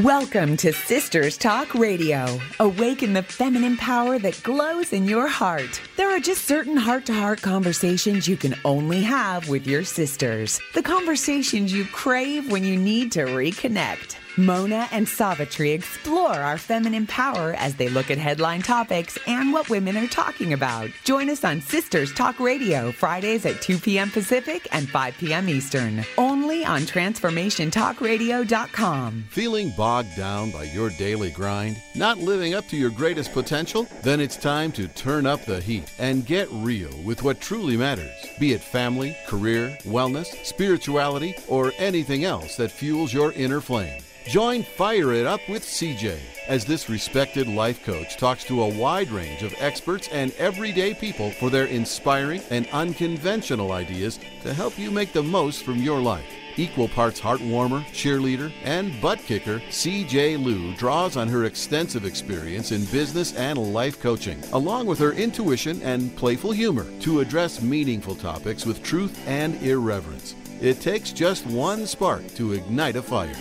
Welcome 0.04 0.56
to 0.58 0.72
Sisters 0.72 1.36
Talk 1.36 1.74
Radio. 1.74 2.40
Awaken 2.58 3.12
the 3.12 3.22
feminine 3.22 3.76
power 3.76 4.18
that 4.20 4.42
glows 4.42 4.94
in 4.94 5.04
your 5.04 5.28
heart. 5.28 5.78
There 5.98 6.10
are 6.10 6.20
just 6.20 6.46
certain 6.46 6.78
heart 6.78 7.04
to 7.06 7.12
heart 7.12 7.42
conversations 7.42 8.26
you 8.26 8.38
can 8.38 8.54
only 8.64 9.02
have 9.02 9.50
with 9.50 9.66
your 9.66 9.84
sisters. 9.84 10.58
The 10.72 10.82
conversations 10.82 11.70
you 11.70 11.84
crave 11.84 12.50
when 12.50 12.64
you 12.64 12.76
need 12.76 13.12
to 13.12 13.26
reconnect. 13.26 14.16
Mona 14.36 14.88
and 14.92 15.08
Savitri 15.08 15.72
explore 15.72 16.34
our 16.34 16.56
feminine 16.56 17.06
power 17.06 17.54
as 17.54 17.74
they 17.74 17.88
look 17.88 18.10
at 18.10 18.18
headline 18.18 18.62
topics 18.62 19.18
and 19.26 19.52
what 19.52 19.68
women 19.68 19.96
are 19.96 20.06
talking 20.06 20.52
about. 20.52 20.90
Join 21.04 21.28
us 21.28 21.44
on 21.44 21.60
Sisters 21.60 22.14
Talk 22.14 22.38
Radio, 22.38 22.92
Fridays 22.92 23.44
at 23.44 23.60
2 23.60 23.78
p.m. 23.78 24.10
Pacific 24.10 24.68
and 24.72 24.88
5 24.88 25.18
p.m. 25.18 25.48
Eastern. 25.48 26.04
Only 26.16 26.64
on 26.64 26.82
TransformationTalkRadio.com. 26.82 29.24
Feeling 29.30 29.72
bogged 29.76 30.16
down 30.16 30.52
by 30.52 30.62
your 30.64 30.90
daily 30.90 31.30
grind? 31.30 31.76
Not 31.94 32.18
living 32.18 32.54
up 32.54 32.66
to 32.68 32.76
your 32.76 32.90
greatest 32.90 33.32
potential? 33.32 33.86
Then 34.02 34.20
it's 34.20 34.36
time 34.36 34.70
to 34.72 34.86
turn 34.88 35.26
up 35.26 35.44
the 35.44 35.60
heat 35.60 35.90
and 35.98 36.24
get 36.24 36.48
real 36.50 36.90
with 37.04 37.22
what 37.22 37.40
truly 37.40 37.76
matters. 37.76 38.10
Be 38.38 38.52
it 38.52 38.62
family, 38.62 39.16
career, 39.26 39.76
wellness, 39.82 40.44
spirituality, 40.44 41.34
or 41.48 41.72
anything 41.78 42.24
else 42.24 42.56
that 42.56 42.70
fuels 42.70 43.12
your 43.12 43.32
inner 43.32 43.60
flame. 43.60 44.02
Join 44.26 44.62
Fire 44.62 45.14
It 45.14 45.26
Up 45.26 45.40
with 45.48 45.62
CJ 45.62 46.18
as 46.46 46.64
this 46.64 46.90
respected 46.90 47.48
life 47.48 47.82
coach 47.84 48.18
talks 48.18 48.44
to 48.44 48.62
a 48.62 48.68
wide 48.68 49.10
range 49.10 49.42
of 49.42 49.54
experts 49.58 50.08
and 50.12 50.32
everyday 50.34 50.92
people 50.92 51.30
for 51.30 51.48
their 51.48 51.64
inspiring 51.64 52.42
and 52.50 52.68
unconventional 52.68 53.72
ideas 53.72 54.20
to 54.42 54.52
help 54.52 54.78
you 54.78 54.90
make 54.90 55.12
the 55.12 55.22
most 55.22 55.64
from 55.64 55.78
your 55.78 56.00
life. 56.00 56.26
Equal 56.56 56.88
parts 56.88 57.18
heartwarmer, 57.18 57.82
cheerleader, 57.86 58.52
and 58.62 59.00
butt 59.00 59.20
kicker, 59.20 59.58
CJ 59.70 60.44
Liu 60.44 60.74
draws 60.74 61.16
on 61.16 61.26
her 61.26 61.44
extensive 61.44 62.04
experience 62.04 62.72
in 62.72 62.84
business 62.86 63.34
and 63.36 63.72
life 63.72 64.00
coaching, 64.00 64.42
along 64.52 64.84
with 64.84 64.98
her 64.98 65.12
intuition 65.12 65.80
and 65.82 66.14
playful 66.16 66.52
humor, 66.52 66.86
to 67.00 67.20
address 67.20 67.62
meaningful 67.62 68.14
topics 68.14 68.66
with 68.66 68.82
truth 68.82 69.18
and 69.26 69.60
irreverence. 69.62 70.34
It 70.60 70.82
takes 70.82 71.10
just 71.10 71.46
one 71.46 71.86
spark 71.86 72.26
to 72.34 72.52
ignite 72.52 72.96
a 72.96 73.02
fire. 73.02 73.34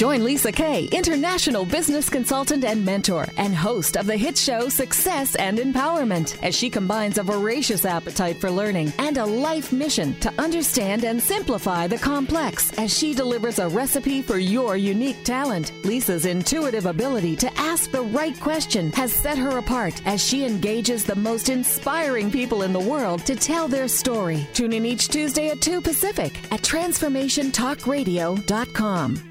Join 0.00 0.24
Lisa 0.24 0.50
Kay, 0.50 0.88
international 0.92 1.66
business 1.66 2.08
consultant 2.08 2.64
and 2.64 2.82
mentor, 2.82 3.26
and 3.36 3.54
host 3.54 3.98
of 3.98 4.06
the 4.06 4.16
hit 4.16 4.38
show 4.38 4.70
Success 4.70 5.34
and 5.34 5.58
Empowerment, 5.58 6.42
as 6.42 6.54
she 6.54 6.70
combines 6.70 7.18
a 7.18 7.22
voracious 7.22 7.84
appetite 7.84 8.40
for 8.40 8.50
learning 8.50 8.94
and 8.96 9.18
a 9.18 9.26
life 9.26 9.74
mission 9.74 10.14
to 10.20 10.32
understand 10.38 11.04
and 11.04 11.22
simplify 11.22 11.86
the 11.86 11.98
complex 11.98 12.72
as 12.78 12.96
she 12.96 13.12
delivers 13.12 13.58
a 13.58 13.68
recipe 13.68 14.22
for 14.22 14.38
your 14.38 14.78
unique 14.78 15.22
talent. 15.22 15.70
Lisa's 15.84 16.24
intuitive 16.24 16.86
ability 16.86 17.36
to 17.36 17.54
ask 17.58 17.90
the 17.90 18.00
right 18.00 18.40
question 18.40 18.90
has 18.92 19.12
set 19.12 19.36
her 19.36 19.58
apart 19.58 20.00
as 20.06 20.24
she 20.24 20.46
engages 20.46 21.04
the 21.04 21.14
most 21.14 21.50
inspiring 21.50 22.30
people 22.30 22.62
in 22.62 22.72
the 22.72 22.80
world 22.80 23.26
to 23.26 23.36
tell 23.36 23.68
their 23.68 23.86
story. 23.86 24.48
Tune 24.54 24.72
in 24.72 24.86
each 24.86 25.08
Tuesday 25.08 25.50
at 25.50 25.60
2 25.60 25.82
Pacific 25.82 26.32
at 26.50 26.62
transformationtalkradio.com. 26.62 29.30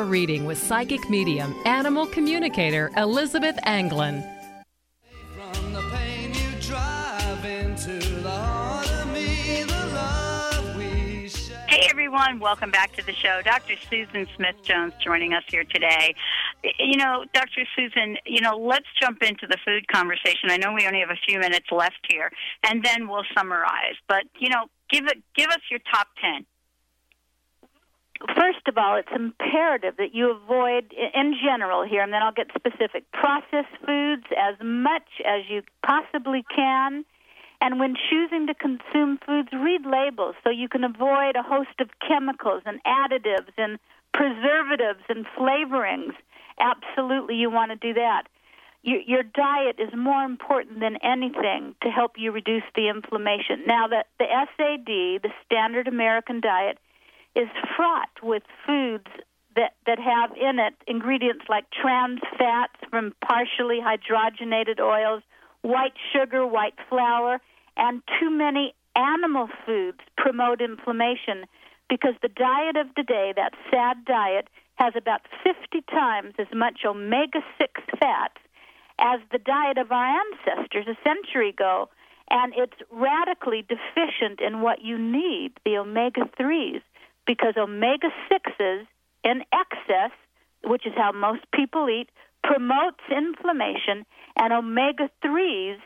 reading 0.00 0.46
with 0.46 0.56
psychic 0.56 1.10
medium, 1.10 1.54
animal 1.66 2.06
communicator 2.06 2.90
Elizabeth 2.96 3.58
Anglin. 3.64 4.24
Hey 11.68 11.86
everyone, 11.90 12.38
welcome 12.38 12.70
back 12.70 12.94
to 12.96 13.04
the 13.04 13.12
show. 13.12 13.40
Dr. 13.44 13.74
Susan 13.90 14.26
Smith 14.36 14.56
Jones 14.62 14.94
joining 15.02 15.34
us 15.34 15.42
here 15.48 15.64
today. 15.64 16.14
You 16.78 16.96
know, 16.96 17.24
Dr. 17.34 17.64
Susan, 17.76 18.16
you 18.24 18.40
know, 18.40 18.56
let's 18.56 18.86
jump 19.00 19.22
into 19.22 19.46
the 19.46 19.56
food 19.64 19.88
conversation. 19.88 20.50
I 20.50 20.56
know 20.56 20.72
we 20.72 20.86
only 20.86 21.00
have 21.00 21.10
a 21.10 21.20
few 21.26 21.38
minutes 21.38 21.66
left 21.70 22.06
here, 22.08 22.30
and 22.64 22.84
then 22.84 23.08
we'll 23.08 23.24
summarize. 23.36 23.96
But 24.08 24.24
you 24.38 24.48
know, 24.48 24.66
give 24.90 25.06
it, 25.06 25.22
give 25.36 25.48
us 25.50 25.60
your 25.70 25.80
top 25.92 26.08
ten. 26.20 26.46
First 28.36 28.68
of 28.68 28.78
all, 28.78 28.96
it's 28.96 29.08
imperative 29.14 29.96
that 29.96 30.14
you 30.14 30.30
avoid, 30.30 30.92
in 30.92 31.34
general 31.42 31.84
here, 31.84 32.02
and 32.02 32.12
then 32.12 32.22
I'll 32.22 32.32
get 32.32 32.48
specific, 32.54 33.10
processed 33.12 33.74
foods 33.84 34.24
as 34.38 34.54
much 34.62 35.08
as 35.26 35.42
you 35.48 35.62
possibly 35.84 36.44
can. 36.54 37.04
And 37.60 37.78
when 37.78 37.94
choosing 38.10 38.46
to 38.46 38.54
consume 38.54 39.18
foods, 39.24 39.48
read 39.52 39.86
labels 39.86 40.34
so 40.42 40.50
you 40.50 40.68
can 40.68 40.84
avoid 40.84 41.36
a 41.36 41.42
host 41.42 41.80
of 41.80 41.90
chemicals 42.06 42.62
and 42.66 42.80
additives 42.84 43.52
and 43.56 43.78
preservatives 44.14 45.02
and 45.08 45.26
flavorings. 45.38 46.12
Absolutely, 46.58 47.36
you 47.36 47.50
want 47.50 47.70
to 47.70 47.76
do 47.76 47.94
that. 47.94 48.24
Your, 48.82 49.00
your 49.00 49.22
diet 49.22 49.76
is 49.78 49.90
more 49.96 50.24
important 50.24 50.80
than 50.80 50.96
anything 51.02 51.74
to 51.82 51.88
help 51.88 52.12
you 52.16 52.32
reduce 52.32 52.64
the 52.74 52.88
inflammation. 52.88 53.62
Now, 53.66 53.86
the, 53.86 54.04
the 54.18 54.26
SAD, 54.26 55.22
the 55.22 55.30
Standard 55.46 55.86
American 55.86 56.40
Diet, 56.40 56.78
is 57.34 57.48
fraught 57.76 58.10
with 58.22 58.42
foods 58.66 59.06
that, 59.56 59.74
that 59.86 59.98
have 59.98 60.30
in 60.36 60.58
it 60.58 60.74
ingredients 60.86 61.44
like 61.48 61.64
trans 61.70 62.20
fats 62.38 62.74
from 62.90 63.14
partially 63.24 63.80
hydrogenated 63.80 64.80
oils, 64.80 65.22
white 65.62 65.94
sugar, 66.12 66.46
white 66.46 66.74
flour, 66.88 67.40
and 67.76 68.02
too 68.20 68.30
many 68.30 68.74
animal 68.96 69.48
foods 69.64 69.98
promote 70.16 70.60
inflammation 70.60 71.44
because 71.88 72.14
the 72.22 72.28
diet 72.28 72.76
of 72.76 72.94
today, 72.94 73.32
that 73.36 73.52
sad 73.70 74.04
diet, 74.04 74.48
has 74.76 74.94
about 74.96 75.20
50 75.44 75.84
times 75.90 76.34
as 76.38 76.46
much 76.54 76.80
omega 76.86 77.40
6 77.58 77.82
fats 78.00 78.38
as 78.98 79.20
the 79.30 79.38
diet 79.38 79.78
of 79.78 79.92
our 79.92 80.20
ancestors 80.20 80.86
a 80.88 80.96
century 81.06 81.50
ago. 81.50 81.88
And 82.30 82.54
it's 82.56 82.80
radically 82.90 83.62
deficient 83.68 84.40
in 84.40 84.62
what 84.62 84.80
you 84.82 84.96
need, 84.96 85.52
the 85.66 85.76
omega 85.76 86.22
3s, 86.40 86.80
because 87.26 87.54
omega 87.56 88.08
6s 88.30 88.86
in 89.24 89.42
excess, 89.52 90.10
which 90.64 90.86
is 90.86 90.92
how 90.96 91.12
most 91.12 91.42
people 91.52 91.88
eat, 91.88 92.08
promotes 92.42 93.02
inflammation, 93.10 94.04
and 94.36 94.52
omega 94.52 95.08
3s 95.24 95.76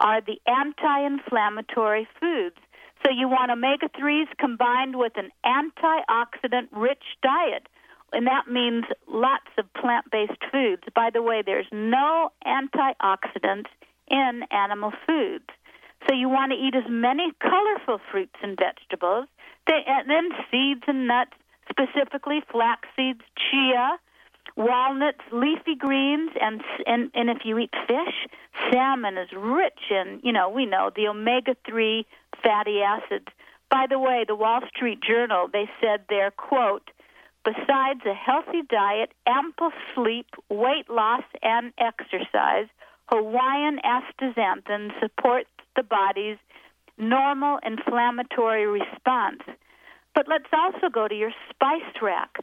are 0.00 0.20
the 0.20 0.40
anti 0.46 1.06
inflammatory 1.06 2.06
foods. 2.20 2.56
So 3.04 3.12
you 3.12 3.28
want 3.28 3.50
omega 3.50 3.88
3s 3.88 4.26
combined 4.38 4.96
with 4.96 5.12
an 5.16 5.30
antioxidant 5.44 6.68
rich 6.72 7.04
diet. 7.22 7.68
And 8.12 8.26
that 8.26 8.48
means 8.50 8.84
lots 9.06 9.50
of 9.58 9.72
plant 9.74 10.06
based 10.10 10.42
foods. 10.50 10.82
By 10.94 11.10
the 11.12 11.22
way, 11.22 11.42
there's 11.44 11.66
no 11.70 12.30
antioxidants 12.46 13.68
in 14.10 14.42
animal 14.50 14.92
foods. 15.06 15.44
So 16.08 16.14
you 16.14 16.28
want 16.28 16.52
to 16.52 16.56
eat 16.56 16.74
as 16.74 16.88
many 16.88 17.32
colorful 17.40 18.00
fruits 18.10 18.36
and 18.42 18.58
vegetables, 18.58 19.28
and 19.68 20.08
then 20.08 20.30
seeds 20.50 20.82
and 20.86 21.06
nuts, 21.06 21.32
specifically 21.68 22.42
flax 22.50 22.88
seeds, 22.96 23.20
chia, 23.36 23.98
walnuts, 24.56 25.20
leafy 25.32 25.74
greens, 25.78 26.30
and 26.40 26.62
and 26.86 27.10
and 27.14 27.30
if 27.30 27.38
you 27.44 27.58
eat 27.58 27.72
fish, 27.86 28.26
salmon 28.72 29.16
is 29.16 29.28
rich 29.32 29.90
in 29.90 30.20
you 30.22 30.32
know 30.32 30.48
we 30.48 30.66
know 30.66 30.90
the 30.94 31.08
omega 31.08 31.56
three 31.66 32.06
fatty 32.42 32.80
acids. 32.80 33.28
By 33.70 33.86
the 33.88 33.98
way, 33.98 34.24
the 34.26 34.34
Wall 34.36 34.60
Street 34.74 35.00
Journal 35.02 35.48
they 35.52 35.70
said 35.80 36.04
their 36.08 36.30
quote. 36.30 36.90
Besides 37.44 38.00
a 38.04 38.12
healthy 38.12 38.62
diet, 38.68 39.12
ample 39.26 39.70
sleep, 39.94 40.26
weight 40.50 40.90
loss, 40.90 41.22
and 41.40 41.72
exercise, 41.78 42.66
Hawaiian 43.06 43.78
astaxanthin 43.84 44.90
supports 45.00 45.48
the 45.76 45.82
body's 45.82 46.36
normal 46.98 47.58
inflammatory 47.64 48.66
response. 48.66 49.42
But 50.14 50.26
let's 50.28 50.50
also 50.52 50.88
go 50.92 51.08
to 51.08 51.14
your 51.14 51.32
spice 51.50 52.02
rack. 52.02 52.38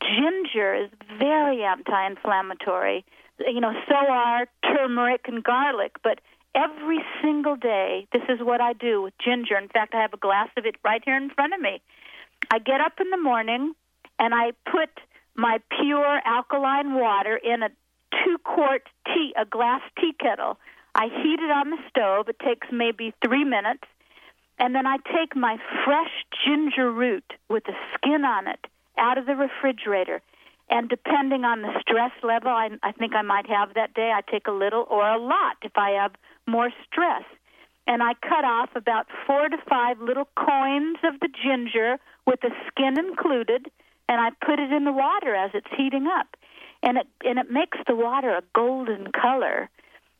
Ginger 0.00 0.74
is 0.74 0.90
very 1.18 1.62
anti 1.64 2.06
inflammatory. 2.06 3.04
You 3.38 3.60
know, 3.60 3.72
so 3.88 3.94
are 3.94 4.46
turmeric 4.62 5.22
and 5.26 5.42
garlic. 5.42 5.96
But 6.02 6.20
every 6.54 6.98
single 7.22 7.56
day, 7.56 8.06
this 8.12 8.22
is 8.28 8.40
what 8.40 8.60
I 8.60 8.72
do 8.72 9.02
with 9.02 9.14
ginger. 9.24 9.56
In 9.56 9.68
fact, 9.68 9.94
I 9.94 10.02
have 10.02 10.12
a 10.12 10.18
glass 10.18 10.48
of 10.56 10.66
it 10.66 10.76
right 10.84 11.02
here 11.04 11.16
in 11.16 11.30
front 11.30 11.54
of 11.54 11.60
me. 11.60 11.80
I 12.50 12.58
get 12.58 12.80
up 12.80 12.94
in 13.00 13.10
the 13.10 13.16
morning 13.16 13.74
and 14.18 14.34
I 14.34 14.52
put 14.70 14.90
my 15.36 15.58
pure 15.80 16.20
alkaline 16.24 16.94
water 16.94 17.36
in 17.36 17.62
a 17.62 17.68
two 18.24 18.38
quart 18.44 18.82
tea, 19.06 19.32
a 19.40 19.44
glass 19.44 19.80
tea 19.98 20.12
kettle. 20.18 20.58
I 20.98 21.06
heat 21.22 21.38
it 21.38 21.50
on 21.52 21.70
the 21.70 21.78
stove. 21.88 22.28
It 22.28 22.40
takes 22.40 22.66
maybe 22.72 23.14
three 23.24 23.44
minutes. 23.44 23.84
And 24.58 24.74
then 24.74 24.84
I 24.84 24.96
take 24.96 25.36
my 25.36 25.56
fresh 25.84 26.10
ginger 26.44 26.90
root 26.90 27.34
with 27.48 27.62
the 27.64 27.74
skin 27.94 28.24
on 28.24 28.48
it 28.48 28.66
out 28.98 29.16
of 29.16 29.26
the 29.26 29.36
refrigerator. 29.36 30.20
And 30.68 30.88
depending 30.88 31.44
on 31.44 31.62
the 31.62 31.72
stress 31.80 32.10
level 32.24 32.50
I, 32.50 32.70
I 32.82 32.90
think 32.90 33.14
I 33.14 33.22
might 33.22 33.46
have 33.48 33.74
that 33.74 33.94
day, 33.94 34.10
I 34.12 34.22
take 34.28 34.48
a 34.48 34.52
little 34.52 34.86
or 34.90 35.08
a 35.08 35.18
lot 35.18 35.58
if 35.62 35.78
I 35.78 35.90
have 35.90 36.16
more 36.48 36.70
stress. 36.90 37.22
And 37.86 38.02
I 38.02 38.14
cut 38.14 38.44
off 38.44 38.70
about 38.74 39.06
four 39.24 39.48
to 39.48 39.56
five 39.70 40.00
little 40.00 40.28
coins 40.34 40.98
of 41.04 41.20
the 41.20 41.28
ginger 41.28 41.98
with 42.26 42.40
the 42.40 42.50
skin 42.66 42.98
included, 42.98 43.70
and 44.08 44.20
I 44.20 44.30
put 44.44 44.58
it 44.58 44.72
in 44.72 44.84
the 44.84 44.92
water 44.92 45.34
as 45.34 45.52
it's 45.54 45.70
heating 45.76 46.08
up. 46.08 46.36
And 46.82 46.98
it 46.98 47.06
and 47.24 47.38
it 47.38 47.50
makes 47.50 47.78
the 47.86 47.96
water 47.96 48.30
a 48.36 48.42
golden 48.54 49.10
color 49.12 49.70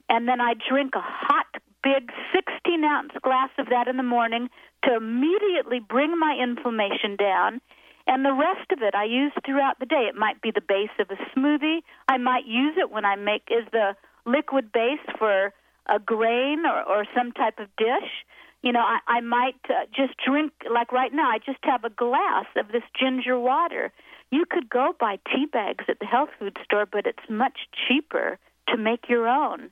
and 0.09 0.29
then 0.29 0.41
I 0.41 0.55
drink 0.55 0.95
a 0.95 1.03
hot, 1.03 1.47
big 1.83 2.11
16 2.35 2.85
ounce 2.85 3.13
glass 3.23 3.51
of 3.59 3.67
that 3.71 3.89
in 3.89 3.97
the 3.97 4.03
morning 4.03 4.49
to 4.85 4.97
immediately 4.97 5.81
bring 5.81 6.19
my 6.19 6.39
inflammation 6.41 7.17
down. 7.17 7.61
And 8.07 8.25
the 8.25 8.33
rest 8.33 8.73
of 8.73 8.83
it 8.83 8.95
I 8.95 9.05
use 9.05 9.33
throughout 9.45 9.79
the 9.79 9.87
day. 9.87 10.09
It 10.09 10.15
might 10.15 10.41
be 10.41 10.51
the 10.51 10.63
base 10.63 10.95
of 10.99 11.11
a 11.11 11.39
smoothie. 11.39 11.81
I 12.09 12.17
might 12.17 12.47
use 12.47 12.77
it 12.79 12.91
when 12.91 13.05
I 13.05 13.17
make 13.17 13.49
is 13.51 13.67
the 13.71 13.95
liquid 14.25 14.73
base 14.73 15.05
for 15.19 15.53
a 15.87 15.99
grain 15.99 16.65
or, 16.65 16.83
or 16.83 17.05
some 17.15 17.33
type 17.33 17.59
of 17.59 17.69
dish. 17.77 18.25
You 18.63 18.73
know, 18.73 18.81
I, 18.81 18.99
I 19.07 19.21
might 19.21 19.61
uh, 19.69 19.85
just 19.95 20.15
drink, 20.25 20.53
like 20.73 20.91
right 20.91 21.13
now, 21.13 21.31
I 21.31 21.39
just 21.39 21.59
have 21.63 21.85
a 21.85 21.91
glass 21.91 22.47
of 22.57 22.73
this 22.73 22.83
ginger 22.99 23.39
water. 23.39 23.93
You 24.31 24.45
could 24.51 24.69
go 24.69 24.95
buy 24.99 25.19
tea 25.33 25.47
bags 25.47 25.85
at 25.89 26.01
the 26.01 26.07
health 26.07 26.31
food 26.39 26.57
store, 26.65 26.87
but 26.91 27.07
it's 27.07 27.31
much 27.31 27.59
cheaper 27.87 28.39
to 28.69 28.77
make 28.77 29.09
your 29.09 29.29
own. 29.29 29.71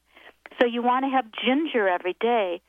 So 0.61 0.67
you 0.67 0.83
want 0.83 1.05
to 1.05 1.11
have 1.11 1.27
ginger 1.45 1.89
every 1.89 2.17
day. 2.21 2.61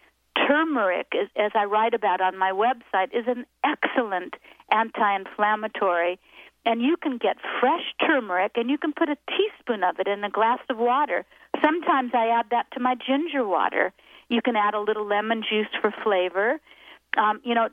Turmeric, 0.48 1.08
as 1.36 1.52
I 1.56 1.66
write 1.66 1.94
about 1.94 2.22
on 2.22 2.38
my 2.38 2.52
website, 2.52 3.14
is 3.14 3.26
an 3.28 3.46
excellent 3.64 4.36
anti 4.72 5.16
inflammatory. 5.16 6.20
And 6.66 6.82
you 6.82 6.98
can 6.98 7.18
get 7.18 7.38
fresh 7.62 7.94
turmeric 8.06 8.54
and 8.56 8.70
you 8.70 8.78
can 8.78 8.92
put 8.92 9.10
a 9.10 9.18
teaspoon 9.30 9.84
of 9.84 10.00
it 10.00 10.08
in 10.08 10.24
a 10.24 10.30
glass 10.30 10.60
of 10.70 10.78
water. 10.78 11.26
Sometimes 11.64 12.12
I 12.14 12.28
add 12.28 12.48
that 12.52 12.68
to 12.74 12.82
my 12.82 12.96
ginger 12.96 13.46
water. 13.46 13.94
You 14.28 14.42
can 14.42 14.58
add 14.58 14.74
a 14.74 14.82
little 14.82 15.06
lemon 15.06 15.44
juice 15.50 15.70
for 15.82 15.94
flavor. 16.04 16.60
Um, 17.18 17.40
you 17.44 17.56
know, 17.56 17.70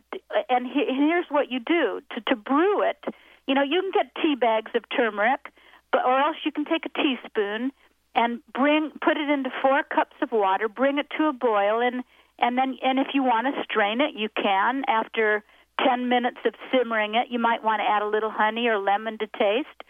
and 0.49 0.67
he, 0.67 0.85
here's 0.89 1.27
what 1.29 1.51
you 1.51 1.59
do 1.59 2.01
to, 2.15 2.21
to 2.29 2.37
brew 2.37 2.83
it. 2.83 3.05
You 3.49 3.55
know, 3.55 3.63
you 3.63 3.83
can 3.83 3.91
get 3.91 4.23
tea 4.23 4.37
bags 4.37 4.71
of 4.75 4.85
turmeric, 4.97 5.51
but 5.91 6.05
or 6.05 6.19
else 6.19 6.37
you 6.45 6.53
can 6.53 6.65
take 6.65 6.87
a 6.87 6.89
teaspoon 6.89 7.73
and 8.15 8.41
bring 8.53 8.91
put 9.03 9.17
it 9.17 9.29
into 9.29 9.51
four 9.63 9.83
cups 9.83 10.17
of 10.23 10.33
water, 10.33 10.69
bring 10.69 10.99
it 10.99 11.07
to 11.19 11.25
a 11.27 11.33
boil, 11.33 11.81
and 11.81 12.05
and 12.39 12.57
then 12.59 12.77
and 12.83 12.99
if 12.99 13.09
you 13.15 13.23
want 13.23 13.47
to 13.47 13.63
strain 13.65 14.01
it, 14.01 14.15
you 14.15 14.29
can. 14.35 14.85
After 14.89 15.43
ten 15.85 16.09
minutes 16.09 16.39
of 16.45 16.55
simmering 16.73 17.15
it, 17.15 17.29
you 17.31 17.39
might 17.39 17.65
want 17.65 17.81
to 17.81 17.89
add 17.89 18.03
a 18.03 18.09
little 18.09 18.31
honey 18.31 18.67
or 18.69 18.79
lemon 18.79 19.19
to 19.19 19.27
taste. 19.27 19.83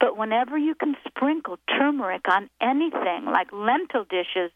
But 0.00 0.16
whenever 0.16 0.58
you 0.58 0.74
can 0.74 0.96
sprinkle 1.06 1.58
turmeric 1.68 2.28
on 2.28 2.50
anything 2.60 3.24
like 3.26 3.52
lentil 3.52 4.04
dishes, 4.04 4.50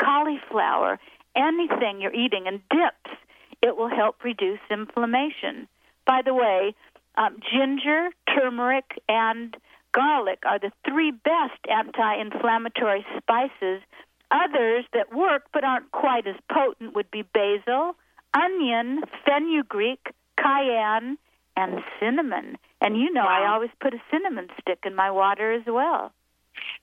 cauliflower, 0.00 1.00
anything 1.34 2.00
you're 2.00 2.14
eating, 2.14 2.46
and 2.46 2.60
dips, 2.70 3.18
it 3.62 3.76
will 3.76 3.88
help 3.88 4.22
reduce 4.22 4.60
inflammation. 4.70 5.66
By 6.06 6.22
the 6.24 6.34
way, 6.34 6.74
um, 7.16 7.38
ginger, 7.52 8.10
turmeric, 8.34 8.84
and 9.08 9.56
garlic 9.92 10.40
are 10.46 10.58
the 10.58 10.72
three 10.86 11.10
best 11.10 11.60
anti 11.70 12.20
inflammatory 12.20 13.04
spices. 13.18 13.82
Others 14.30 14.86
that 14.94 15.14
work 15.14 15.44
but 15.52 15.64
aren't 15.64 15.92
quite 15.92 16.26
as 16.26 16.36
potent 16.50 16.94
would 16.94 17.10
be 17.10 17.22
basil, 17.22 17.96
onion, 18.34 19.02
fenugreek, 19.26 20.12
cayenne, 20.38 21.18
and 21.56 21.80
cinnamon. 22.00 22.56
And 22.80 22.96
you 22.96 23.12
know, 23.12 23.24
wow. 23.24 23.42
I 23.42 23.52
always 23.52 23.70
put 23.80 23.94
a 23.94 24.02
cinnamon 24.10 24.48
stick 24.60 24.80
in 24.84 24.94
my 24.94 25.10
water 25.10 25.52
as 25.52 25.64
well. 25.66 26.12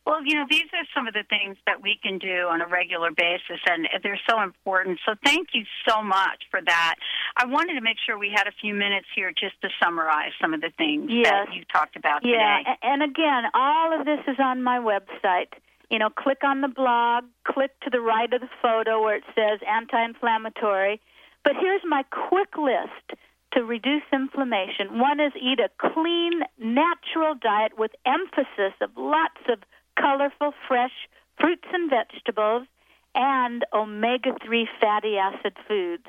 Well, 0.09 0.25
you 0.25 0.33
know, 0.33 0.45
these 0.49 0.65
are 0.73 0.89
some 0.95 1.05
of 1.05 1.13
the 1.13 1.21
things 1.29 1.55
that 1.67 1.83
we 1.83 1.99
can 2.01 2.17
do 2.17 2.49
on 2.49 2.61
a 2.61 2.67
regular 2.67 3.11
basis, 3.11 3.61
and 3.69 3.87
they're 4.01 4.19
so 4.27 4.41
important. 4.41 4.97
So, 5.05 5.13
thank 5.23 5.49
you 5.53 5.65
so 5.87 6.01
much 6.01 6.49
for 6.49 6.59
that. 6.65 6.95
I 7.37 7.45
wanted 7.45 7.75
to 7.75 7.81
make 7.81 7.97
sure 8.03 8.17
we 8.17 8.33
had 8.35 8.47
a 8.47 8.51
few 8.59 8.73
minutes 8.73 9.05
here 9.15 9.29
just 9.29 9.61
to 9.61 9.69
summarize 9.79 10.31
some 10.41 10.55
of 10.55 10.61
the 10.61 10.71
things 10.79 11.11
yes. 11.13 11.29
that 11.29 11.53
you 11.53 11.63
talked 11.71 11.95
about 11.95 12.25
yeah. 12.25 12.57
today. 12.57 12.77
And 12.81 13.03
again, 13.03 13.43
all 13.53 13.99
of 13.99 14.07
this 14.07 14.17
is 14.27 14.37
on 14.39 14.63
my 14.63 14.79
website. 14.79 15.53
You 15.91 15.99
know, 15.99 16.09
click 16.09 16.43
on 16.43 16.61
the 16.61 16.69
blog, 16.69 17.25
click 17.45 17.79
to 17.81 17.91
the 17.91 18.01
right 18.01 18.33
of 18.33 18.41
the 18.41 18.49
photo 18.63 19.03
where 19.03 19.17
it 19.17 19.23
says 19.35 19.59
anti 19.61 20.03
inflammatory. 20.03 20.99
But 21.43 21.53
here's 21.61 21.81
my 21.85 22.03
quick 22.09 22.57
list 22.57 23.21
to 23.53 23.63
reduce 23.63 24.03
inflammation. 24.11 24.97
One 24.97 25.19
is 25.19 25.33
eat 25.39 25.59
a 25.59 25.69
clean, 25.77 26.41
natural 26.57 27.35
diet 27.39 27.77
with 27.77 27.91
emphasis 28.05 28.73
of 28.81 28.89
lots 28.97 29.41
of 29.47 29.59
colorful, 29.99 30.53
fresh 30.67 30.93
fruits 31.39 31.67
and 31.73 31.89
vegetables 31.89 32.67
and 33.15 33.65
omega 33.73 34.31
3 34.45 34.67
fatty 34.79 35.17
acid 35.17 35.53
foods. 35.67 36.05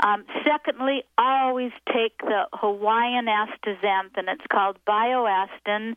Um, 0.00 0.24
secondly, 0.44 1.04
always 1.16 1.72
take 1.92 2.18
the 2.18 2.46
Hawaiian 2.52 3.26
astaxanthin. 3.26 4.28
It's 4.28 4.46
called 4.50 4.76
BioAstin. 4.86 5.94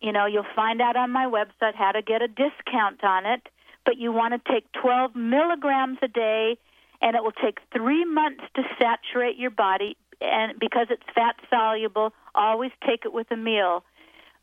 You 0.00 0.12
know, 0.12 0.26
you'll 0.26 0.46
find 0.54 0.80
out 0.80 0.96
on 0.96 1.10
my 1.10 1.26
website 1.26 1.74
how 1.74 1.92
to 1.92 2.02
get 2.02 2.22
a 2.22 2.28
discount 2.28 3.02
on 3.02 3.26
it, 3.26 3.48
but 3.84 3.96
you 3.96 4.12
want 4.12 4.34
to 4.34 4.52
take 4.52 4.70
12 4.80 5.16
milligrams 5.16 5.98
a 6.02 6.08
day 6.08 6.58
and 7.00 7.16
it 7.16 7.22
will 7.22 7.32
take 7.32 7.58
three 7.72 8.04
months 8.04 8.44
to 8.56 8.62
saturate 8.78 9.36
your 9.36 9.50
body. 9.50 9.96
And 10.20 10.58
because 10.58 10.88
it's 10.90 11.02
fat 11.14 11.36
soluble, 11.48 12.12
always 12.34 12.72
take 12.86 13.04
it 13.04 13.12
with 13.12 13.30
a 13.30 13.36
meal. 13.36 13.84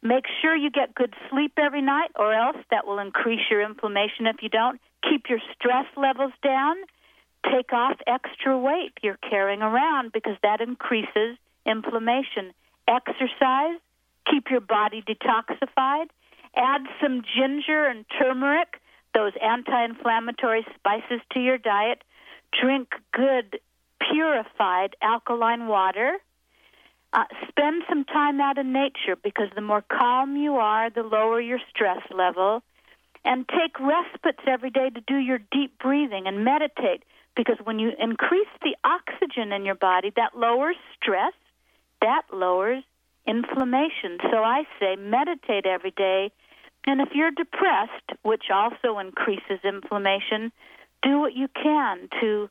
Make 0.01 0.25
sure 0.41 0.55
you 0.55 0.69
get 0.69 0.93
good 0.95 1.13
sleep 1.29 1.53
every 1.57 1.81
night, 1.81 2.11
or 2.15 2.33
else 2.33 2.57
that 2.71 2.85
will 2.85 2.99
increase 2.99 3.41
your 3.49 3.61
inflammation 3.61 4.27
if 4.27 4.37
you 4.41 4.49
don't. 4.49 4.79
Keep 5.09 5.29
your 5.29 5.39
stress 5.53 5.85
levels 5.97 6.33
down. 6.43 6.75
Take 7.51 7.73
off 7.73 7.97
extra 8.07 8.57
weight 8.57 8.93
you're 9.01 9.19
carrying 9.29 9.61
around 9.61 10.11
because 10.11 10.35
that 10.43 10.61
increases 10.61 11.37
inflammation. 11.65 12.53
Exercise. 12.87 13.79
Keep 14.29 14.49
your 14.49 14.61
body 14.61 15.03
detoxified. 15.03 16.07
Add 16.55 16.81
some 17.01 17.21
ginger 17.35 17.85
and 17.85 18.05
turmeric, 18.17 18.79
those 19.13 19.33
anti 19.41 19.85
inflammatory 19.85 20.65
spices, 20.75 21.21
to 21.33 21.39
your 21.39 21.57
diet 21.57 22.03
drink 22.61 22.89
good, 23.11 23.59
purified 23.99 24.95
alkaline 25.01 25.67
water. 25.67 26.17
Uh, 27.13 27.23
spend 27.47 27.83
some 27.87 28.03
time 28.03 28.41
out 28.41 28.57
in 28.57 28.73
nature 28.73 29.15
because 29.23 29.47
the 29.55 29.61
more 29.61 29.81
calm 29.81 30.35
you 30.35 30.55
are, 30.55 30.89
the 30.89 31.03
lower 31.03 31.39
your 31.39 31.59
stress 31.69 32.01
level. 32.11 32.61
And 33.23 33.47
take 33.47 33.79
respites 33.79 34.43
every 34.45 34.69
day 34.69 34.89
to 34.89 35.01
do 35.01 35.15
your 35.17 35.39
deep 35.51 35.79
breathing 35.79 36.27
and 36.27 36.43
meditate 36.43 37.03
because 37.35 37.57
when 37.63 37.79
you 37.79 37.91
increase 37.99 38.47
the 38.61 38.75
oxygen 38.83 39.51
in 39.51 39.65
your 39.65 39.75
body, 39.75 40.11
that 40.15 40.37
lowers 40.37 40.75
stress, 40.95 41.33
that 42.01 42.23
lowers 42.31 42.83
inflammation. 43.27 44.17
So 44.31 44.37
I 44.37 44.63
say 44.79 44.95
meditate 44.95 45.65
every 45.65 45.91
day. 45.91 46.31
And 46.85 47.01
if 47.01 47.09
you're 47.13 47.31
depressed, 47.31 48.13
which 48.21 48.45
also 48.53 48.99
increases 48.99 49.59
inflammation, 49.63 50.51
do 51.01 51.19
what 51.19 51.33
you 51.33 51.47
can 51.47 52.09
to 52.21 52.49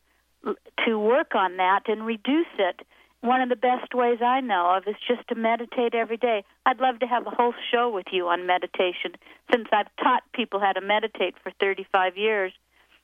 to 0.87 0.99
work 0.99 1.35
on 1.35 1.57
that 1.57 1.89
and 1.89 2.05
reduce 2.05 2.53
it. 2.59 2.87
One 3.25 3.41
of 3.41 3.49
the 3.49 3.57
best 3.57 3.95
ways 3.95 4.19
I 4.23 4.41
know 4.43 4.77
of 4.77 4.87
is 4.87 4.97
just 5.09 5.27
to 5.29 5.35
meditate 5.35 5.95
every 5.95 6.19
day. 6.19 6.45
I'd 6.67 6.79
love 6.79 6.99
to 6.99 7.07
have 7.07 7.27
a 7.27 7.31
whole 7.31 7.55
show 7.73 7.89
with 7.89 8.05
you 8.13 8.29
on 8.29 8.47
meditation 8.47 9.13
since 9.51 9.67
I've 9.73 9.89
taught 10.03 10.23
people 10.35 10.61
how 10.61 10.73
to 10.73 10.83
meditate 10.83 11.35
for 11.43 11.51
35 11.59 12.19
years. 12.19 12.53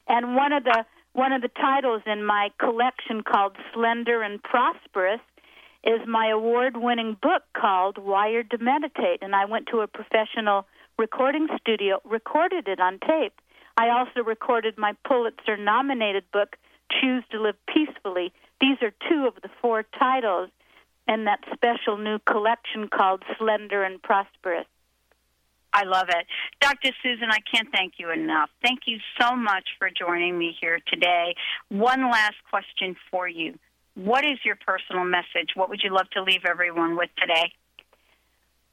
And 0.06 0.36
one 0.36 0.52
of 0.52 0.64
the 0.64 0.84
one 1.14 1.32
of 1.32 1.40
the 1.40 1.48
titles 1.48 2.02
in 2.04 2.22
my 2.22 2.50
collection 2.58 3.22
called 3.22 3.56
Slender 3.72 4.22
and 4.22 4.42
Prosperous 4.42 5.20
is 5.82 6.06
my 6.06 6.28
award-winning 6.28 7.16
book 7.20 7.42
called 7.56 7.96
Wired 7.96 8.50
to 8.50 8.58
Meditate 8.58 9.22
and 9.22 9.34
I 9.34 9.46
went 9.46 9.68
to 9.68 9.80
a 9.80 9.88
professional 9.88 10.66
recording 10.98 11.48
studio, 11.58 11.98
recorded 12.04 12.68
it 12.68 12.78
on 12.78 12.98
tape 13.00 13.32
I 13.80 13.88
also 13.88 14.22
recorded 14.22 14.76
my 14.76 14.92
Pulitzer 15.06 15.56
nominated 15.56 16.24
book, 16.32 16.56
Choose 17.00 17.24
to 17.30 17.40
Live 17.40 17.56
Peacefully. 17.66 18.30
These 18.60 18.78
are 18.82 18.92
two 19.08 19.26
of 19.26 19.34
the 19.42 19.50
four 19.60 19.82
titles 19.82 20.50
in 21.08 21.24
that 21.24 21.40
special 21.52 21.96
new 21.96 22.18
collection 22.20 22.88
called 22.88 23.22
Slender 23.38 23.82
and 23.82 24.02
Prosperous. 24.02 24.66
I 25.72 25.84
love 25.84 26.08
it. 26.08 26.26
Dr. 26.60 26.90
Susan, 27.02 27.30
I 27.30 27.38
can't 27.52 27.68
thank 27.72 27.94
you 27.98 28.10
enough. 28.10 28.50
Thank 28.62 28.80
you 28.86 28.98
so 29.20 29.36
much 29.36 29.68
for 29.78 29.88
joining 29.88 30.36
me 30.36 30.56
here 30.60 30.80
today. 30.86 31.34
One 31.68 32.10
last 32.10 32.36
question 32.50 32.96
for 33.10 33.28
you. 33.28 33.58
What 33.94 34.24
is 34.24 34.38
your 34.44 34.56
personal 34.56 35.04
message? 35.04 35.50
What 35.54 35.68
would 35.68 35.80
you 35.82 35.90
love 35.90 36.10
to 36.10 36.22
leave 36.22 36.44
everyone 36.44 36.96
with 36.96 37.10
today? 37.16 37.52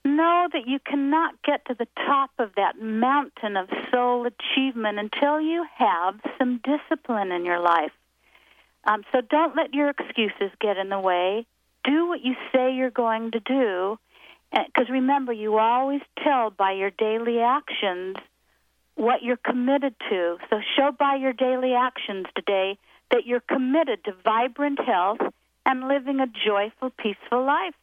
know 0.08 0.48
that 0.54 0.68
you 0.68 0.80
cannot 0.80 1.36
get 1.44 1.66
to 1.66 1.74
the 1.74 1.88
top 1.96 2.32
of 2.40 2.52
that 2.56 2.82
mountain 2.82 3.58
of 3.58 3.68
soul 3.92 4.26
achievement 4.26 4.98
until 4.98 5.42
you 5.42 5.66
have 5.78 6.16
some 6.38 6.62
discipline 6.64 7.32
in 7.32 7.46
your 7.46 7.60
life. 7.60 7.92
Um, 8.88 9.04
so 9.12 9.20
don't 9.22 9.56
let 9.56 9.74
your 9.74 9.90
excuses 9.90 10.52
get 10.62 10.78
in 10.78 10.90
the 10.90 11.00
way. 11.00 11.46
Do 11.84 12.08
what 12.08 12.24
you 12.24 12.36
say 12.54 12.74
you're 12.74 12.90
going 12.90 13.32
to 13.32 13.40
do. 13.42 14.00
Because 14.52 14.90
remember, 14.90 15.34
you 15.34 15.58
always 15.58 16.02
tell 16.24 16.50
by 16.50 16.72
your 16.72 16.90
daily 16.90 17.42
actions 17.42 18.16
what 18.96 19.22
you're 19.22 19.38
committed 19.38 19.94
to. 20.10 20.38
So 20.50 20.62
show 20.78 20.92
by 20.98 21.16
your 21.16 21.34
daily 21.34 21.74
actions 21.74 22.28
today 22.34 22.78
that 23.12 23.26
you're 23.26 23.42
committed 23.42 24.06
to 24.06 24.14
vibrant 24.24 24.80
health 24.80 25.20
and 25.66 25.88
living 25.88 26.22
a 26.22 26.28
joyful, 26.28 26.92
peaceful 26.98 27.46
life. 27.46 27.76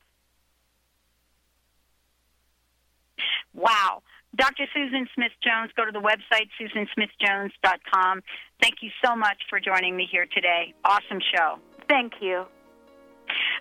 Wow. 3.53 4.03
Dr. 4.37 4.67
Susan 4.75 5.07
Smith 5.15 5.33
Jones, 5.43 5.71
go 5.77 5.85
to 5.85 5.93
the 5.93 6.01
website, 6.01 6.49
susansmithjones.com. 6.61 8.23
Thank 8.61 8.77
you 8.83 8.91
so 9.05 9.15
much 9.15 9.39
for 9.49 9.61
joining 9.61 9.97
me 9.97 10.09
here 10.11 10.27
today. 10.35 10.75
Awesome 10.85 11.21
show. 11.35 11.59
Thank 11.89 12.15
you. 12.21 12.45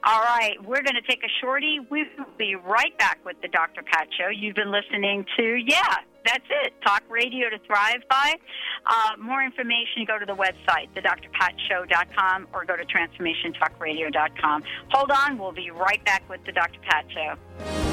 All 0.04 0.22
right, 0.22 0.58
we're 0.64 0.82
going 0.82 0.96
to 0.96 1.08
take 1.08 1.24
a 1.24 1.32
shorty. 1.42 1.80
We 1.90 2.04
will 2.18 2.26
be 2.38 2.56
right 2.56 2.98
back 2.98 3.20
with 3.24 3.38
the 3.42 3.48
Dr. 3.48 3.82
Pat 3.84 4.08
Show. 4.18 4.28
You've 4.28 4.56
been 4.56 4.72
listening 4.72 5.26
to, 5.38 5.56
yeah, 5.66 5.96
that's 6.26 6.44
it. 6.64 6.74
Talk 6.86 7.04
radio 7.10 7.50
to 7.50 7.58
thrive 7.66 8.02
by. 8.10 8.36
Uh, 8.86 9.18
more 9.18 9.42
information, 9.44 10.06
go 10.06 10.20
to 10.20 10.26
the 10.26 10.36
website, 10.36 10.90
thedrpatshow.com, 10.96 12.48
or 12.54 12.66
go 12.66 12.76
to 12.76 12.84
transformationtalkradio.com. 12.84 14.64
Hold 14.92 15.12
on, 15.12 15.38
we'll 15.38 15.54
be 15.54 15.72
right 15.72 16.04
back 16.04 16.28
with 16.30 16.44
the 16.46 16.52
Dr. 16.52 16.80
Pat 16.82 17.06
Show. 17.14 17.93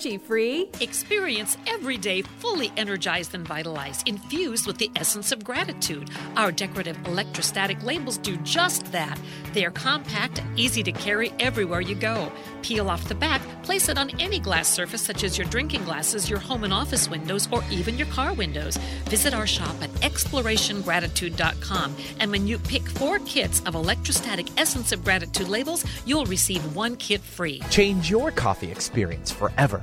free. 0.00 0.66
Experience 0.80 1.58
every 1.66 1.98
day 1.98 2.22
fully 2.22 2.72
energized 2.78 3.34
and 3.34 3.46
vitalized, 3.46 4.08
infused 4.08 4.66
with 4.66 4.78
the 4.78 4.90
essence 4.96 5.30
of 5.30 5.44
gratitude. 5.44 6.08
Our 6.36 6.50
decorative 6.50 6.96
electrostatic 7.06 7.82
labels 7.84 8.16
do 8.16 8.38
just 8.38 8.90
that. 8.92 9.18
They 9.52 9.66
are 9.66 9.70
compact 9.70 10.38
and 10.38 10.58
easy 10.58 10.82
to 10.84 10.92
carry 10.92 11.34
everywhere 11.38 11.82
you 11.82 11.94
go. 11.94 12.32
Peel 12.62 12.88
off 12.88 13.08
the 13.08 13.14
back, 13.14 13.42
place 13.62 13.90
it 13.90 13.98
on 13.98 14.08
any 14.18 14.38
glass 14.38 14.68
surface, 14.68 15.02
such 15.02 15.22
as 15.22 15.36
your 15.36 15.46
drinking 15.48 15.84
glasses, 15.84 16.30
your 16.30 16.38
home 16.38 16.64
and 16.64 16.72
office 16.72 17.10
windows, 17.10 17.46
or 17.52 17.62
even 17.70 17.98
your 17.98 18.06
car 18.06 18.32
windows. 18.32 18.78
Visit 19.04 19.34
our 19.34 19.46
shop 19.46 19.74
at 19.82 19.90
explorationgratitude.com, 20.00 21.96
and 22.20 22.30
when 22.30 22.46
you 22.46 22.58
pick 22.58 22.88
four 22.88 23.18
kits 23.20 23.60
of 23.66 23.74
electrostatic 23.74 24.46
essence 24.58 24.92
of 24.92 25.04
gratitude 25.04 25.48
labels, 25.48 25.84
you'll 26.06 26.24
receive 26.24 26.74
one 26.74 26.96
kit 26.96 27.20
free. 27.20 27.60
Change 27.68 28.08
your 28.08 28.30
coffee 28.30 28.70
experience 28.70 29.30
forever 29.30 29.82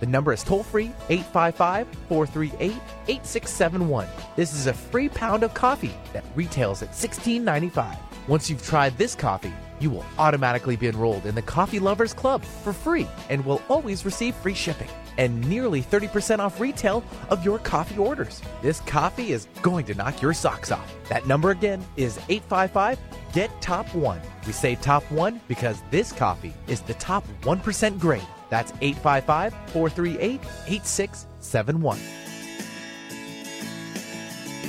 The 0.00 0.06
number 0.06 0.32
is 0.32 0.42
toll 0.42 0.62
free 0.62 0.92
855 1.08 1.86
438 2.08 2.72
8671. 3.08 4.08
This 4.34 4.54
is 4.54 4.66
a 4.66 4.72
free 4.72 5.08
pound 5.08 5.42
of 5.42 5.54
coffee 5.54 5.94
that 6.12 6.24
retails 6.34 6.82
at 6.82 6.92
$16.95. 6.92 7.96
Once 8.26 8.48
you've 8.48 8.64
tried 8.64 8.96
this 8.96 9.14
coffee, 9.14 9.52
you 9.78 9.90
will 9.90 10.04
automatically 10.18 10.76
be 10.76 10.88
enrolled 10.88 11.26
in 11.26 11.34
the 11.34 11.42
Coffee 11.42 11.78
Lovers 11.78 12.12
Club 12.12 12.44
for 12.44 12.72
free 12.72 13.08
and 13.28 13.44
will 13.44 13.62
always 13.68 14.04
receive 14.04 14.34
free 14.36 14.54
shipping 14.54 14.88
and 15.18 15.46
nearly 15.48 15.82
30% 15.82 16.38
off 16.38 16.60
retail 16.60 17.02
of 17.28 17.44
your 17.44 17.58
coffee 17.58 17.98
orders. 17.98 18.40
This 18.62 18.80
coffee 18.80 19.32
is 19.32 19.48
going 19.62 19.86
to 19.86 19.94
knock 19.94 20.22
your 20.22 20.32
socks 20.32 20.70
off. 20.70 20.94
That 21.08 21.26
number 21.26 21.50
again 21.50 21.84
is 21.96 22.18
855 22.28 22.98
Get 23.32 23.50
Top 23.60 23.92
1. 23.94 24.20
We 24.46 24.52
say 24.52 24.74
Top 24.76 25.02
1 25.10 25.40
because 25.48 25.82
this 25.90 26.12
coffee 26.12 26.54
is 26.68 26.80
the 26.80 26.94
top 26.94 27.24
1% 27.42 27.98
grade. 27.98 28.22
That's 28.50 28.72
855 28.82 29.54
438 29.72 30.40
8671. 30.66 31.98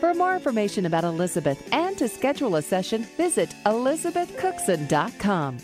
For 0.00 0.12
more 0.14 0.34
information 0.34 0.86
about 0.86 1.04
Elizabeth 1.04 1.68
and 1.72 1.96
to 1.98 2.08
schedule 2.08 2.56
a 2.56 2.62
session, 2.62 3.04
visit 3.16 3.54
elizabethcookson.com. 3.64 5.58